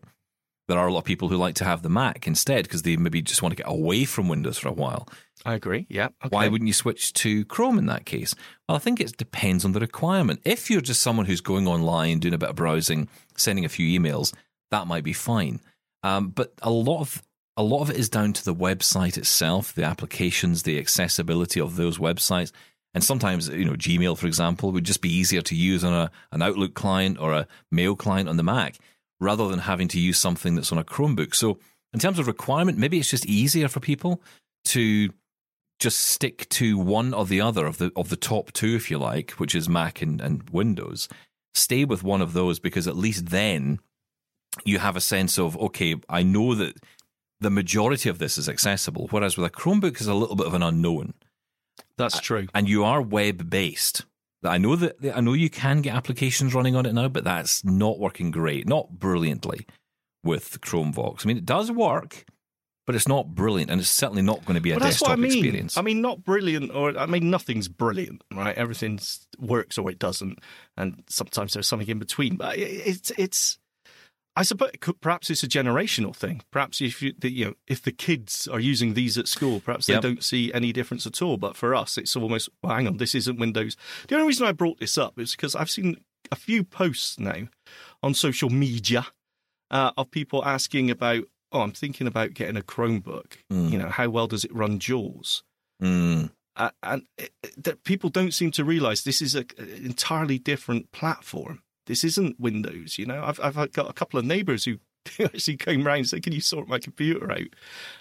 There 0.68 0.78
are 0.78 0.88
a 0.88 0.94
lot 0.94 1.00
of 1.00 1.06
people 1.06 1.28
who 1.28 1.36
like 1.36 1.56
to 1.56 1.66
have 1.66 1.82
the 1.82 1.90
Mac 1.90 2.26
instead 2.26 2.64
because 2.64 2.84
they 2.84 2.96
maybe 2.96 3.22
just 3.22 3.42
want 3.42 3.52
to 3.52 3.62
get 3.62 3.70
away 3.70 4.06
from 4.06 4.30
Windows 4.30 4.58
for 4.58 4.70
a 4.70 4.74
while. 4.74 5.08
I 5.46 5.56
agree. 5.56 5.86
Yeah. 5.90 6.06
Okay. 6.24 6.30
Why 6.30 6.48
wouldn't 6.48 6.68
you 6.68 6.74
switch 6.74 7.12
to 7.14 7.44
Chrome 7.46 7.78
in 7.78 7.88
that 7.88 8.06
case? 8.06 8.34
Well, 8.68 8.78
I 8.78 8.80
think 8.80 9.02
it 9.02 9.18
depends 9.18 9.66
on 9.66 9.74
the 9.74 9.82
requirement. 9.82 10.42
If 10.46 10.70
you're 10.70 10.82
just 10.82 11.02
someone 11.02 11.26
who's 11.26 11.42
going 11.42 11.68
online, 11.68 12.20
doing 12.20 12.34
a 12.34 12.38
bit 12.38 12.50
of 12.50 12.56
browsing, 12.56 13.10
sending 13.36 13.66
a 13.66 13.70
few 13.70 14.00
emails, 14.00 14.34
that 14.72 14.88
might 14.88 15.04
be 15.04 15.14
fine. 15.14 15.60
Um, 16.02 16.30
but 16.30 16.54
a 16.62 16.70
lot 16.70 17.02
of 17.02 17.22
a 17.56 17.64
lot 17.64 17.82
of 17.82 17.90
it 17.90 17.98
is 17.98 18.10
down 18.10 18.34
to 18.34 18.46
the 18.46 18.56
website 18.56 19.18
itself, 19.18 19.74
the 19.74 19.84
applications, 19.84 20.64
the 20.64 20.80
accessibility 20.80 21.60
of 21.60 21.76
those 21.76 21.98
websites. 21.98 22.52
And 22.96 23.04
sometimes, 23.04 23.48
you 23.48 23.66
know, 23.66 23.74
Gmail, 23.74 24.18
for 24.18 24.28
example, 24.28 24.72
would 24.72 24.84
just 24.84 25.02
be 25.02 25.14
easier 25.14 25.42
to 25.42 25.56
use 25.56 25.84
on 25.84 25.94
a, 25.94 26.12
an 26.32 26.42
Outlook 26.42 26.74
client 26.74 27.20
or 27.20 27.34
a 27.34 27.48
mail 27.72 27.96
client 27.96 28.30
on 28.30 28.38
the 28.38 28.44
Mac 28.44 28.78
rather 29.24 29.48
than 29.48 29.60
having 29.60 29.88
to 29.90 30.00
use 30.00 30.20
something 30.20 30.56
that's 30.56 30.72
on 30.72 30.78
a 30.78 30.84
Chromebook. 30.84 31.34
So, 31.34 31.60
in 31.94 32.00
terms 32.00 32.20
of 32.20 32.28
requirement, 32.28 32.78
maybe 32.78 33.00
it's 33.00 33.10
just 33.10 33.26
easier 33.26 33.68
for 33.68 33.80
people 33.80 34.22
to 34.66 35.10
just 35.80 36.00
stick 36.00 36.48
to 36.50 36.78
one 36.78 37.14
or 37.14 37.26
the 37.26 37.42
other 37.42 37.66
of 37.66 37.78
the 37.78 37.92
of 37.96 38.10
the 38.10 38.16
top 38.16 38.52
two, 38.54 38.76
if 38.76 38.90
you 38.90 38.98
like, 38.98 39.32
which 39.32 39.56
is 39.56 39.68
Mac 39.68 40.02
and, 40.02 40.22
and 40.22 40.50
Windows. 40.50 41.08
Stay 41.54 41.86
with 41.86 42.04
one 42.04 42.22
of 42.22 42.34
those 42.34 42.60
because 42.60 42.88
at 42.88 42.96
least 42.96 43.28
then 43.28 43.80
you 44.66 44.80
have 44.80 44.96
a 44.96 45.02
sense 45.02 45.38
of 45.38 45.58
okay, 45.58 45.96
I 46.10 46.24
know 46.24 46.56
that 46.56 46.78
the 47.40 47.50
majority 47.50 48.10
of 48.10 48.20
this 48.20 48.38
is 48.38 48.50
accessible, 48.50 49.08
whereas 49.12 49.38
with 49.38 49.46
a 49.46 49.50
Chromebook 49.50 50.00
is 50.00 50.08
a 50.08 50.14
little 50.14 50.36
bit 50.36 50.48
of 50.48 50.54
an 50.54 50.64
unknown. 50.64 51.14
That's 51.98 52.20
true. 52.20 52.48
And 52.54 52.68
you 52.68 52.84
are 52.84 53.02
web 53.02 53.50
based. 53.50 54.06
I 54.52 54.58
know 54.58 54.76
that 54.76 54.96
I 55.16 55.22
know 55.22 55.34
you 55.34 55.50
can 55.50 55.82
get 55.82 55.96
applications 55.96 56.54
running 56.54 56.76
on 56.76 56.86
it 56.86 56.94
now, 56.94 57.08
but 57.08 57.24
that's 57.24 57.64
not 57.64 58.00
working 58.00 58.32
great, 58.32 58.68
not 58.68 58.92
brilliantly 59.00 59.66
with 60.24 60.60
Chromevox. 60.62 61.26
I 61.26 61.28
mean, 61.28 61.38
it 61.38 61.46
does 61.46 61.72
work, 61.72 62.26
but 62.86 62.96
it's 62.96 63.08
not 63.08 63.34
brilliant, 63.36 63.72
and 63.72 63.80
it's 63.82 63.90
certainly 63.90 64.22
not 64.22 64.44
going 64.46 64.56
to 64.56 64.62
be 64.62 64.72
a 64.72 64.76
Well, 64.76 64.82
desktop 64.90 65.12
I 65.12 65.16
mean. 65.16 65.32
experience. 65.32 65.78
I 65.78 65.82
mean, 65.82 66.02
not 66.02 66.24
brilliant, 66.24 66.72
or 66.74 66.98
I 66.98 67.06
mean, 67.06 67.30
nothing's 67.30 67.68
brilliant, 67.68 68.24
right? 68.34 68.56
Everything 68.58 69.00
works 69.40 69.78
or 69.78 69.90
it 69.90 70.00
doesn't, 70.00 70.40
and 70.78 71.04
sometimes 71.10 71.54
there's 71.54 71.68
something 71.68 71.88
in 71.88 72.00
between. 72.00 72.36
But 72.38 72.58
it- 72.58 72.88
it's 72.88 73.12
it's. 73.18 73.58
I 74.36 74.42
suppose 74.44 74.72
it 74.74 74.82
could, 74.82 75.00
perhaps 75.00 75.30
it's 75.30 75.44
a 75.44 75.48
generational 75.48 76.16
thing. 76.16 76.42
Perhaps 76.52 76.82
if 76.82 77.02
you, 77.04 77.14
the, 77.18 77.32
you 77.32 77.46
know, 77.46 77.54
if 77.68 77.82
the 77.84 77.92
kids 77.92 78.48
are 78.48 78.60
using 78.60 78.94
these 78.96 79.18
at 79.18 79.28
school, 79.28 79.60
perhaps 79.60 79.86
they 79.86 79.94
Yep. 79.94 80.02
don't 80.02 80.24
see 80.24 80.52
any 80.54 80.72
difference 80.74 81.06
at 81.06 81.22
all. 81.22 81.38
But 81.38 81.56
for 81.56 81.76
us, 81.76 81.98
it's 81.98 82.16
almost 82.16 82.50
well, 82.64 82.76
hang 82.76 82.88
on, 82.88 82.98
this 82.98 83.14
isn't 83.16 83.40
Windows. 83.40 83.78
The 84.08 84.16
only 84.16 84.28
reason 84.28 84.48
I 84.48 84.52
brought 84.52 84.80
this 84.80 84.98
up 84.98 85.20
is 85.20 85.32
because 85.36 85.56
I've 85.56 85.70
seen 85.72 85.98
a 86.32 86.36
few 86.36 86.64
posts 86.64 87.20
now 87.20 87.48
on 88.02 88.14
social 88.14 88.50
media 88.50 89.08
uh, 89.72 89.92
of 89.98 90.10
people 90.12 90.44
asking 90.46 90.90
about, 90.92 91.24
oh, 91.52 91.62
I'm 91.62 91.72
thinking 91.72 92.08
about 92.08 92.34
getting 92.34 92.58
a 92.58 92.62
Chromebook. 92.62 93.34
Mm. 93.52 93.72
You 93.72 93.78
know, 93.78 93.90
how 93.90 94.10
well 94.10 94.28
does 94.28 94.44
it 94.46 94.54
run 94.56 94.80
JAWS? 94.80 95.44
Mm. 95.82 96.32
Uh, 96.56 96.70
and 96.84 97.04
it, 97.18 97.32
it- 97.44 97.64
that 97.64 97.84
people 97.84 98.10
don't 98.12 98.34
seem 98.34 98.52
to 98.52 98.64
realize 98.64 99.04
this 99.04 99.22
is 99.22 99.34
a, 99.36 99.46
an 99.58 99.70
entirely 99.84 100.38
different 100.38 100.92
platform. 100.92 101.62
This 101.86 102.04
isn't 102.04 102.40
Windows. 102.40 102.98
You 102.98 103.06
know, 103.06 103.24
I've 103.24 103.40
I've 103.40 103.72
got 103.72 103.90
a 103.90 103.94
couple 103.94 104.20
of 104.20 104.26
neighbours 104.26 104.66
who 104.66 104.78
actually 105.20 105.58
came 105.58 105.86
round 105.86 106.00
and 106.00 106.08
said, 106.08 106.24
"Can 106.24 106.34
you 106.34 106.42
sort 106.42 106.68
my 106.68 106.80
computer 106.80 107.32
out?" 107.32 107.48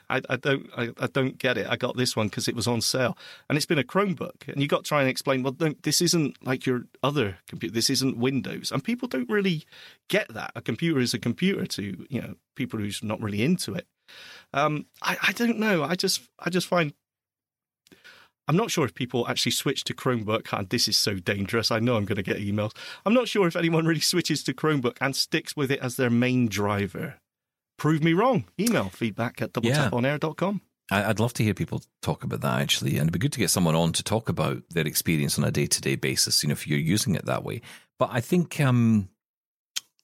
I, 0.08 0.20
I 0.28 0.36
don't 0.36 0.70
I, 0.76 0.90
I 1.00 1.06
don't 1.06 1.38
get 1.38 1.58
it. 1.58 1.66
I 1.68 1.76
got 1.76 1.96
this 1.96 2.16
one 2.16 2.28
because 2.28 2.48
it 2.48 2.54
was 2.56 2.66
on 2.66 2.80
sale, 2.80 3.16
and 3.48 3.56
it's 3.56 3.66
been 3.66 3.78
a 3.78 3.84
Chromebook. 3.84 4.48
And 4.48 4.60
you 4.60 4.68
got 4.68 4.84
to 4.84 4.88
try 4.88 5.00
and 5.00 5.10
explain. 5.10 5.42
Well, 5.42 5.56
this 5.82 6.00
isn't 6.00 6.44
like 6.44 6.66
your 6.66 6.82
other 7.02 7.38
computer. 7.48 7.74
This 7.74 7.90
isn't 7.90 8.18
Windows, 8.18 8.70
and 8.70 8.82
people 8.84 9.08
don't 9.08 9.28
really 9.28 9.64
get 10.08 10.32
that. 10.34 10.52
A 10.54 10.62
computer 10.62 11.00
is 11.00 11.14
a 11.14 11.18
computer 11.18 11.66
to 11.66 12.06
you 12.08 12.20
know 12.20 12.34
people 12.54 12.78
who's 12.78 13.02
not 13.02 13.20
really 13.20 13.42
into 13.42 13.74
it. 13.74 13.86
Um, 14.52 14.86
I, 15.00 15.16
I 15.28 15.32
don't 15.32 15.58
know. 15.58 15.82
I 15.82 15.94
just 15.94 16.22
I 16.38 16.50
just 16.50 16.66
find 16.66 16.92
I'm 18.52 18.58
not 18.58 18.70
sure 18.70 18.84
if 18.84 18.94
people 18.94 19.26
actually 19.28 19.52
switch 19.52 19.82
to 19.84 19.94
Chromebook. 19.94 20.52
And 20.56 20.68
this 20.68 20.86
is 20.88 20.96
so 20.98 21.14
dangerous. 21.14 21.70
I 21.70 21.78
know 21.78 21.96
I'm 21.96 22.04
going 22.04 22.16
to 22.16 22.22
get 22.22 22.36
emails. 22.36 22.72
I'm 23.06 23.14
not 23.14 23.26
sure 23.28 23.46
if 23.48 23.56
anyone 23.56 23.86
really 23.86 24.00
switches 24.12 24.42
to 24.44 24.52
Chromebook 24.52 24.98
and 25.00 25.16
sticks 25.16 25.56
with 25.56 25.70
it 25.70 25.80
as 25.80 25.96
their 25.96 26.10
main 26.10 26.48
driver. 26.48 27.14
Prove 27.78 28.04
me 28.04 28.12
wrong. 28.12 28.44
Email 28.60 28.90
feedback 28.90 29.40
at 29.40 29.50
Yeah. 29.62 29.88
doubletaponair.com. 29.90 30.60
I- 30.90 31.04
I'd 31.04 31.18
love 31.20 31.32
to 31.34 31.42
hear 31.42 31.54
people 31.54 31.82
talk 32.02 32.24
about 32.24 32.42
that 32.42 32.60
actually, 32.60 32.90
and 32.98 33.02
it'd 33.08 33.12
be 33.14 33.18
good 33.18 33.32
to 33.32 33.38
get 33.38 33.48
someone 33.50 33.74
on 33.74 33.92
to 33.94 34.02
talk 34.02 34.28
about 34.28 34.62
their 34.68 34.86
experience 34.86 35.38
on 35.38 35.44
a 35.44 35.50
day 35.50 35.66
to 35.66 35.80
day 35.80 35.96
basis. 35.96 36.42
You 36.42 36.48
know, 36.50 36.52
if 36.52 36.66
you're 36.66 36.78
using 36.78 37.14
it 37.14 37.24
that 37.24 37.44
way. 37.44 37.62
But 37.98 38.10
I 38.12 38.20
think 38.20 38.60
um, 38.60 39.08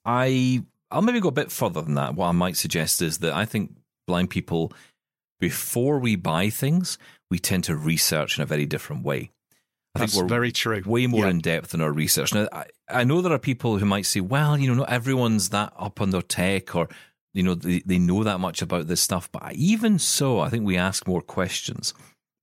I 0.05 0.63
I'll 0.91 1.03
maybe 1.03 1.21
go 1.21 1.29
a 1.29 1.33
bit 1.33 1.53
further 1.53 1.83
than 1.83 1.95
that. 1.95 2.15
What 2.15 2.29
I 2.29 2.33
might 2.33 2.57
suggest 2.57 3.03
is 3.03 3.19
that 3.19 3.35
I 3.35 3.45
think 3.45 3.77
blind 4.07 4.31
people, 4.31 4.73
before 5.39 5.99
we 5.99 6.17
buy 6.17 6.49
things, 6.49 6.97
we 7.31 7.39
tend 7.39 7.65
to 7.65 7.77
research 7.77 8.39
in 8.39 8.43
a 8.43 8.47
very 8.47 8.67
different 8.67 9.05
way. 9.05 9.31
I 9.95 10.01
That's 10.01 10.13
think 10.15 10.23
we're 10.25 10.29
very 10.29 10.53
true. 10.53 10.83
way 10.85 11.07
more 11.07 11.25
Yeah. 11.25 11.31
in 11.31 11.39
depth 11.41 11.75
in 11.75 11.81
our 11.81 11.93
research. 11.93 12.35
Now, 12.35 12.47
I, 12.53 12.67
I 12.89 13.05
know 13.05 13.21
there 13.21 13.33
are 13.33 13.39
people 13.39 13.79
who 13.79 13.87
might 13.87 14.07
say, 14.07 14.21
well, 14.21 14.57
you 14.57 14.69
know, 14.69 14.75
not 14.75 14.91
everyone's 14.91 15.49
that 15.51 15.73
up 15.79 16.01
on 16.01 16.11
their 16.11 16.23
tech 16.23 16.75
or, 16.77 16.89
you 17.35 17.43
know, 17.43 17.55
they, 17.55 17.81
they 17.85 17.99
know 17.99 18.23
that 18.25 18.39
much 18.41 18.63
about 18.63 18.87
this 18.87 19.01
stuff. 19.01 19.31
But 19.33 19.55
even 19.55 19.99
so, 19.99 20.41
I 20.41 20.51
think 20.51 20.65
we 20.67 20.77
ask 20.77 21.07
more 21.09 21.23
questions 21.23 21.95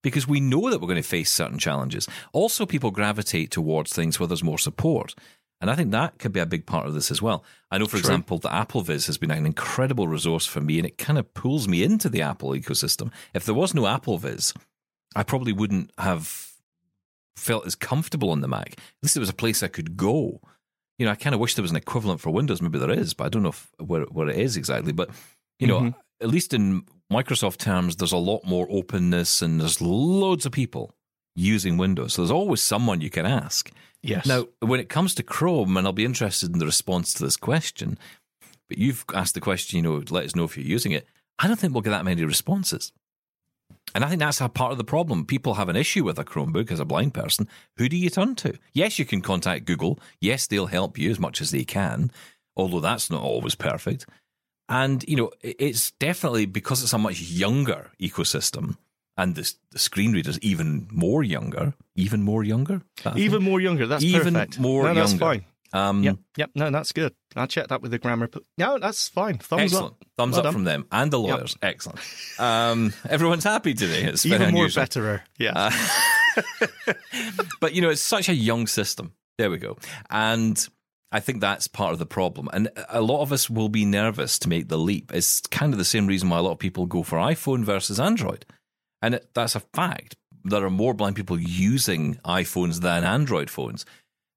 because 0.04 0.28
we 0.28 0.40
know 0.40 0.70
that 0.70 0.80
we're 0.82 0.88
going 0.88 1.02
to 1.02 1.08
face 1.08 1.32
certain 1.32 1.58
challenges. 1.60 2.08
Also, 2.34 2.66
people 2.66 2.92
gravitate 2.92 3.52
towards 3.52 3.94
things 3.94 4.20
where 4.20 4.28
there's 4.28 4.44
more 4.44 4.60
support. 4.60 5.16
And 5.62 5.72
I 5.72 5.76
think 5.76 5.92
that 5.92 6.20
could 6.20 6.34
be 6.34 6.42
a 6.42 6.46
big 6.46 6.66
part 6.66 6.86
of 6.88 6.94
this 6.94 7.10
as 7.10 7.22
well. 7.22 7.44
I 7.72 7.78
know, 7.78 7.86
for 7.86 7.92
True. 7.92 8.00
example, 8.02 8.38
the 8.40 8.50
AppleVis 8.50 9.06
has 9.08 9.18
been 9.18 9.32
an 9.32 9.46
incredible 9.46 10.08
resource 10.08 10.46
for 10.46 10.60
me 10.62 10.78
and 10.78 10.86
it 10.86 10.98
kind 10.98 11.18
of 11.18 11.34
pulls 11.34 11.68
me 11.68 11.82
into 11.84 12.10
the 12.10 12.22
Apple 12.22 12.50
ecosystem. 12.50 13.12
If 13.34 13.46
there 13.46 13.56
was 13.56 13.74
no 13.74 13.84
AppleVis, 13.84 14.54
I 15.16 15.24
probably 15.24 15.54
wouldn't 15.54 15.92
have 15.98 16.52
felt 17.36 17.66
as 17.66 17.76
comfortable 17.76 18.30
on 18.32 18.42
the 18.42 18.48
Mac. 18.48 18.74
At 18.78 18.80
least 19.04 19.16
it 19.18 19.22
was 19.22 19.30
a 19.30 19.34
place 19.34 19.64
I 19.64 19.68
could 19.68 19.98
go. 19.98 20.42
You 20.98 21.06
know, 21.06 21.12
I 21.12 21.16
kind 21.16 21.34
of 21.36 21.42
wish 21.42 21.56
there 21.56 21.62
was 21.64 21.72
an 21.72 21.78
equivalent 21.78 22.22
for 22.22 22.30
Windows. 22.32 22.62
Maybe 22.62 22.80
there 22.80 22.92
is, 22.92 23.14
but 23.14 23.26
I 23.26 23.30
don't 23.30 23.44
know 23.44 23.50
if, 23.50 23.70
where 23.80 24.04
where 24.04 24.30
it 24.30 24.38
is 24.38 24.56
exactly. 24.58 24.94
But 24.94 25.10
you 25.60 25.68
know, 25.68 25.80
Mhm. 25.82 25.96
at 26.22 26.30
least 26.30 26.54
in 26.54 26.86
Microsoft 27.12 27.58
terms, 27.58 27.96
there's 27.98 28.12
a 28.14 28.18
lot 28.18 28.46
more 28.46 28.68
openness 28.70 29.42
and 29.42 29.60
there's 29.62 29.82
loads 29.82 30.46
of 30.46 30.52
people 30.52 30.94
using 31.36 31.78
Windows. 31.78 32.14
So 32.14 32.22
there's 32.22 32.32
always 32.32 32.62
someone 32.62 33.02
you 33.02 33.10
can 33.10 33.26
ask. 33.26 33.72
Yes. 34.02 34.26
Now, 34.26 34.48
when 34.60 34.80
it 34.80 34.88
comes 34.90 35.14
to 35.16 35.24
Chrome, 35.24 35.76
and 35.78 35.86
I'll 35.86 35.94
be 35.94 36.06
interested 36.06 36.52
in 36.54 36.60
the 36.60 36.66
response 36.66 37.14
to 37.16 37.24
this 37.24 37.38
question, 37.38 37.98
but 38.70 38.78
you've 38.78 39.04
asked 39.14 39.34
the 39.34 39.42
question, 39.42 39.78
you 39.78 39.84
know, 39.84 40.04
let 40.10 40.26
us 40.26 40.36
know 40.36 40.44
if 40.46 40.56
you're 40.58 40.66
using 40.66 40.92
it. 40.94 41.08
I 41.40 41.48
don't 41.48 41.60
think 41.60 41.74
we'll 41.74 41.82
get 41.82 41.90
that 41.92 42.06
many 42.06 42.24
responses. 42.24 42.92
And 43.94 44.04
I 44.04 44.10
think 44.10 44.20
that's 44.20 44.42
a 44.42 44.50
part 44.50 44.74
of 44.74 44.78
the 44.78 44.84
problem. 44.84 45.26
People 45.26 45.54
have 45.54 45.70
an 45.70 45.78
issue 45.78 46.04
with 46.04 46.20
a 46.20 46.26
Chromebook 46.26 46.70
as 46.70 46.82
a 46.82 46.86
blind 46.86 47.14
person. 47.14 47.48
Who 47.78 47.88
do 47.88 47.96
you 47.96 48.10
turn 48.10 48.36
to? 48.36 48.54
Yes, 48.74 49.00
you 49.00 49.06
can 49.06 49.22
contact 49.22 49.66
Google. 49.66 50.00
Yes, 50.20 50.48
they'll 50.48 50.66
help 50.66 50.98
you 50.98 51.10
as 51.10 51.20
much 51.20 51.40
as 51.40 51.52
they 51.52 51.64
can, 51.64 52.12
although 52.58 52.82
that's 52.82 53.10
not 53.10 53.22
always 53.22 53.56
perfect. 53.56 54.06
And, 54.68 55.06
you 55.08 55.16
know, 55.16 55.32
it's 55.42 55.92
definitely 55.92 56.46
because 56.46 56.84
it's 56.84 56.92
a 56.94 56.98
much 56.98 57.22
younger 57.22 57.92
ecosystem 58.02 58.78
and 59.16 59.36
the, 59.36 59.54
the 59.72 59.80
screen 59.80 60.12
reader's 60.12 60.40
even 60.40 60.88
more 60.92 61.24
younger, 61.24 61.74
even 61.96 62.22
more 62.22 62.44
younger. 62.44 62.82
Is 62.98 63.04
that 63.04 63.16
a 63.16 63.20
Even 63.20 63.44
more 63.44 63.62
younger. 63.62 63.88
That's 63.88 64.04
Even 64.04 64.34
perfect. 64.34 64.60
more 64.60 64.84
no, 64.84 64.94
that's 64.94 65.14
fine. 65.14 65.46
Um, 65.74 66.04
Yep. 66.04 66.18
Yep. 66.38 66.50
No, 66.56 66.72
that's 66.72 66.92
good. 66.92 67.14
I'll 67.36 67.48
check 67.48 67.68
that 67.68 67.82
with 67.82 67.92
the 67.92 67.98
grammar. 68.00 68.30
No, 68.58 68.78
that's 68.80 69.10
fine. 69.10 69.38
Thumbs 69.40 69.62
Excellent. 69.74 69.86
up. 69.94 70.06
Thumbs 70.18 70.32
Well 70.34 70.40
up 70.40 70.44
done. 70.46 70.54
from 70.54 70.64
them 70.64 70.86
and 70.92 71.12
the 71.12 71.20
Yep. 71.20 71.30
lawyers. 71.38 71.58
Excellent. 71.62 72.00
Um, 72.40 72.94
everyone's 73.10 73.44
happy 73.44 73.74
today. 73.74 74.04
It's 74.04 74.26
Even 74.26 74.40
more 74.42 74.48
unusual. 74.50 74.82
betterer. 74.84 75.24
Yeah. 75.38 75.52
Uh, 75.56 75.72
but 77.60 77.74
you 77.74 77.82
know, 77.82 77.90
it's 77.90 78.02
such 78.02 78.30
a 78.30 78.34
young 78.36 78.68
system. 78.68 79.14
There 79.38 79.50
we 79.50 79.58
go. 79.58 79.78
And 80.10 80.66
I 81.12 81.20
think 81.20 81.42
that's 81.42 81.68
part 81.68 81.94
of 81.94 82.00
the 82.00 82.06
problem. 82.06 82.50
And 82.54 82.70
a 82.90 83.02
lot 83.02 83.22
of 83.22 83.32
us 83.32 83.50
will 83.50 83.70
be 83.70 83.86
nervous 83.86 84.40
to 84.40 84.50
make 84.50 84.70
the 84.70 84.78
leap. 84.78 85.12
It's 85.14 85.42
kind 85.42 85.74
of 85.74 85.78
the 85.80 85.86
same 85.86 86.08
reason 86.08 86.30
why 86.30 86.38
a 86.38 86.42
lot 86.42 86.52
of 86.52 86.60
people 86.60 86.86
go 86.86 87.04
for 87.04 87.18
iPhone 87.18 87.64
versus 87.64 88.00
Android. 88.00 88.46
And 89.02 89.16
it, 89.16 89.30
that's 89.34 89.56
a 89.56 89.60
fact. 89.60 90.16
There 90.46 90.64
are 90.64 90.70
more 90.70 90.94
blind 90.94 91.16
people 91.16 91.40
using 91.40 92.16
iPhones 92.26 92.82
than 92.82 93.04
Android 93.04 93.50
phones. 93.50 93.86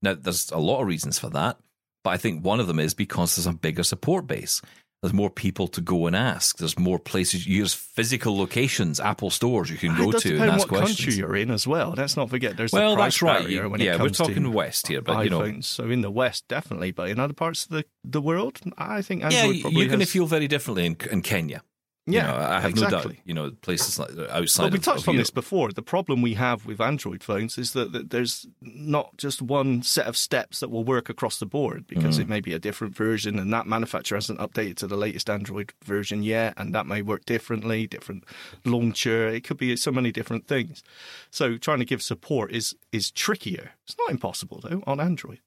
Now, 0.03 0.15
there's 0.15 0.51
a 0.51 0.59
lot 0.59 0.81
of 0.81 0.87
reasons 0.87 1.19
for 1.19 1.31
that. 1.31 1.59
But 2.05 2.11
I 2.11 2.17
think 2.17 2.45
one 2.45 2.61
of 2.61 2.67
them 2.69 2.79
is 2.79 2.95
because 2.95 3.37
there's 3.37 3.47
a 3.47 3.53
bigger 3.53 3.83
support 3.83 4.27
base. 4.27 4.63
There's 5.03 5.13
more 5.13 5.31
people 5.31 5.69
to 5.69 5.81
go 5.81 6.07
and 6.09 6.17
ask. 6.17 6.59
There's 6.59 6.77
more 6.77 6.99
places. 6.99 7.47
Use 7.47 7.73
physical 7.73 8.37
locations, 8.37 8.99
Apple 8.99 9.31
stores 9.31 9.71
you 9.71 9.77
can 9.77 9.97
go 9.97 10.11
to 10.11 10.35
and 10.41 10.51
ask 10.51 10.69
what 10.71 10.81
questions. 10.81 10.99
country 10.99 11.15
you're 11.15 11.37
in 11.37 11.53
as 11.53 11.69
well. 11.69 11.95
Let's 11.97 12.17
not 12.17 12.31
forget 12.31 12.57
there's 12.57 12.73
Well, 12.73 12.91
the 12.91 12.97
price 12.97 13.21
that's 13.21 13.23
right. 13.23 13.71
when 13.71 13.81
yeah, 13.81 14.01
we're 14.03 14.09
talking 14.09 14.53
West 14.53 14.89
here, 14.89 15.01
but 15.01 15.23
you 15.23 15.31
know, 15.31 15.43
iPhones. 15.43 15.65
So 15.65 15.89
in 15.89 16.01
the 16.01 16.11
West, 16.11 16.49
definitely, 16.49 16.91
but 16.91 17.11
in 17.11 17.21
other 17.21 17.33
parts 17.35 17.65
of 17.65 17.71
the, 17.71 17.85
the 18.03 18.21
world, 18.21 18.61
I 18.77 19.03
think 19.03 19.21
yeah, 19.23 19.29
Android 19.29 19.61
probably 19.61 19.79
you're 19.81 19.89
going 19.89 20.01
to 20.01 20.05
has- 20.05 20.11
feel 20.13 20.27
very 20.27 20.49
differently 20.49 20.87
in, 20.87 20.97
in 21.13 21.23
Kenya. 21.23 21.63
Yeah, 22.11 22.33
you 22.33 22.39
know, 22.39 22.47
I 22.47 22.61
have 22.61 22.71
exactly. 22.71 22.97
no 22.97 23.03
doubt. 23.03 23.17
You 23.25 23.35
know, 23.35 23.51
places 23.63 23.99
like 23.99 24.11
outside. 24.31 24.63
Well, 24.65 24.71
we 24.73 24.79
touched 24.79 25.03
of 25.03 25.09
on 25.11 25.17
this 25.17 25.31
before. 25.31 25.71
The 25.73 25.83
problem 25.83 26.23
we 26.23 26.35
have 26.35 26.67
with 26.67 26.81
Android 26.81 27.23
phones 27.23 27.59
is 27.59 27.73
that, 27.73 27.93
that 27.93 28.11
there's 28.11 28.47
not 28.61 29.17
just 29.17 29.43
one 29.43 29.83
set 29.83 30.07
of 30.07 30.17
steps 30.17 30.61
that 30.61 30.71
will 30.71 30.85
work 30.85 31.09
across 31.09 31.39
the 31.39 31.47
board 31.47 31.87
because 31.87 32.19
Mm. 32.19 32.23
it 32.23 32.29
may 32.29 32.41
be 32.41 32.53
a 32.55 32.59
different 32.59 32.95
version 32.97 33.39
and 33.39 33.53
that 33.53 33.67
manufacturer 33.67 34.17
hasn't 34.17 34.39
updated 34.39 34.77
to 34.77 34.87
the 34.87 34.97
latest 34.97 35.29
Android 35.29 35.73
version 35.85 36.23
yet, 36.23 36.55
and 36.57 36.75
that 36.75 36.87
may 36.87 37.03
work 37.03 37.25
differently, 37.25 37.87
different 37.87 38.25
launcher. 38.65 39.29
It 39.29 39.45
could 39.45 39.59
be 39.59 39.77
so 39.77 39.91
many 39.93 40.11
different 40.13 40.47
things. 40.47 40.83
So 41.31 41.57
trying 41.59 41.79
to 41.81 41.85
give 41.85 42.03
support 42.03 42.53
is 42.53 42.75
is 42.93 43.11
trickier. 43.11 43.73
It's 43.85 43.97
not 43.99 44.11
impossible 44.11 44.61
though 44.63 44.83
on 44.87 45.01
Android. 45.01 45.41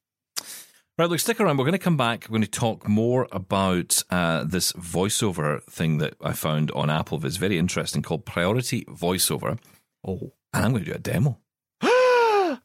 Right, 0.98 1.10
look, 1.10 1.20
stick 1.20 1.40
around. 1.40 1.58
We're 1.58 1.66
going 1.66 1.72
to 1.72 1.80
come 1.80 1.98
back. 1.98 2.26
We're 2.30 2.34
going 2.38 2.42
to 2.44 2.48
talk 2.60 2.88
more 2.88 3.28
about 3.32 4.04
uh, 4.10 4.44
this 4.44 4.72
voiceover 4.74 5.64
thing 5.64 5.98
that 6.00 6.16
I 6.22 6.34
found 6.34 6.70
on 6.72 6.90
Apple. 6.90 7.26
It's 7.26 7.38
very 7.38 7.58
interesting, 7.58 8.02
called 8.02 8.26
Priority 8.26 8.86
Voiceover. 8.86 9.58
Oh, 10.06 10.34
And 10.54 10.66
I'm 10.66 10.72
going 10.72 10.84
to 10.84 10.92
do 10.92 10.96
a 10.96 11.00
demo 11.00 11.40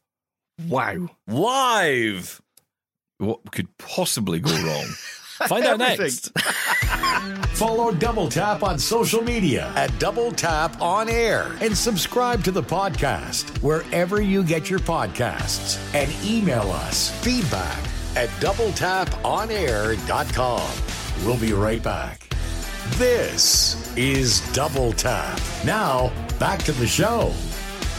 wow! 0.69 1.09
live. 1.29 2.43
What 3.19 3.53
could 3.53 3.69
possibly 3.79 4.41
go 4.41 4.51
wrong? 4.51 4.85
Find 5.49 5.65
out 5.65 5.79
next. 5.79 6.33
Follow 7.57 7.93
Double 7.93 8.29
Tap 8.29 8.63
on 8.63 8.79
social 8.79 9.23
media 9.23 9.73
at 9.77 9.97
Double 9.99 10.33
Tap 10.33 10.81
On 10.83 11.09
Air 11.09 11.57
and 11.61 11.77
subscribe 11.77 12.43
to 12.45 12.51
the 12.51 12.63
podcast 12.63 13.63
wherever 13.63 14.21
you 14.21 14.43
get 14.43 14.69
your 14.69 14.79
podcasts 14.79 15.79
and 15.95 16.11
email 16.25 16.71
us 16.71 17.11
feedback 17.23 17.86
at 18.17 18.29
doubletaponair.com. 18.41 21.25
We'll 21.25 21.39
be 21.39 21.53
right 21.53 21.83
back. 21.83 22.23
This 22.97 23.97
is 23.97 24.41
Double 24.53 24.93
Tap. 24.93 25.41
Now, 25.65 26.13
back 26.39 26.63
to 26.65 26.73
the 26.73 26.87
show. 26.87 27.33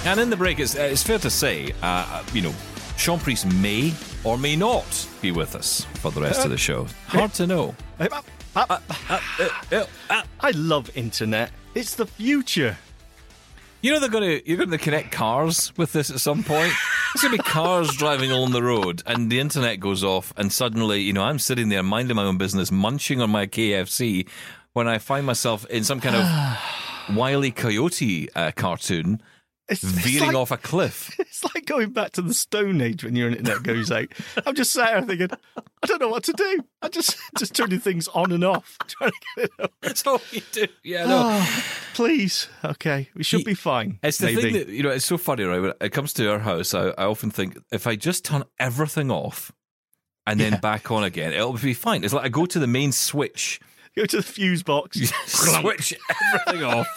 And 0.05 0.19
in 0.19 0.29
the 0.29 0.37
break, 0.37 0.59
it's, 0.59 0.77
uh, 0.77 0.81
it's 0.81 1.01
fair 1.03 1.19
to 1.19 1.29
say, 1.29 1.73
uh, 1.81 2.23
you 2.33 2.41
know, 2.41 2.53
Shaun 2.97 3.19
Preece 3.19 3.45
may 3.45 3.93
or 4.23 4.37
may 4.37 4.55
not 4.55 5.07
be 5.21 5.31
with 5.31 5.55
us 5.55 5.85
for 5.95 6.11
the 6.11 6.21
rest 6.21 6.45
of 6.45 6.51
the 6.51 6.57
show. 6.57 6.87
Hard 7.07 7.33
to 7.35 7.47
know. 7.47 7.75
Uh, 7.99 8.21
uh, 8.55 8.79
uh, 9.71 10.23
I 10.39 10.51
love 10.51 10.89
internet. 10.95 11.51
It's 11.75 11.95
the 11.95 12.07
future. 12.07 12.77
You 13.81 13.91
know 13.91 13.99
they're 13.99 14.09
going 14.09 14.39
to 14.39 14.49
you're 14.49 14.57
going 14.57 14.71
to 14.71 14.79
connect 14.79 15.11
cars 15.11 15.71
with 15.77 15.93
this 15.93 16.09
at 16.09 16.19
some 16.19 16.43
point. 16.43 16.73
There's 17.13 17.21
going 17.23 17.37
to 17.37 17.43
be 17.43 17.49
cars 17.49 17.95
driving 17.95 18.31
along 18.31 18.51
the 18.51 18.61
road, 18.61 19.01
and 19.05 19.31
the 19.31 19.39
internet 19.39 19.79
goes 19.79 20.03
off, 20.03 20.33
and 20.35 20.51
suddenly, 20.51 21.01
you 21.01 21.13
know, 21.13 21.23
I'm 21.23 21.39
sitting 21.39 21.69
there 21.69 21.81
minding 21.81 22.15
my 22.15 22.23
own 22.23 22.37
business, 22.37 22.71
munching 22.71 23.21
on 23.21 23.29
my 23.29 23.47
KFC, 23.47 24.27
when 24.73 24.87
I 24.87 24.97
find 24.97 25.25
myself 25.25 25.65
in 25.67 25.83
some 25.83 25.99
kind 25.99 26.15
of 26.15 27.15
wily 27.15 27.51
coyote 27.51 28.29
uh, 28.35 28.51
cartoon 28.55 29.21
It's, 29.69 29.83
it's 29.83 29.91
veering 29.91 30.27
like- 30.27 30.35
off 30.35 30.51
a 30.51 30.57
cliff. 30.57 31.15
It's 31.27 31.43
like 31.53 31.65
going 31.67 31.91
back 31.91 32.13
to 32.13 32.21
the 32.23 32.33
Stone 32.33 32.81
Age 32.81 33.03
when 33.03 33.15
your 33.15 33.29
internet 33.29 33.61
goes 33.61 33.91
out. 33.91 34.07
I'm 34.45 34.55
just 34.55 34.71
sat 34.71 34.91
there 34.93 35.01
thinking, 35.03 35.37
I 35.83 35.85
don't 35.85 36.01
know 36.01 36.07
what 36.09 36.23
to 36.23 36.33
do. 36.33 36.63
I 36.81 36.87
just 36.89 37.15
just 37.37 37.53
turning 37.53 37.79
things 37.79 38.07
on 38.07 38.31
and 38.31 38.43
off, 38.43 38.75
trying 38.87 39.11
to 39.11 39.17
get 39.35 39.49
it. 39.59 39.71
That's 39.81 40.07
all 40.07 40.19
you 40.31 40.41
do. 40.51 40.65
Yeah, 40.83 41.05
no. 41.05 41.17
Ah, 41.25 41.63
please, 41.93 42.47
okay, 42.65 43.09
we 43.13 43.23
should 43.23 43.43
be 43.43 43.53
fine. 43.53 43.99
It's 44.01 44.17
the 44.17 44.27
maybe. 44.27 44.41
thing 44.41 44.53
that 44.53 44.69
you 44.69 44.81
know. 44.81 44.89
It's 44.89 45.05
so 45.05 45.17
funny, 45.19 45.43
right? 45.43 45.59
When 45.61 45.73
it 45.79 45.89
comes 45.91 46.11
to 46.13 46.31
our 46.31 46.39
house, 46.39 46.73
I, 46.73 46.87
I 46.97 47.03
often 47.05 47.29
think 47.29 47.57
if 47.71 47.85
I 47.85 47.95
just 47.95 48.25
turn 48.25 48.43
everything 48.57 49.11
off 49.11 49.51
and 50.25 50.39
then 50.39 50.53
Yeah. 50.53 50.59
back 50.59 50.89
on 50.89 51.03
again, 51.03 51.33
it'll 51.33 51.53
be 51.53 51.75
fine. 51.75 52.03
It's 52.03 52.13
like 52.15 52.25
I 52.25 52.29
go 52.29 52.47
to 52.47 52.57
the 52.57 52.67
main 52.67 52.91
switch, 52.91 53.59
go 53.95 54.05
to 54.05 54.17
the 54.17 54.23
fuse 54.23 54.63
box. 54.63 54.97
switch 55.27 55.93
everything 56.33 56.63
off, 56.63 56.87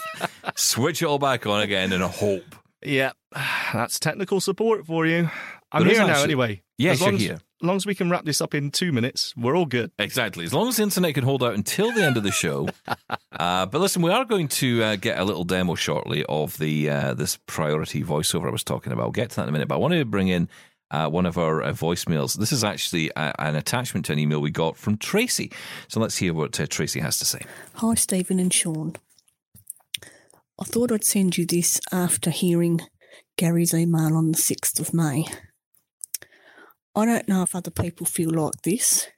switch 0.56 1.02
it 1.02 1.06
all 1.06 1.18
back 1.18 1.44
on 1.46 1.60
again, 1.60 1.92
and 1.92 2.02
a 2.02 2.08
hope. 2.08 2.54
Yeah, 2.84 3.12
that's 3.72 3.98
technical 3.98 4.40
support 4.40 4.86
for 4.86 5.06
you. 5.06 5.30
I'm 5.72 5.82
There 5.82 5.92
is 5.92 5.98
here 5.98 6.06
now 6.06 6.12
actually- 6.12 6.24
anyway. 6.24 6.62
Yes, 6.78 6.94
as 6.94 7.00
long 7.02 7.10
you're 7.10 7.16
as, 7.16 7.22
here. 7.22 7.34
As 7.34 7.66
long 7.66 7.76
as 7.76 7.84
we 7.84 7.94
can 7.94 8.08
wrap 8.08 8.24
this 8.24 8.40
up 8.40 8.54
in 8.54 8.70
two 8.70 8.90
minutes, 8.90 9.34
we're 9.36 9.54
all 9.54 9.66
good. 9.66 9.90
Exactly. 9.98 10.46
As 10.46 10.54
long 10.54 10.68
as 10.68 10.78
the 10.78 10.82
internet 10.82 11.12
can 11.14 11.24
hold 11.24 11.42
out 11.42 11.52
until 11.52 11.92
the 11.92 12.02
end 12.02 12.16
of 12.16 12.22
the 12.22 12.30
show. 12.32 12.68
Uh, 13.38 13.64
but 13.64 13.80
listen, 13.80 14.02
we 14.02 14.10
are 14.10 14.26
going 14.26 14.48
to 14.48 14.82
uh, 14.82 14.96
get 14.96 15.18
a 15.18 15.24
little 15.24 15.44
demo 15.44 15.74
shortly 15.74 16.22
of 16.28 16.58
the 16.58 16.90
uh, 16.90 17.14
this 17.14 17.38
priority 17.46 18.02
voiceover 18.02 18.48
I 18.48 18.50
was 18.50 18.62
talking 18.64 18.92
about. 18.92 19.04
I'll 19.04 19.10
get 19.12 19.30
to 19.30 19.36
that 19.36 19.44
in 19.44 19.48
a 19.48 19.52
minute. 19.52 19.66
But 19.68 19.76
I 19.76 19.78
wanted 19.78 20.00
to 20.00 20.04
bring 20.04 20.28
in 20.28 20.46
uh, 20.90 21.08
one 21.08 21.24
of 21.24 21.38
our 21.38 21.62
uh, 21.62 21.72
voicemails. 21.72 22.36
This 22.36 22.52
is 22.52 22.64
actually 22.64 23.10
uh, 23.12 23.32
an 23.38 23.56
attachment 23.56 24.04
to 24.06 24.12
an 24.12 24.18
email 24.18 24.40
we 24.40 24.50
got 24.50 24.76
from 24.76 24.98
Tracy. 24.98 25.52
So 25.88 26.00
let's 26.00 26.18
hear 26.18 26.34
what 26.34 26.60
uh, 26.60 26.66
Tracy 26.66 27.00
has 27.00 27.18
to 27.20 27.24
say. 27.24 27.40
Hi, 27.76 27.94
Steven 27.94 28.38
and 28.38 28.52
Shaun. 28.52 28.94
I 30.60 30.64
thought 30.64 30.92
I'd 30.92 31.04
send 31.04 31.38
you 31.38 31.46
this 31.46 31.80
after 31.90 32.30
hearing 32.30 32.80
Gary's 33.36 33.72
email 33.72 34.14
on 34.16 34.32
the 34.32 34.38
6th 34.38 34.78
of 34.78 34.92
May. 34.92 35.26
I 36.94 37.06
don't 37.06 37.28
know 37.28 37.42
if 37.42 37.54
other 37.54 37.70
people 37.70 38.06
feel 38.06 38.30
like 38.30 38.52
this. 38.62 39.08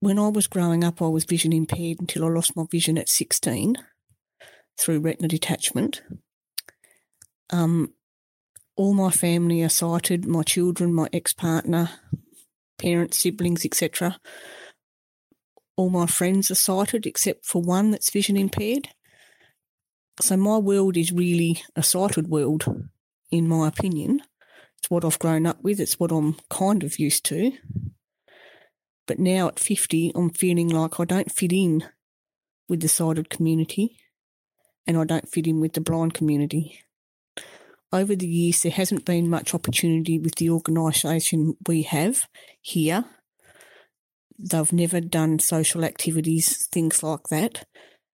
When 0.00 0.18
I 0.18 0.28
was 0.28 0.46
growing 0.46 0.82
up, 0.82 1.00
I 1.00 1.06
was 1.06 1.24
vision 1.24 1.52
impaired 1.52 1.98
until 2.00 2.24
I 2.24 2.28
lost 2.28 2.56
my 2.56 2.64
vision 2.70 2.98
at 2.98 3.08
16 3.08 3.76
through 4.78 5.00
retina 5.00 5.28
detachment. 5.28 6.02
Um, 7.50 7.94
all 8.76 8.94
my 8.94 9.10
family 9.10 9.62
are 9.62 9.68
sighted 9.68 10.26
my 10.26 10.42
children, 10.42 10.92
my 10.92 11.08
ex 11.12 11.32
partner, 11.32 11.90
parents, 12.78 13.18
siblings, 13.18 13.64
etc 13.64 14.18
all 15.76 15.90
my 15.90 16.06
friends 16.06 16.50
are 16.50 16.56
sighted 16.56 17.06
except 17.06 17.44
for 17.44 17.60
one 17.60 17.90
that's 17.90 18.10
vision 18.10 18.36
impaired. 18.36 18.88
So 20.20 20.36
my 20.36 20.58
world 20.58 20.96
is 20.96 21.12
really 21.12 21.62
a 21.74 21.82
sighted 21.82 22.28
world, 22.28 22.64
in 23.30 23.48
my 23.48 23.68
opinion. 23.68 24.22
It's 24.78 24.90
what 24.90 25.04
I've 25.04 25.18
grown 25.18 25.46
up 25.46 25.62
with, 25.62 25.80
it's 25.80 25.98
what 25.98 26.12
I'm 26.12 26.36
kind 26.50 26.84
of 26.84 26.98
used 26.98 27.24
to. 27.26 27.52
But 29.06 29.18
now 29.18 29.48
at 29.48 29.58
50, 29.58 30.12
I'm 30.14 30.30
feeling 30.30 30.68
like 30.68 30.98
I 30.98 31.04
don't 31.04 31.32
fit 31.32 31.52
in 31.52 31.84
with 32.68 32.80
the 32.80 32.88
sighted 32.88 33.28
community 33.28 33.98
and 34.86 34.96
I 34.96 35.04
don't 35.04 35.28
fit 35.28 35.46
in 35.46 35.60
with 35.60 35.74
the 35.74 35.80
blind 35.80 36.14
community. 36.14 36.80
Over 37.92 38.16
the 38.16 38.26
years, 38.26 38.62
there 38.62 38.72
hasn't 38.72 39.04
been 39.04 39.28
much 39.28 39.54
opportunity 39.54 40.18
with 40.18 40.36
the 40.36 40.50
organisation 40.50 41.56
we 41.66 41.82
have 41.82 42.28
here 42.60 43.04
they've 44.38 44.72
never 44.72 45.00
done 45.00 45.38
social 45.38 45.84
activities, 45.84 46.66
things 46.66 47.02
like 47.02 47.28
that. 47.28 47.66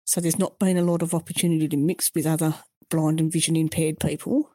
So 0.09 0.19
there's 0.19 0.39
not 0.39 0.57
been 0.57 0.75
a 0.75 0.81
lot 0.81 1.03
of 1.03 1.13
opportunity 1.13 1.67
to 1.67 1.77
mix 1.77 2.09
with 2.15 2.25
other 2.25 2.55
blind 2.89 3.19
and 3.19 3.31
vision 3.31 3.55
impaired 3.55 3.99
people. 3.99 4.49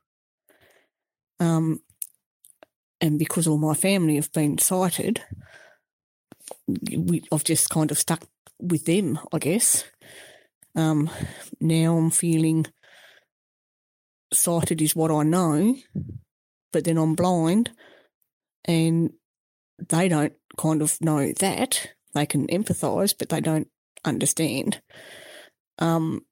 Um, 1.38 1.80
and 3.00 3.20
because 3.20 3.46
all 3.46 3.58
my 3.58 3.74
family 3.74 4.16
have 4.16 4.32
been 4.32 4.58
sighted, 4.58 5.22
we, 6.66 7.22
I've 7.30 7.44
just 7.44 7.70
kind 7.70 7.92
of 7.92 7.98
stuck 7.98 8.24
with 8.60 8.86
them, 8.86 9.20
I 9.32 9.38
guess. 9.38 9.84
Um, 10.74 11.08
now 11.60 11.98
I'm 11.98 12.10
feeling 12.10 12.66
sighted 14.32 14.82
is 14.82 14.96
what 14.96 15.12
I 15.12 15.22
know, 15.22 15.76
but 16.72 16.82
then 16.82 16.98
I'm 16.98 17.14
blind 17.14 17.70
and 18.64 19.12
they 19.78 20.08
don't 20.08 20.32
kind 20.58 20.82
of 20.82 21.00
know 21.00 21.30
that. 21.38 21.92
They 22.12 22.26
can 22.26 22.48
empathise, 22.48 23.14
but 23.16 23.28
they 23.28 23.40
don't 23.40 23.68
understand. 24.04 24.80
Um, 25.78 26.24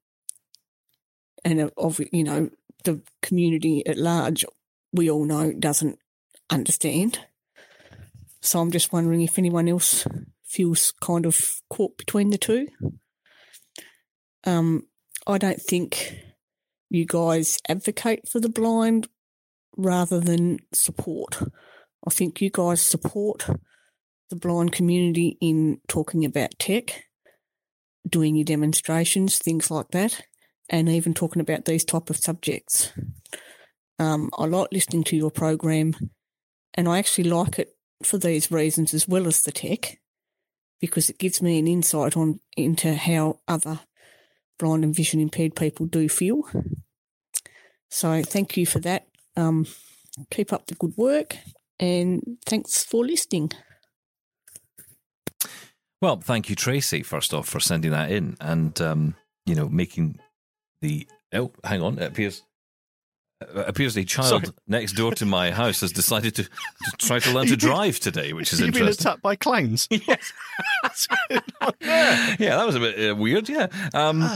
and 1.43 1.71
of- 1.77 1.99
you 2.11 2.23
know 2.23 2.49
the 2.83 3.01
community 3.21 3.85
at 3.85 3.97
large, 3.97 4.45
we 4.91 5.09
all 5.09 5.25
know 5.25 5.51
doesn't 5.53 5.99
understand. 6.49 7.19
So 8.41 8.59
I'm 8.59 8.71
just 8.71 8.91
wondering 8.91 9.21
if 9.21 9.37
anyone 9.37 9.67
else 9.69 10.05
feels 10.43 10.93
kind 11.01 11.25
of 11.25 11.39
caught 11.69 11.97
between 11.97 12.29
the 12.29 12.37
two. 12.37 12.67
Um, 14.43 14.83
I 15.25 15.37
don't 15.37 15.61
think 15.61 16.17
you 16.89 17.05
guys 17.05 17.57
advocate 17.67 18.27
for 18.27 18.39
the 18.39 18.49
blind 18.49 19.07
rather 19.75 20.19
than 20.19 20.59
support. 20.73 21.41
I 22.05 22.09
think 22.11 22.41
you 22.41 22.49
guys 22.51 22.81
support 22.81 23.47
the 24.29 24.35
blind 24.35 24.73
community 24.73 25.37
in 25.41 25.79
talking 25.87 26.25
about 26.25 26.59
tech, 26.59 27.05
doing 28.07 28.35
your 28.35 28.45
demonstrations, 28.45 29.37
things 29.37 29.71
like 29.71 29.89
that, 29.91 30.21
and 30.69 30.89
even 30.89 31.13
talking 31.13 31.41
about 31.41 31.65
these 31.65 31.85
type 31.85 32.09
of 32.09 32.17
subjects. 32.17 32.91
Um, 33.99 34.29
I 34.37 34.45
like 34.45 34.69
listening 34.71 35.03
to 35.05 35.15
your 35.15 35.31
program, 35.31 35.93
and 36.73 36.87
I 36.87 36.99
actually 36.99 37.29
like 37.29 37.59
it 37.59 37.75
for 38.03 38.17
these 38.17 38.51
reasons 38.51 38.93
as 38.93 39.07
well 39.07 39.27
as 39.27 39.41
the 39.41 39.51
tech, 39.51 39.99
because 40.81 41.09
it 41.09 41.19
gives 41.19 41.41
me 41.41 41.59
an 41.59 41.67
insight 41.67 42.17
on 42.17 42.39
into 42.57 42.95
how 42.95 43.39
other 43.47 43.79
blind 44.59 44.83
and 44.83 44.95
vision 44.95 45.19
impaired 45.19 45.55
people 45.55 45.85
do 45.85 46.09
feel. 46.09 46.43
So 47.89 48.23
thank 48.23 48.57
you 48.57 48.65
for 48.65 48.79
that. 48.79 49.07
Um, 49.37 49.67
keep 50.31 50.51
up 50.51 50.67
the 50.67 50.75
good 50.75 50.93
work, 50.97 51.37
and 51.79 52.37
thanks 52.45 52.83
for 52.83 53.05
listening. 53.05 53.51
Well, 56.03 56.17
thank 56.17 56.49
you, 56.49 56.55
Tracy, 56.57 57.01
first 57.01 57.33
off, 57.33 57.47
for 57.47 57.61
sending 57.61 57.91
that 57.91 58.11
in 58.11 58.35
and, 58.41 58.79
um, 58.81 59.15
you 59.45 59.55
know, 59.55 59.69
making 59.69 60.19
the. 60.81 61.07
Oh, 61.33 61.53
hang 61.63 61.81
on. 61.81 61.97
It 61.97 62.07
appears. 62.07 62.43
It 63.39 63.69
appears 63.69 63.95
a 63.95 64.03
child 64.03 64.27
Sorry. 64.27 64.53
next 64.67 64.93
door 64.93 65.13
to 65.13 65.25
my 65.25 65.51
house 65.51 65.79
has 65.79 65.93
decided 65.93 66.35
to, 66.35 66.43
to 66.43 66.97
try 66.97 67.19
to 67.19 67.31
learn 67.31 67.47
to 67.47 67.55
drive 67.69 68.01
today, 68.01 68.33
which 68.33 68.51
is 68.51 68.59
You've 68.59 68.73
been 68.73 68.89
attacked 68.89 69.21
by 69.21 69.37
clowns. 69.37 69.87
On 69.93 70.01
there? 71.79 72.35
Yeah, 72.37 72.57
that 72.57 72.65
was 72.65 72.75
a 72.75 72.81
bit 72.81 73.11
uh, 73.11 73.15
weird. 73.15 73.47
Yeah. 73.47 73.67
Um, 73.93 74.29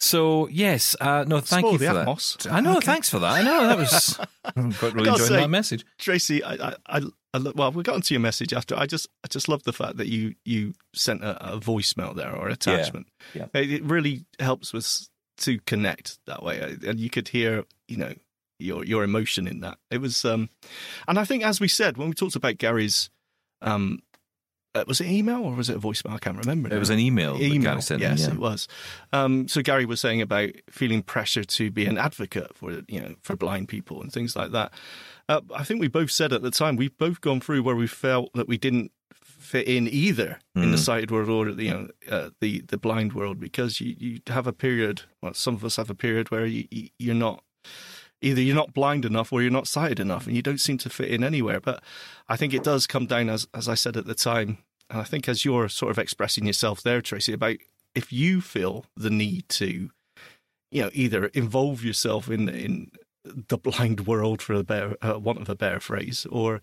so 0.00 0.48
yes, 0.48 0.94
uh, 1.00 1.24
no, 1.26 1.40
thank 1.40 1.72
you 1.72 1.78
for 1.78 1.84
that. 1.84 2.06
atmos. 2.06 2.50
I 2.50 2.60
know. 2.60 2.76
Okay. 2.76 2.86
Thanks 2.86 3.10
for 3.10 3.18
that. 3.18 3.32
I 3.32 3.42
know 3.42 3.66
that 3.66 3.78
was. 3.78 4.20
I'm 4.56 4.72
quite 4.72 4.94
really 4.94 5.08
enjoying 5.08 5.28
say- 5.28 5.36
that 5.36 5.50
message. 5.50 5.84
Tracy, 5.98 6.42
I, 6.42 6.54
I, 6.54 6.74
I, 6.86 7.00
I 7.34 7.38
well, 7.54 7.72
we 7.72 7.82
got 7.82 7.96
into 7.96 8.14
your 8.14 8.20
message 8.20 8.52
after. 8.52 8.76
I 8.76 8.86
just, 8.86 9.08
I 9.24 9.28
just 9.28 9.48
love 9.48 9.64
the 9.64 9.72
fact 9.72 9.96
that 9.96 10.06
you, 10.06 10.34
you 10.44 10.74
sent 10.94 11.22
a, 11.22 11.54
a 11.54 11.58
voicemail 11.58 12.14
there 12.14 12.34
or 12.34 12.48
attachment. 12.48 13.08
Yeah. 13.34 13.46
It, 13.54 13.72
it 13.72 13.84
really 13.84 14.24
helps 14.38 14.72
us 14.74 15.10
to 15.38 15.58
connect 15.60 16.18
that 16.26 16.42
way, 16.42 16.76
and 16.86 16.98
you 16.98 17.10
could 17.10 17.28
hear, 17.28 17.64
you 17.86 17.96
know, 17.96 18.14
your 18.58 18.84
your 18.84 19.04
emotion 19.04 19.46
in 19.46 19.60
that. 19.60 19.78
It 19.90 20.00
was, 20.00 20.24
um, 20.24 20.48
and 21.06 21.18
I 21.18 21.24
think 21.24 21.44
as 21.44 21.60
we 21.60 21.68
said 21.68 21.96
when 21.96 22.08
we 22.08 22.14
talked 22.14 22.36
about 22.36 22.58
Gary's, 22.58 23.10
um, 23.62 24.00
uh, 24.74 24.84
was 24.86 25.00
it 25.00 25.06
email 25.08 25.42
or 25.42 25.54
was 25.54 25.68
it 25.70 25.76
a 25.76 25.80
voicemail? 25.80 26.12
I 26.14 26.18
can't 26.18 26.36
remember. 26.38 26.68
It 26.68 26.72
now. 26.74 26.78
was 26.78 26.90
an 26.90 26.98
email. 26.98 27.34
that 27.38 27.42
email. 27.42 27.62
Gary 27.72 27.82
sent 27.82 28.00
yes, 28.00 28.20
yeah. 28.20 28.34
it 28.34 28.38
was. 28.38 28.68
Um, 29.12 29.48
so 29.48 29.62
Gary 29.62 29.86
was 29.86 30.00
saying 30.00 30.20
about 30.20 30.50
feeling 30.70 31.02
pressure 31.02 31.44
to 31.44 31.70
be 31.70 31.86
an 31.86 31.98
advocate 31.98 32.54
for 32.56 32.82
you 32.88 33.00
know 33.00 33.14
for 33.22 33.34
blind 33.36 33.68
people 33.68 34.00
and 34.02 34.12
things 34.12 34.36
like 34.36 34.52
that. 34.52 34.72
Uh, 35.28 35.40
I 35.54 35.64
think 35.64 35.80
we 35.80 35.88
both 35.88 36.10
said 36.10 36.32
at 36.32 36.42
the 36.42 36.50
time 36.50 36.76
we've 36.76 36.96
both 36.98 37.20
gone 37.20 37.40
through 37.40 37.62
where 37.62 37.76
we 37.76 37.86
felt 37.86 38.32
that 38.34 38.48
we 38.48 38.56
didn't 38.58 38.92
fit 39.14 39.68
in 39.68 39.86
either 39.88 40.38
in 40.56 40.70
the 40.72 40.76
Mm. 40.76 40.80
sighted 40.84 41.10
world 41.10 41.28
or 41.28 41.52
the 41.52 41.64
you 41.64 41.70
know 41.70 41.88
uh, 42.10 42.30
the 42.40 42.60
the 42.68 42.78
blind 42.78 43.12
world 43.14 43.38
because 43.40 43.80
you 43.80 43.94
you 43.98 44.20
have 44.28 44.46
a 44.46 44.52
period. 44.52 45.02
Well, 45.22 45.34
some 45.34 45.54
of 45.54 45.64
us 45.64 45.76
have 45.76 45.90
a 45.90 45.94
period 45.94 46.30
where 46.30 46.44
you, 46.46 46.66
you 46.70 46.88
you're 46.98 47.14
not 47.14 47.42
either 48.20 48.40
you're 48.40 48.54
not 48.54 48.74
blind 48.74 49.04
enough 49.04 49.32
or 49.32 49.42
you're 49.42 49.50
not 49.50 49.68
sighted 49.68 50.00
enough, 50.00 50.26
and 50.26 50.34
you 50.36 50.42
don't 50.42 50.60
seem 50.60 50.78
to 50.78 50.90
fit 50.90 51.10
in 51.10 51.22
anywhere. 51.24 51.60
But 51.60 51.82
I 52.28 52.36
think 52.36 52.52
it 52.52 52.64
does 52.64 52.86
come 52.86 53.06
down 53.06 53.28
as 53.28 53.46
as 53.54 53.68
I 53.68 53.74
said 53.74 53.96
at 53.96 54.06
the 54.06 54.14
time, 54.14 54.58
and 54.90 55.00
I 55.00 55.04
think 55.04 55.28
as 55.28 55.44
you're 55.44 55.68
sort 55.68 55.90
of 55.90 55.98
expressing 55.98 56.46
yourself 56.46 56.82
there, 56.82 57.00
Tracy, 57.00 57.32
about 57.32 57.56
if 57.94 58.12
you 58.12 58.40
feel 58.40 58.86
the 58.96 59.10
need 59.10 59.48
to, 59.50 59.90
you 60.70 60.82
know, 60.82 60.90
either 60.92 61.26
involve 61.26 61.84
yourself 61.84 62.28
in 62.30 62.48
in 62.48 62.90
the 63.24 63.58
blind 63.58 64.06
world, 64.06 64.40
for 64.40 64.54
a 64.54 64.62
better 64.62 64.96
uh, 65.02 65.18
want 65.18 65.40
of 65.40 65.48
a 65.48 65.56
better 65.56 65.80
phrase, 65.80 66.26
or 66.30 66.60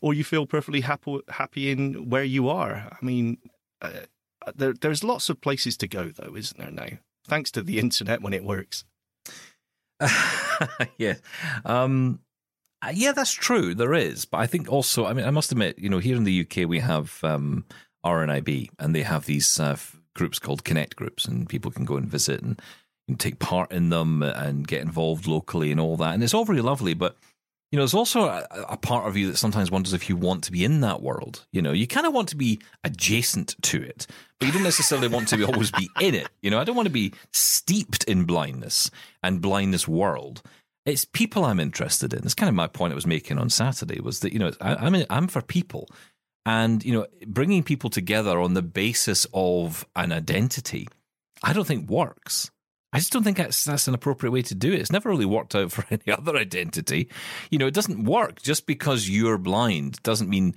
or 0.00 0.14
you 0.14 0.24
feel 0.24 0.46
perfectly 0.46 0.82
happy 0.82 1.20
happy 1.28 1.70
in 1.70 2.08
where 2.08 2.24
you 2.24 2.48
are. 2.48 2.88
I 2.90 3.04
mean, 3.04 3.38
uh, 3.82 3.90
there 4.54 4.72
there's 4.72 5.04
lots 5.04 5.28
of 5.28 5.40
places 5.40 5.76
to 5.78 5.88
go, 5.88 6.10
though, 6.10 6.36
isn't 6.36 6.58
there 6.58 6.70
now? 6.70 6.98
Thanks 7.26 7.50
to 7.52 7.62
the 7.62 7.78
internet 7.78 8.20
when 8.20 8.34
it 8.34 8.44
works. 8.44 8.84
yeah. 10.98 11.14
Um, 11.64 12.20
uh, 12.82 12.92
yeah, 12.94 13.12
that's 13.12 13.32
true. 13.32 13.74
There 13.74 13.94
is. 13.94 14.24
But 14.24 14.38
I 14.38 14.46
think 14.46 14.70
also, 14.70 15.06
I 15.06 15.12
mean, 15.12 15.24
I 15.24 15.30
must 15.30 15.52
admit, 15.52 15.78
you 15.78 15.88
know, 15.88 15.98
here 15.98 16.16
in 16.16 16.24
the 16.24 16.40
UK, 16.40 16.68
we 16.68 16.80
have 16.80 17.18
um, 17.22 17.64
RNIB 18.04 18.68
and 18.78 18.94
they 18.94 19.02
have 19.02 19.26
these 19.26 19.58
uh, 19.58 19.76
groups 20.14 20.38
called 20.38 20.64
Connect 20.64 20.96
groups, 20.96 21.24
and 21.24 21.48
people 21.48 21.70
can 21.70 21.84
go 21.84 21.96
and 21.96 22.06
visit 22.06 22.42
and, 22.42 22.60
and 23.08 23.18
take 23.18 23.38
part 23.38 23.72
in 23.72 23.88
them 23.88 24.22
and 24.22 24.66
get 24.68 24.82
involved 24.82 25.26
locally 25.26 25.70
and 25.70 25.80
all 25.80 25.96
that. 25.96 26.14
And 26.14 26.22
it's 26.22 26.34
all 26.34 26.44
very 26.44 26.60
lovely. 26.60 26.94
But, 26.94 27.16
you 27.74 27.76
know, 27.76 27.82
there's 27.82 27.92
also 27.92 28.26
a, 28.26 28.46
a 28.68 28.76
part 28.76 29.08
of 29.08 29.16
you 29.16 29.26
that 29.32 29.36
sometimes 29.36 29.68
wonders 29.68 29.92
if 29.92 30.08
you 30.08 30.14
want 30.16 30.44
to 30.44 30.52
be 30.52 30.64
in 30.64 30.80
that 30.82 31.02
world. 31.02 31.44
You 31.50 31.60
know, 31.60 31.72
you 31.72 31.88
kind 31.88 32.06
of 32.06 32.12
want 32.12 32.28
to 32.28 32.36
be 32.36 32.60
adjacent 32.84 33.60
to 33.62 33.82
it, 33.82 34.06
but 34.38 34.46
you 34.46 34.52
don't 34.52 34.62
necessarily 34.62 35.08
want 35.08 35.26
to 35.30 35.36
be, 35.36 35.42
always 35.42 35.72
be 35.72 35.90
in 36.00 36.14
it. 36.14 36.28
You 36.40 36.52
know, 36.52 36.60
I 36.60 36.62
don't 36.62 36.76
want 36.76 36.86
to 36.86 36.92
be 36.92 37.12
steeped 37.32 38.04
in 38.04 38.26
blindness 38.26 38.92
and 39.24 39.40
blindness 39.40 39.88
world 39.88 40.40
it's 40.86 41.04
people 41.04 41.44
I'm 41.44 41.60
interested 41.60 42.12
in. 42.12 42.20
It's 42.24 42.34
kind 42.34 42.48
of 42.48 42.54
my 42.54 42.66
point 42.66 42.92
I 42.92 42.94
was 42.94 43.06
making 43.06 43.38
on 43.38 43.48
Saturday 43.50 44.00
was 44.00 44.20
that 44.20 44.32
you 44.32 44.38
know 44.38 44.52
I, 44.60 44.74
I'm 44.74 44.94
in, 44.94 45.06
I'm 45.10 45.28
for 45.28 45.42
people, 45.42 45.88
and 46.44 46.84
you 46.84 46.92
know 46.92 47.06
bringing 47.26 47.62
people 47.62 47.90
together 47.90 48.38
on 48.38 48.54
the 48.54 48.62
basis 48.62 49.26
of 49.32 49.86
an 49.96 50.12
identity, 50.12 50.86
I 51.42 51.52
don't 51.52 51.66
think 51.66 51.88
works. 51.88 52.50
I 52.94 52.98
just 52.98 53.12
don't 53.12 53.24
think 53.24 53.36
that's 53.36 53.64
that's 53.64 53.88
an 53.88 53.94
appropriate 53.94 54.30
way 54.30 54.42
to 54.42 54.54
do 54.54 54.72
it. 54.72 54.80
It's 54.80 54.92
never 54.92 55.08
really 55.08 55.26
worked 55.26 55.54
out 55.56 55.72
for 55.72 55.84
any 55.90 56.16
other 56.16 56.36
identity. 56.36 57.08
You 57.50 57.58
know, 57.58 57.66
it 57.66 57.74
doesn't 57.74 58.04
work 58.04 58.40
just 58.40 58.66
because 58.66 59.08
you're 59.10 59.38
blind 59.38 60.02
doesn't 60.02 60.30
mean. 60.30 60.54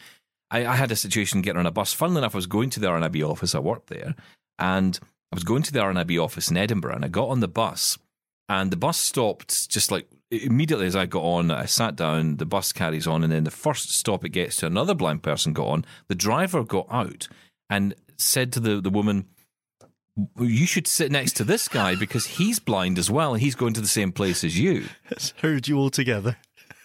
I, 0.50 0.66
I 0.66 0.76
had 0.76 0.92
a 0.92 0.96
situation 0.96 1.42
getting 1.42 1.60
on 1.60 1.66
a 1.66 1.72
bus. 1.72 1.92
Funnily 1.92 2.20
enough, 2.20 2.36
I 2.36 2.38
was 2.38 2.48
going 2.48 2.70
to 2.70 2.80
the 2.80 2.88
RNIB 2.88 3.28
office. 3.28 3.54
I 3.54 3.60
worked 3.60 3.88
there, 3.88 4.16
and 4.60 4.98
I 5.32 5.36
was 5.36 5.44
going 5.44 5.64
to 5.64 5.74
the 5.74 5.80
RNIB 5.80 6.24
office 6.24 6.50
in 6.50 6.58
Edinburgh, 6.58 6.96
and 6.96 7.04
I 7.04 7.10
got 7.10 7.30
on 7.30 7.42
the 7.42 7.50
bus, 7.50 7.98
and 8.48 8.72
the 8.72 8.78
bus 8.78 8.98
stopped 8.98 9.70
just 9.70 9.92
like 9.92 10.08
immediately 10.32 10.86
as 10.86 10.96
I 10.96 11.06
got 11.06 11.24
on. 11.24 11.52
I 11.52 11.66
sat 11.66 11.96
down, 11.96 12.38
the 12.38 12.46
bus 12.46 12.72
carries 12.72 13.08
on, 13.08 13.24
and 13.24 13.34
then 13.34 13.44
the 13.44 13.52
first 13.52 13.92
stop 13.92 14.24
it 14.24 14.30
gets 14.30 14.58
to, 14.58 14.68
another 14.68 14.94
blind 14.94 15.24
person 15.24 15.54
got 15.54 15.68
on. 15.68 15.86
The 16.08 16.16
driver 16.16 16.64
got 16.64 16.88
out 16.92 17.28
and 17.70 17.96
said 18.16 18.54
to 18.54 18.60
the, 18.60 18.80
the 18.80 18.90
woman, 18.90 19.26
"Well, 19.26 19.37
You 20.40 20.66
should 20.66 20.88
sit 20.88 21.12
next 21.12 21.34
to 21.38 21.44
this 21.44 21.68
guy 21.68 21.96
because 21.96 22.26
he's 22.26 22.60
blind 22.60 22.98
as 22.98 23.12
well, 23.12 23.34
and 23.34 23.42
he's 23.42 23.56
going 23.56 23.74
to 23.74 23.82
the 23.82 23.88
same 23.88 24.12
place 24.12 24.44
as 24.44 24.58
you. 24.58 24.86
It's 25.12 25.32
heard 25.42 25.68
you 25.68 25.78
all 25.78 25.90
together. 25.90 26.38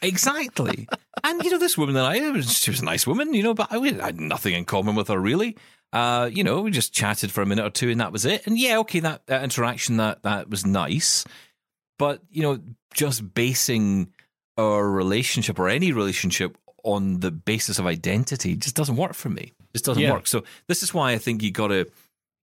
Exactly. 0.03 0.89
and, 1.24 1.43
you 1.45 1.51
know, 1.51 1.59
this 1.59 1.78
woman 1.78 1.95
that 1.95 2.05
I, 2.05 2.41
she 2.41 2.70
was 2.70 2.80
a 2.80 2.85
nice 2.85 3.07
woman, 3.07 3.33
you 3.35 3.43
know, 3.43 3.55
but 3.55 3.72
I 3.72 3.78
we 3.78 3.93
had 3.93 4.20
nothing 4.20 4.55
in 4.55 4.64
common 4.64 4.95
with 4.97 5.09
her, 5.09 5.18
really. 5.18 5.57
Uh, 5.93 6.28
you 6.33 6.43
know, 6.43 6.61
we 6.62 6.70
just 6.70 6.93
chatted 6.93 7.30
for 7.30 7.43
a 7.43 7.47
minute 7.47 7.64
or 7.64 7.70
two 7.70 7.91
and 7.91 8.01
that 8.01 8.12
was 8.12 8.24
it. 8.24 8.47
And 8.47 8.59
yeah, 8.59 8.78
okay, 8.78 9.01
that, 9.01 9.26
that 9.26 9.45
interaction, 9.45 9.99
that, 9.99 10.22
that 10.24 10.51
was 10.51 10.66
nice. 10.66 11.24
But, 11.99 12.20
you 12.30 12.43
know, 12.43 12.59
just 12.95 13.33
basing 13.35 14.09
our 14.59 14.89
relationship 14.91 15.59
or 15.59 15.68
any 15.68 15.93
relationship 15.93 16.59
on 16.83 17.20
the 17.20 17.30
basis 17.30 17.78
of 17.78 17.87
identity 17.87 18.57
just 18.57 18.74
doesn't 18.74 18.97
work 18.97 19.14
for 19.14 19.28
me. 19.28 19.53
Just 19.72 19.85
doesn't 19.85 20.03
Yeah. 20.03 20.12
work. 20.12 20.26
So 20.26 20.43
this 20.66 20.83
is 20.83 20.93
why 20.93 21.12
I 21.12 21.18
think 21.18 21.43
you 21.43 21.51
gotta 21.53 21.87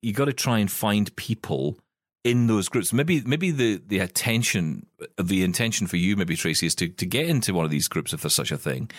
you 0.02 0.14
gotta 0.14 0.34
try 0.34 0.60
and 0.60 0.72
find 0.72 1.16
people 1.16 1.78
in 2.24 2.48
those 2.48 2.70
groups. 2.70 2.94
Maybe 2.94 3.22
maybe 3.22 3.52
the 3.52 3.82
the 3.86 4.00
attention 4.00 4.86
the 5.18 5.44
intention 5.44 5.88
for 5.88 5.98
you 5.98 6.16
maybe 6.16 6.36
Tracy 6.36 6.66
is 6.66 6.76
to 6.76 6.90
to 6.90 7.06
get 7.06 7.28
into 7.28 7.54
one 7.54 7.66
of 7.66 7.72
these 7.72 7.88
groups 7.88 8.14
if 8.14 8.22
there's 8.22 8.34
such 8.34 8.52
a 8.52 8.58
thing 8.58 8.90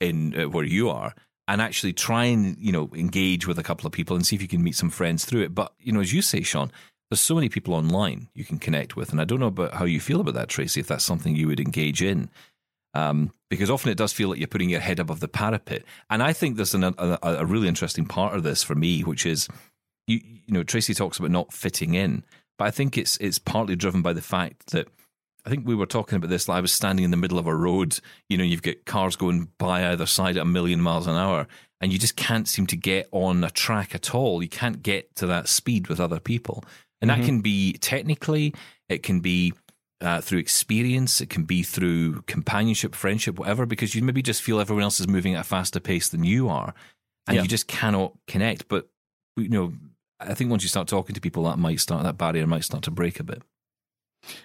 in 0.00 0.38
uh, 0.38 0.48
where 0.48 0.64
you 0.64 0.90
are 0.90 1.14
and 1.46 1.60
actually 1.60 1.92
try 1.92 2.24
and 2.24 2.56
you 2.58 2.72
know 2.72 2.90
engage 2.94 3.46
with 3.46 3.58
a 3.58 3.62
couple 3.62 3.86
of 3.86 3.92
people 3.92 4.16
and 4.16 4.26
see 4.26 4.36
if 4.36 4.42
you 4.42 4.48
can 4.48 4.62
meet 4.62 4.76
some 4.76 4.90
friends 4.90 5.24
through 5.24 5.42
it. 5.42 5.54
But 5.54 5.72
you 5.78 5.92
know, 5.92 6.00
as 6.00 6.12
you 6.12 6.22
say, 6.22 6.42
Shaun, 6.42 6.72
there's 7.10 7.20
so 7.20 7.34
many 7.34 7.48
people 7.48 7.74
online 7.74 8.28
you 8.34 8.44
can 8.44 8.58
connect 8.58 8.96
with, 8.96 9.10
and 9.10 9.20
I 9.20 9.24
don't 9.24 9.40
know 9.40 9.46
about 9.46 9.74
how 9.74 9.84
you 9.84 10.00
feel 10.00 10.20
about 10.20 10.34
that, 10.34 10.48
Tracy. 10.48 10.80
If 10.80 10.88
that's 10.88 11.04
something 11.04 11.36
you 11.36 11.48
would 11.48 11.60
engage 11.60 12.02
in, 12.02 12.30
um, 12.94 13.32
because 13.50 13.70
often 13.70 13.90
it 13.90 13.98
does 13.98 14.12
feel 14.12 14.30
like 14.30 14.38
you're 14.38 14.48
putting 14.48 14.70
your 14.70 14.80
head 14.80 14.98
above 14.98 15.20
the 15.20 15.28
parapet. 15.28 15.84
And 16.08 16.22
I 16.22 16.32
think 16.32 16.56
there's 16.56 16.74
an, 16.74 16.84
a, 16.84 17.18
a 17.22 17.44
really 17.44 17.68
interesting 17.68 18.06
part 18.06 18.34
of 18.34 18.42
this 18.42 18.62
for 18.62 18.74
me, 18.74 19.02
which 19.02 19.26
is 19.26 19.48
you, 20.06 20.20
you 20.22 20.54
know 20.54 20.62
Tracy 20.62 20.94
talks 20.94 21.18
about 21.18 21.30
not 21.30 21.52
fitting 21.52 21.94
in, 21.94 22.24
but 22.58 22.66
I 22.66 22.70
think 22.70 22.98
it's 22.98 23.16
it's 23.18 23.38
partly 23.38 23.76
driven 23.76 24.02
by 24.02 24.12
the 24.12 24.22
fact 24.22 24.68
that 24.72 24.88
I 25.46 25.50
think 25.50 25.66
we 25.66 25.74
were 25.74 25.86
talking 25.86 26.16
about 26.16 26.30
this. 26.30 26.48
Like 26.48 26.58
I 26.58 26.60
was 26.60 26.72
standing 26.72 27.04
in 27.04 27.10
the 27.10 27.16
middle 27.16 27.38
of 27.38 27.46
a 27.46 27.54
road. 27.54 27.98
You 28.28 28.38
know, 28.38 28.44
you've 28.44 28.62
got 28.62 28.84
cars 28.86 29.16
going 29.16 29.48
by 29.58 29.90
either 29.90 30.06
side 30.06 30.36
at 30.36 30.42
a 30.42 30.46
million 30.46 30.80
miles 30.80 31.06
an 31.06 31.16
hour, 31.16 31.46
and 31.80 31.92
you 31.92 31.98
just 31.98 32.16
can't 32.16 32.48
seem 32.48 32.66
to 32.68 32.76
get 32.76 33.08
on 33.12 33.44
a 33.44 33.50
track 33.50 33.94
at 33.94 34.14
all. 34.14 34.42
You 34.42 34.48
can't 34.48 34.82
get 34.82 35.14
to 35.16 35.26
that 35.26 35.48
speed 35.48 35.88
with 35.88 36.00
other 36.00 36.20
people, 36.20 36.64
and 37.00 37.10
that 37.10 37.22
can 37.24 37.40
be 37.40 37.74
technically, 37.74 38.54
it 38.88 39.02
can 39.02 39.20
be 39.20 39.52
uh, 40.00 40.20
through 40.20 40.38
experience, 40.38 41.20
it 41.20 41.30
can 41.30 41.44
be 41.44 41.62
through 41.62 42.22
companionship, 42.22 42.94
friendship, 42.94 43.38
whatever. 43.38 43.66
Because 43.66 43.94
you 43.94 44.02
maybe 44.02 44.22
just 44.22 44.42
feel 44.42 44.60
everyone 44.60 44.82
else 44.84 45.00
is 45.00 45.08
moving 45.08 45.34
at 45.34 45.40
a 45.42 45.44
faster 45.44 45.80
pace 45.80 46.08
than 46.08 46.24
you 46.24 46.48
are, 46.48 46.74
and 47.26 47.36
Yeah. 47.36 47.42
you 47.42 47.48
just 47.48 47.68
cannot 47.68 48.12
connect. 48.26 48.68
But 48.68 48.88
you 49.36 49.48
know, 49.50 49.74
I 50.20 50.34
think 50.34 50.50
once 50.50 50.62
you 50.62 50.68
start 50.68 50.88
talking 50.88 51.14
to 51.14 51.20
people, 51.20 51.44
that 51.44 51.58
might 51.58 51.80
start 51.80 52.04
that 52.04 52.18
barrier 52.18 52.46
might 52.46 52.64
start 52.64 52.84
to 52.84 52.90
break 52.90 53.20
a 53.20 53.24
bit. 53.24 53.42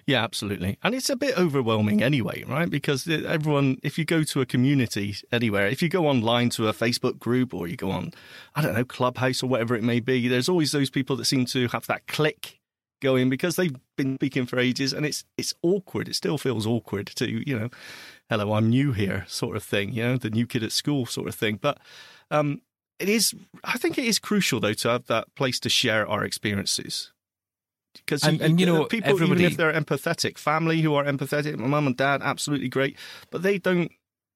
Yeah, 0.05 0.23
absolutely. 0.23 0.77
And 0.83 0.95
it's 0.95 1.09
a 1.09 1.15
bit 1.15 1.37
overwhelming 1.37 2.03
anyway, 2.03 2.43
right? 2.47 2.69
Because 2.69 3.07
everyone, 3.07 3.77
if 3.83 3.97
you 3.97 4.05
go 4.05 4.23
to 4.23 4.41
a 4.41 4.45
community 4.45 5.15
anywhere, 5.31 5.67
if 5.67 5.81
you 5.81 5.89
go 5.89 6.07
online 6.07 6.49
to 6.51 6.67
a 6.67 6.73
Facebook 6.73 7.19
group 7.19 7.53
or 7.53 7.67
you 7.67 7.77
go 7.77 7.91
on, 7.91 8.11
I 8.55 8.61
don't 8.61 8.73
know, 8.73 8.85
Clubhouse 8.85 9.43
or 9.43 9.47
whatever 9.47 9.75
it 9.75 9.83
may 9.83 9.99
be, 9.99 10.27
there's 10.27 10.49
always 10.49 10.71
those 10.71 10.89
people 10.89 11.15
that 11.17 11.25
seem 11.25 11.45
to 11.47 11.67
have 11.69 11.87
that 11.87 12.07
click 12.07 12.59
going 13.01 13.29
because 13.29 13.55
they've 13.55 13.75
been 13.97 14.15
speaking 14.15 14.45
for 14.45 14.59
ages 14.59 14.93
and 14.93 15.05
it's 15.05 15.23
it's 15.37 15.53
awkward. 15.61 16.09
It 16.09 16.15
still 16.15 16.37
feels 16.37 16.67
awkward 16.67 17.07
to, 17.15 17.47
you 17.47 17.57
know, 17.57 17.69
hello, 18.29 18.53
I'm 18.53 18.69
new 18.69 18.91
here 18.93 19.25
sort 19.27 19.55
of 19.55 19.63
thing, 19.63 19.93
you 19.93 20.03
know, 20.03 20.17
the 20.17 20.29
new 20.29 20.45
kid 20.45 20.63
at 20.63 20.71
school 20.73 21.05
sort 21.05 21.29
of 21.29 21.35
thing. 21.35 21.59
But 21.61 21.79
um 22.31 22.61
it 22.99 23.09
is 23.09 23.33
I 23.63 23.77
think 23.77 23.97
it 23.97 24.05
is 24.05 24.19
crucial 24.19 24.59
though 24.59 24.73
to 24.73 24.89
have 24.89 25.07
that 25.07 25.33
place 25.35 25.59
to 25.61 25.69
share 25.69 26.07
our 26.07 26.23
experiences. 26.23 27.11
Because 27.95 28.23
And- 28.23 28.39
and, 28.41 28.59
you 28.59 28.65
know, 28.65 28.85
people, 28.85 29.09
everybody- 29.09 29.41
even 29.41 29.51
if 29.51 29.57
they're 29.57 29.73
empathetic, 29.73 30.37
family 30.37 30.81
who 30.81 30.93
are 30.93 31.05
empathetic, 31.05 31.57
my 31.57 31.67
mum 31.67 31.87
and 31.87 31.97
dad, 31.97 32.21
absolutely 32.21 32.69
great, 32.69 32.95
but 33.31 33.41
they 33.41 33.57
don't, 33.57 33.91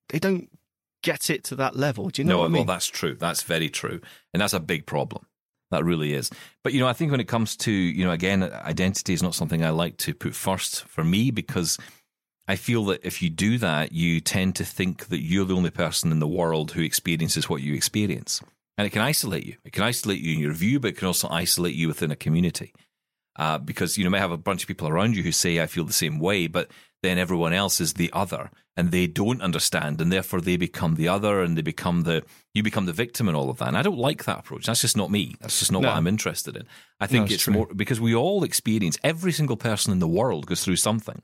they 0.10 0.20
don't 0.20 0.50
get 1.04 1.30
it 1.30 1.44
to 1.46 1.56
that 1.58 1.76
level. 1.76 2.10
Do 2.10 2.22
you 2.22 2.28
know 2.28 2.34
no, 2.34 2.40
what 2.40 2.46
I 2.46 2.48
mean? 2.50 2.66
well, 2.66 2.76
that's 2.76 2.88
true. 2.88 3.16
That's 3.16 3.44
very 3.44 3.70
true, 3.70 4.02
and 4.34 4.42
that's 4.42 4.54
a 4.54 4.60
big 4.60 4.86
problem. 4.86 5.28
That 5.70 5.84
really 5.86 6.14
is. 6.14 6.30
But 6.64 6.74
you 6.74 6.80
know, 6.80 6.88
I 6.88 6.94
think 6.94 7.12
when 7.12 7.20
it 7.20 7.28
comes 7.28 7.56
to 7.58 7.72
you 7.72 8.06
know, 8.06 8.12
again, 8.12 8.44
identity 8.44 9.14
is 9.14 9.24
not 9.24 9.36
something 9.36 9.64
I 9.64 9.70
like 9.70 9.98
to 9.98 10.14
put 10.14 10.36
first 10.36 10.84
for 10.86 11.04
me 11.04 11.30
because 11.32 11.78
I 12.48 12.56
feel 12.56 12.84
that 12.86 13.06
if 13.06 13.22
you 13.22 13.30
do 13.30 13.58
that, 13.60 13.94
you 13.94 14.20
tend 14.20 14.56
to 14.58 14.66
think 14.66 15.08
that 15.08 15.22
you're 15.22 15.46
the 15.46 15.56
only 15.56 15.70
person 15.70 16.12
in 16.12 16.20
the 16.20 16.28
world 16.28 16.72
who 16.72 16.82
experiences 16.82 17.48
what 17.50 17.62
you 17.62 17.74
experience, 17.74 18.42
and 18.78 18.86
it 18.86 18.90
can 18.90 19.02
isolate 19.02 19.46
you. 19.46 19.56
It 19.64 19.72
can 19.72 19.84
isolate 19.84 20.20
you 20.20 20.34
in 20.34 20.40
your 20.40 20.54
view, 20.54 20.80
but 20.80 20.90
it 20.90 20.98
can 20.98 21.08
also 21.08 21.30
isolate 21.30 21.76
you 21.76 21.88
within 21.88 22.12
a 22.12 22.16
community. 22.16 22.74
Uh, 23.36 23.58
because 23.58 23.98
you 23.98 24.04
know, 24.04 24.12
may 24.12 24.20
have 24.20 24.32
a 24.32 24.38
bunch 24.38 24.62
of 24.62 24.68
people 24.68 24.88
around 24.88 25.16
you 25.16 25.24
who 25.24 25.32
say 25.32 25.60
I 25.60 25.66
feel 25.66 25.86
the 25.86 25.94
same 25.94 26.20
way, 26.20 26.46
but 26.48 26.70
then 27.02 27.18
everyone 27.18 27.52
else 27.52 27.82
is 27.82 27.94
the 27.94 28.12
other, 28.14 28.52
and 28.78 28.92
they 28.92 29.08
don't 29.08 29.42
understand, 29.42 30.00
and 30.00 30.12
therefore 30.12 30.40
they 30.40 30.56
become 30.56 30.96
the 30.96 31.08
other, 31.08 31.42
and 31.42 31.58
they 31.58 31.64
become 31.64 32.04
the 32.04 32.24
you 32.54 32.62
become 32.62 32.86
the 32.86 32.94
victim, 32.94 33.28
and 33.28 33.36
all 33.36 33.50
of 33.50 33.58
that. 33.58 33.70
And 33.70 33.78
I 33.78 33.82
don't 33.82 33.98
like 33.98 34.26
that 34.26 34.40
approach. 34.40 34.66
That's 34.68 34.82
just 34.82 34.96
not 34.98 35.10
me. 35.10 35.36
That's 35.40 35.60
just 35.60 35.72
not 35.72 35.82
No. 35.82 35.88
what 35.88 35.98
I'm 35.98 36.08
interested 36.08 36.56
in. 36.56 36.68
I 37.00 37.08
think 37.08 37.26
it's 37.32 37.36
it's 37.36 37.48
more 37.48 37.68
because 37.74 38.00
we 38.00 38.14
all 38.14 38.44
experience. 38.44 38.98
Every 39.04 39.32
single 39.32 39.58
person 39.58 39.92
in 39.94 40.00
the 40.00 40.08
world 40.08 40.46
goes 40.46 40.64
through 40.64 40.76
something. 40.76 41.22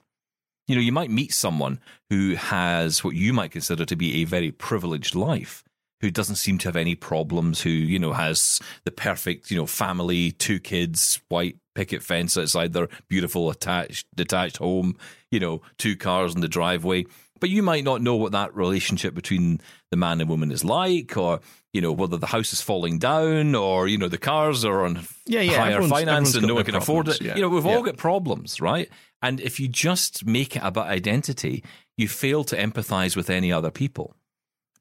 You 0.70 0.76
know, 0.76 0.82
you 0.82 0.92
might 0.92 1.10
meet 1.10 1.34
someone 1.34 1.80
who 2.12 2.36
has 2.36 3.04
what 3.04 3.16
you 3.16 3.34
might 3.34 3.50
consider 3.50 3.86
to 3.86 3.96
be 3.96 4.22
a 4.22 4.26
very 4.26 4.52
privileged 4.52 5.16
life, 5.16 5.64
who 6.00 6.12
doesn't 6.12 6.36
seem 6.36 6.60
to 6.60 6.68
have 6.68 6.76
any 6.76 6.94
problems, 6.94 7.62
who, 7.62 7.72
you 7.72 7.98
know, 7.98 8.14
has 8.14 8.60
the 8.86 8.92
perfect, 8.92 9.50
you 9.50 9.58
know, 9.58 9.66
family, 9.66 10.32
two 10.32 10.60
kids, 10.60 11.22
white 11.28 11.58
picket 11.74 12.04
fence 12.04 12.38
outside 12.38 12.74
their 12.74 12.88
beautiful 13.08 13.50
attached 13.50 14.06
detached 14.16 14.58
home, 14.58 14.96
you 15.32 15.40
know, 15.40 15.64
two 15.80 15.96
cars 15.96 16.36
in 16.36 16.42
the 16.42 16.48
driveway. 16.48 17.04
But 17.40 17.50
you 17.50 17.64
might 17.64 17.84
not 17.84 18.02
know 18.02 18.16
what 18.16 18.32
that 18.34 18.56
relationship 18.56 19.14
between 19.14 19.62
the 19.92 19.98
man 19.98 20.20
and 20.22 20.30
woman 20.30 20.52
is 20.52 20.64
like, 20.64 21.16
or 21.18 21.40
you 21.74 21.82
know 21.82 21.92
whether 21.92 22.18
the 22.18 22.28
house 22.28 22.52
is 22.54 22.62
falling 22.62 23.00
down, 23.00 23.56
or 23.56 23.88
you 23.88 23.98
know 23.98 24.08
the 24.10 24.18
cars 24.18 24.66
are 24.66 24.84
on 24.86 25.06
Yeah, 25.26 25.42
yeah, 25.42 25.58
higher 25.58 25.72
everyone's- 25.78 25.92
finance 25.92 26.10
everyone's 26.30 26.36
and 26.36 26.48
no 26.48 26.54
one 26.56 26.66
can 26.66 26.76
afford 26.76 27.08
it. 27.10 27.22
yeah. 27.22 27.36
You 27.36 27.42
know 27.42 27.50
we've 27.50 27.66
all 27.66 27.84
got 27.84 27.98
problems, 27.98 28.60
right? 28.60 28.90
And 29.22 29.40
if 29.42 29.60
you 29.60 29.68
just 29.68 30.26
make 30.26 30.56
it 30.56 30.62
about 30.64 30.88
identity, 30.88 31.64
you 31.98 32.08
fail 32.08 32.44
to 32.46 32.56
empathize 32.58 33.16
with 33.16 33.30
any 33.30 33.52
other 33.52 33.72
people 33.72 34.16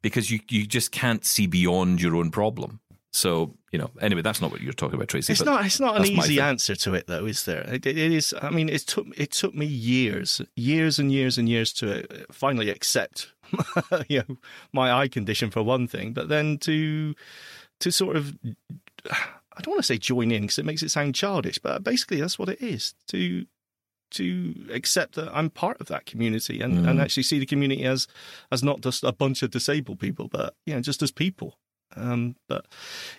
because 0.02 0.30
you 0.30 0.40
you 0.48 0.66
just 0.66 0.92
can't 0.92 1.24
see 1.24 1.46
beyond 1.46 2.00
your 2.00 2.14
own 2.16 2.30
problem. 2.30 2.80
So 3.12 3.54
you 3.72 3.78
know, 3.78 3.90
anyway, 4.00 4.22
that's 4.22 4.40
not 4.40 4.50
what 4.50 4.60
you're 4.60 4.72
talking 4.72 4.96
about, 4.96 5.08
Tracy. 5.08 5.32
It's 5.32 5.44
not. 5.44 5.64
It's 5.64 5.80
not 5.80 5.96
an 5.96 6.06
easy 6.06 6.40
answer 6.40 6.74
to 6.76 6.94
it, 6.94 7.06
though, 7.06 7.24
is 7.26 7.44
there? 7.44 7.62
It, 7.72 7.86
it 7.86 7.96
is. 7.96 8.34
I 8.40 8.50
mean, 8.50 8.68
it 8.68 8.82
took 8.82 9.06
it 9.16 9.30
took 9.32 9.54
me 9.54 9.66
years, 9.66 10.42
years 10.56 10.98
and 10.98 11.10
years 11.10 11.38
and 11.38 11.48
years 11.48 11.72
to 11.74 12.02
uh, 12.04 12.24
finally 12.30 12.68
accept, 12.70 13.32
you 14.08 14.22
know, 14.28 14.36
my 14.72 14.92
eye 14.92 15.08
condition 15.08 15.50
for 15.50 15.62
one 15.62 15.88
thing, 15.88 16.12
but 16.12 16.28
then 16.28 16.58
to 16.58 17.14
to 17.80 17.90
sort 17.90 18.16
of, 18.16 18.36
I 19.10 19.60
don't 19.62 19.72
want 19.72 19.78
to 19.80 19.86
say 19.86 19.98
join 19.98 20.30
in 20.30 20.42
because 20.42 20.58
it 20.58 20.64
makes 20.66 20.82
it 20.82 20.90
sound 20.90 21.14
childish, 21.14 21.58
but 21.58 21.82
basically 21.84 22.20
that's 22.20 22.38
what 22.38 22.48
it 22.48 22.60
is 22.60 22.94
to 23.08 23.46
to 24.10 24.54
accept 24.72 25.14
that 25.16 25.28
I'm 25.36 25.50
part 25.50 25.78
of 25.80 25.88
that 25.88 26.06
community 26.06 26.62
and, 26.62 26.78
Mm. 26.78 26.88
and 26.88 27.00
actually 27.00 27.24
see 27.24 27.38
the 27.38 27.46
community 27.46 27.84
as 27.84 28.06
as 28.50 28.62
not 28.62 28.80
just 28.80 29.04
a 29.04 29.12
bunch 29.12 29.42
of 29.42 29.50
disabled 29.50 29.98
people, 30.00 30.28
but 30.28 30.54
you 30.66 30.74
know, 30.74 30.80
just 30.80 31.02
as 31.02 31.10
people. 31.10 31.58
Um, 31.96 32.36
but 32.48 32.66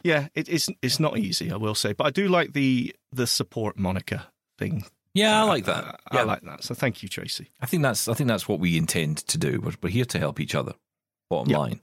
yeah, 0.04 0.28
it, 0.36 0.48
it's 0.50 0.70
it's 0.82 1.00
not 1.00 1.18
easy, 1.18 1.52
I 1.52 1.56
will 1.58 1.76
say. 1.76 1.94
But 1.94 2.08
I 2.08 2.10
do 2.12 2.28
like 2.28 2.54
the 2.54 2.96
the 3.12 3.28
support 3.28 3.78
moniker 3.78 4.24
thing. 4.58 4.86
Yeah, 5.16 5.42
I 5.42 5.44
like 5.46 5.68
Uh, 5.68 5.74
that. 5.82 6.00
I 6.12 6.16
Yeah. 6.18 6.24
like 6.24 6.42
that. 6.44 6.64
So 6.64 6.76
thank 6.76 7.02
you, 7.04 7.10
Tracy. 7.10 7.50
I 7.60 7.66
think 7.66 7.84
that's 7.84 8.08
I 8.08 8.14
think 8.14 8.28
that's 8.28 8.48
what 8.48 8.60
we 8.60 8.78
intend 8.78 9.18
to 9.28 9.38
do. 9.38 9.60
We're, 9.62 9.74
we're 9.82 9.90
here 9.90 10.06
to 10.06 10.20
help 10.20 10.40
each 10.40 10.56
other. 10.56 10.74
Bottom 11.30 11.52
Yeah. 11.52 11.58
line. 11.58 11.82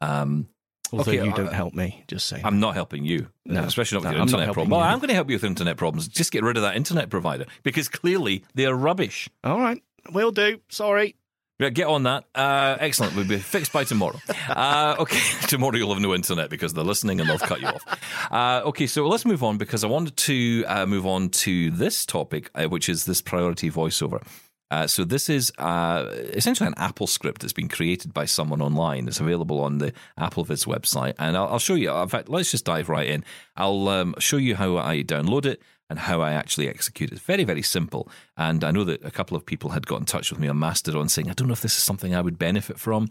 Um, 0.00 0.48
Although 0.92 1.12
Okay, 1.12 1.24
you 1.24 1.32
don't 1.32 1.52
help 1.52 1.72
me, 1.72 2.02
just 2.08 2.26
saying. 2.26 2.44
I'm 2.44 2.58
not 2.58 2.74
helping 2.74 3.04
you, 3.04 3.28
No, 3.46 3.62
especially 3.62 3.96
not 3.96 4.00
with 4.00 4.10
no, 4.10 4.16
your 4.16 4.22
internet 4.22 4.46
helping 4.46 4.54
problem. 4.64 4.80
Well. 4.80 4.88
I'm 4.88 4.98
going 4.98 5.10
to 5.10 5.14
help 5.14 5.30
you 5.30 5.36
with 5.36 5.44
internet 5.44 5.76
problems. 5.76 6.08
Just 6.08 6.32
get 6.32 6.42
rid 6.42 6.56
of 6.56 6.64
that 6.64 6.74
internet 6.74 7.08
provider 7.10 7.46
because 7.62 7.88
clearly 7.88 8.42
they're 8.54 8.74
rubbish. 8.74 9.28
All 9.44 9.60
right, 9.60 9.80
will 10.10 10.32
do. 10.32 10.60
Sorry. 10.68 11.14
Yeah, 11.60 11.68
get 11.68 11.88
on 11.88 12.04
that. 12.04 12.24
Uh, 12.34 12.78
excellent. 12.80 13.14
We'll 13.14 13.28
be 13.28 13.36
fixed 13.36 13.70
by 13.70 13.84
tomorrow. 13.84 14.18
Uh, 14.48 14.96
okay, 14.98 15.20
tomorrow 15.46 15.76
you'll 15.76 15.92
have 15.92 16.02
no 16.02 16.14
internet 16.14 16.48
because 16.48 16.72
they're 16.72 16.82
listening 16.82 17.20
and 17.20 17.28
they'll 17.28 17.38
cut 17.38 17.60
you 17.60 17.66
off. 17.66 18.32
Uh, 18.32 18.62
okay, 18.64 18.86
so 18.86 19.06
let's 19.06 19.26
move 19.26 19.44
on 19.44 19.58
because 19.58 19.84
I 19.84 19.86
wanted 19.86 20.16
to 20.16 20.64
uh, 20.66 20.86
move 20.86 21.04
on 21.04 21.28
to 21.28 21.70
this 21.70 22.06
topic, 22.06 22.50
uh, 22.54 22.64
which 22.64 22.88
is 22.88 23.04
this 23.04 23.20
priority 23.20 23.70
voiceover. 23.70 24.26
Uh, 24.70 24.86
so 24.86 25.04
this 25.04 25.28
is 25.28 25.52
essentially 25.58 26.66
an 26.66 26.74
Apple 26.78 27.06
script 27.06 27.42
that's 27.42 27.52
been 27.52 27.68
created 27.68 28.14
by 28.14 28.24
someone 28.24 28.62
online. 28.62 29.06
It's 29.06 29.20
available 29.20 29.60
on 29.60 29.78
the 29.78 29.92
AppleVis 30.18 30.66
website, 30.66 31.12
and 31.18 31.36
I'll, 31.36 31.48
I'll 31.48 31.58
show 31.58 31.74
you. 31.74 31.92
In 31.94 32.08
fact, 32.08 32.30
let's 32.30 32.52
just 32.52 32.64
dive 32.64 32.88
right 32.88 33.08
in. 33.08 33.22
I'll 33.56 33.86
um, 33.88 34.14
show 34.18 34.38
you 34.38 34.54
how 34.54 34.78
I 34.78 35.02
download 35.02 35.44
it 35.44 35.60
and 35.90 35.98
how 35.98 36.22
I 36.22 36.32
actually 36.32 36.68
execute 36.68 37.10
it. 37.10 37.16
It's 37.16 37.22
very, 37.22 37.44
very 37.44 37.62
simple. 37.62 38.08
And 38.36 38.62
I 38.62 38.70
know 38.70 38.84
that 38.84 39.04
a 39.04 39.10
couple 39.10 39.36
of 39.36 39.44
people 39.44 39.70
had 39.70 39.86
got 39.86 39.98
in 39.98 40.06
touch 40.06 40.30
with 40.30 40.40
me 40.40 40.48
on 40.48 40.58
Mastodon 40.58 41.08
saying, 41.08 41.28
I 41.28 41.34
don't 41.34 41.48
know 41.48 41.52
if 41.52 41.60
this 41.60 41.76
is 41.76 41.82
something 41.82 42.14
I 42.14 42.20
would 42.20 42.38
benefit 42.38 42.78
from. 42.78 43.10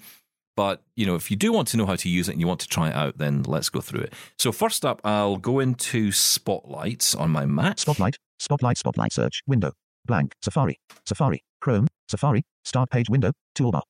But, 0.56 0.82
you 0.96 1.06
know, 1.06 1.16
if 1.16 1.30
you 1.30 1.38
do 1.38 1.52
want 1.54 1.68
to 1.70 1.78
know 1.78 1.86
how 1.86 1.96
to 1.96 2.10
use 2.10 2.28
it 2.28 2.34
and 2.34 2.42
you 2.42 2.48
want 2.48 2.60
to 2.62 2.68
try 2.68 2.90
it 2.90 2.96
out, 2.96 3.18
then 3.18 3.44
let's 3.44 3.70
go 3.70 3.82
through 3.82 4.02
it. 4.02 4.14
So 4.38 4.52
first 4.52 4.84
up, 4.84 5.00
I'll 5.04 5.38
go 5.38 5.60
into 5.60 6.12
Spotlight 6.12 7.16
on 7.18 7.30
my 7.30 7.46
Mac. 7.46 7.80
Spotlight, 7.80 8.18
Spotlight, 8.40 8.78
Spotlight 8.78 9.14
search, 9.14 9.42
window, 9.46 9.74
blank, 10.06 10.34
Safari, 10.42 10.78
Safari, 11.06 11.42
Chrome, 11.62 11.88
Safari, 12.10 12.44
start 12.66 12.90
page 12.90 13.10
window, 13.10 13.32
toolbar, 13.58 13.84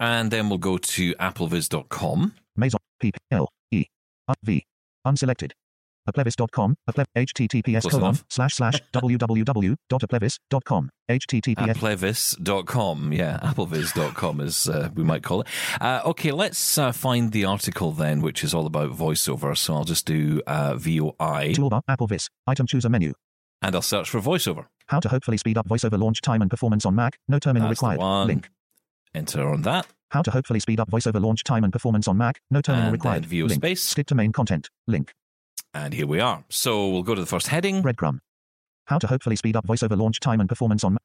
And 0.00 0.30
then 0.30 0.48
we'll 0.48 0.58
go 0.58 0.78
to 0.78 1.14
applevis.com. 1.14 2.34
Maison, 2.56 2.80
P, 3.00 3.12
L, 3.30 3.48
E, 3.70 3.84
U, 4.28 4.34
V, 4.42 4.64
unselected. 5.06 5.52
Applevis.com, 6.08 6.74
Apple, 6.88 7.04
https 7.16 7.80
Close 7.82 7.90
colon, 7.92 8.04
enough. 8.06 8.24
slash 8.28 8.54
slash 8.54 8.80
www.applevis.com, 8.92 10.90
https 11.08 11.54
Applevis.com. 11.74 13.12
Yeah, 13.12 13.38
appleviz.com 13.42 14.40
as 14.40 14.68
uh, 14.68 14.88
we 14.94 15.04
might 15.04 15.22
call 15.22 15.42
it. 15.42 15.46
Uh, 15.80 16.00
okay, 16.06 16.32
let's 16.32 16.78
uh, 16.78 16.92
find 16.92 17.32
the 17.32 17.44
article 17.44 17.92
then, 17.92 18.20
which 18.20 18.42
is 18.44 18.52
all 18.54 18.66
about 18.66 18.90
voiceover. 18.90 19.56
So 19.56 19.74
I'll 19.74 19.84
just 19.84 20.06
do 20.06 20.42
uh, 20.46 20.74
VOI 20.76 21.52
toolbar, 21.54 21.82
Applevis, 21.88 22.28
item 22.46 22.66
chooser 22.66 22.88
menu. 22.88 23.12
and 23.62 23.74
I'll 23.74 23.82
search 23.82 24.10
for 24.10 24.20
voiceover. 24.20 24.66
How 24.86 25.00
to 25.00 25.08
hopefully 25.08 25.36
speed 25.38 25.56
up 25.56 25.68
voiceover 25.68 25.98
launch 25.98 26.20
time 26.20 26.42
and 26.42 26.50
performance 26.50 26.84
on 26.84 26.94
Mac, 26.94 27.16
no 27.28 27.38
terminal 27.38 27.68
That's 27.68 27.80
required. 27.80 28.26
Link. 28.26 28.50
Enter 29.14 29.48
on 29.48 29.62
that. 29.62 29.86
How 30.10 30.22
to 30.22 30.30
hopefully 30.30 30.60
speed 30.60 30.80
up 30.80 30.90
voiceover 30.90 31.20
launch 31.22 31.44
time 31.44 31.64
and 31.64 31.72
performance 31.72 32.06
on 32.08 32.18
Mac, 32.18 32.40
no 32.50 32.60
terminal 32.60 32.86
And 32.88 32.92
required. 32.92 33.24
VO 33.26 33.46
Link. 33.46 33.60
space. 33.60 33.82
Stick 33.82 34.06
to 34.08 34.14
main 34.14 34.32
content. 34.32 34.68
Link. 34.86 35.12
And 35.74 35.94
here 35.94 36.06
we 36.06 36.20
are. 36.20 36.44
So 36.50 36.88
we'll 36.88 37.02
go 37.02 37.14
to 37.14 37.20
the 37.20 37.26
first 37.26 37.48
heading. 37.48 37.82
Breadcrumb. 37.82 38.18
How 38.86 38.98
to 38.98 39.06
hopefully 39.06 39.36
speed 39.36 39.56
up 39.56 39.66
voiceover 39.66 39.96
launch 39.96 40.20
time 40.20 40.40
and 40.40 40.48
performance 40.48 40.84
on 40.84 40.94
Mac. 40.94 41.02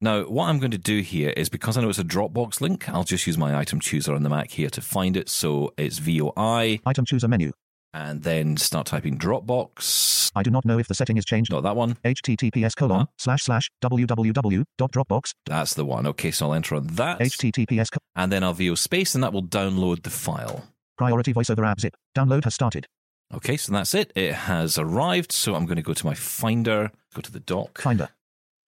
Now, 0.00 0.22
what 0.24 0.46
I'm 0.48 0.58
going 0.58 0.72
to 0.72 0.78
do 0.78 1.00
here 1.00 1.30
is 1.30 1.48
because 1.48 1.76
I 1.76 1.80
know 1.82 1.88
it's 1.88 1.98
a 1.98 2.04
Dropbox 2.04 2.60
link, 2.60 2.88
I'll 2.88 3.04
just 3.04 3.26
use 3.26 3.38
my 3.38 3.56
item 3.56 3.78
chooser 3.78 4.14
on 4.14 4.24
the 4.24 4.28
Mac 4.28 4.50
here 4.50 4.68
to 4.70 4.80
find 4.80 5.16
it. 5.16 5.28
So 5.28 5.72
it's 5.78 5.98
VOI 5.98 6.80
Item 6.84 7.04
chooser 7.04 7.28
menu. 7.28 7.52
and 7.94 8.22
then 8.22 8.56
start 8.56 8.86
typing 8.88 9.16
Dropbox. 9.18 10.32
I 10.34 10.42
do 10.42 10.50
not 10.50 10.64
know 10.64 10.78
if 10.78 10.88
the 10.88 10.94
setting 10.94 11.16
is 11.18 11.24
changed. 11.24 11.52
Not 11.52 11.62
that 11.62 11.76
one. 11.76 11.96
https 12.04 12.74
colon 12.74 13.00
Huh? 13.00 13.06
slash 13.18 13.44
slash 13.44 13.70
www.dropbox 13.82 15.32
That's 15.46 15.74
the 15.74 15.84
one. 15.84 16.06
Okay, 16.06 16.30
so 16.32 16.46
I'll 16.46 16.54
enter 16.54 16.74
on 16.74 16.86
that. 16.88 17.20
https 17.20 17.92
co- 17.92 17.98
and 18.16 18.32
then 18.32 18.42
I'll 18.42 18.54
VO 18.54 18.74
space 18.74 19.14
and 19.14 19.22
that 19.22 19.32
will 19.32 19.42
download 19.44 20.02
the 20.02 20.10
file. 20.10 20.66
priority 20.98 21.32
voiceover 21.32 21.66
app 21.66 21.80
zip 21.80 21.94
download 22.16 22.44
has 22.44 22.54
started 22.54 22.86
Okay, 23.34 23.56
so 23.56 23.72
that's 23.72 23.94
it. 23.94 24.12
It 24.14 24.34
has 24.34 24.78
arrived. 24.78 25.32
So 25.32 25.54
I'm 25.54 25.64
going 25.66 25.76
to 25.76 25.82
go 25.82 25.94
to 25.94 26.06
my 26.06 26.14
Finder, 26.14 26.90
go 27.14 27.20
to 27.20 27.32
the 27.32 27.40
dock. 27.40 27.80
finder 27.80 28.08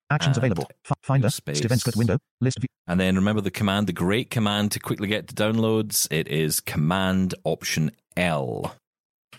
actions 0.09 0.37
available 0.37 0.69
F- 0.89 0.97
finder 1.01 1.29
space. 1.29 1.61
Stevenscrit 1.61 1.95
window 1.97 2.17
list 2.41 2.59
view 2.59 2.67
And 2.87 2.99
then 2.99 3.15
remember 3.15 3.41
the 3.41 3.51
command, 3.51 3.87
the 3.87 3.93
great 3.93 4.29
command 4.29 4.71
to 4.73 4.79
quickly 4.79 5.07
get 5.07 5.27
to 5.29 5.35
downloads. 5.35 6.07
It 6.11 6.27
is 6.27 6.59
Command 6.59 7.35
Option 7.43 7.91
L. 8.17 8.75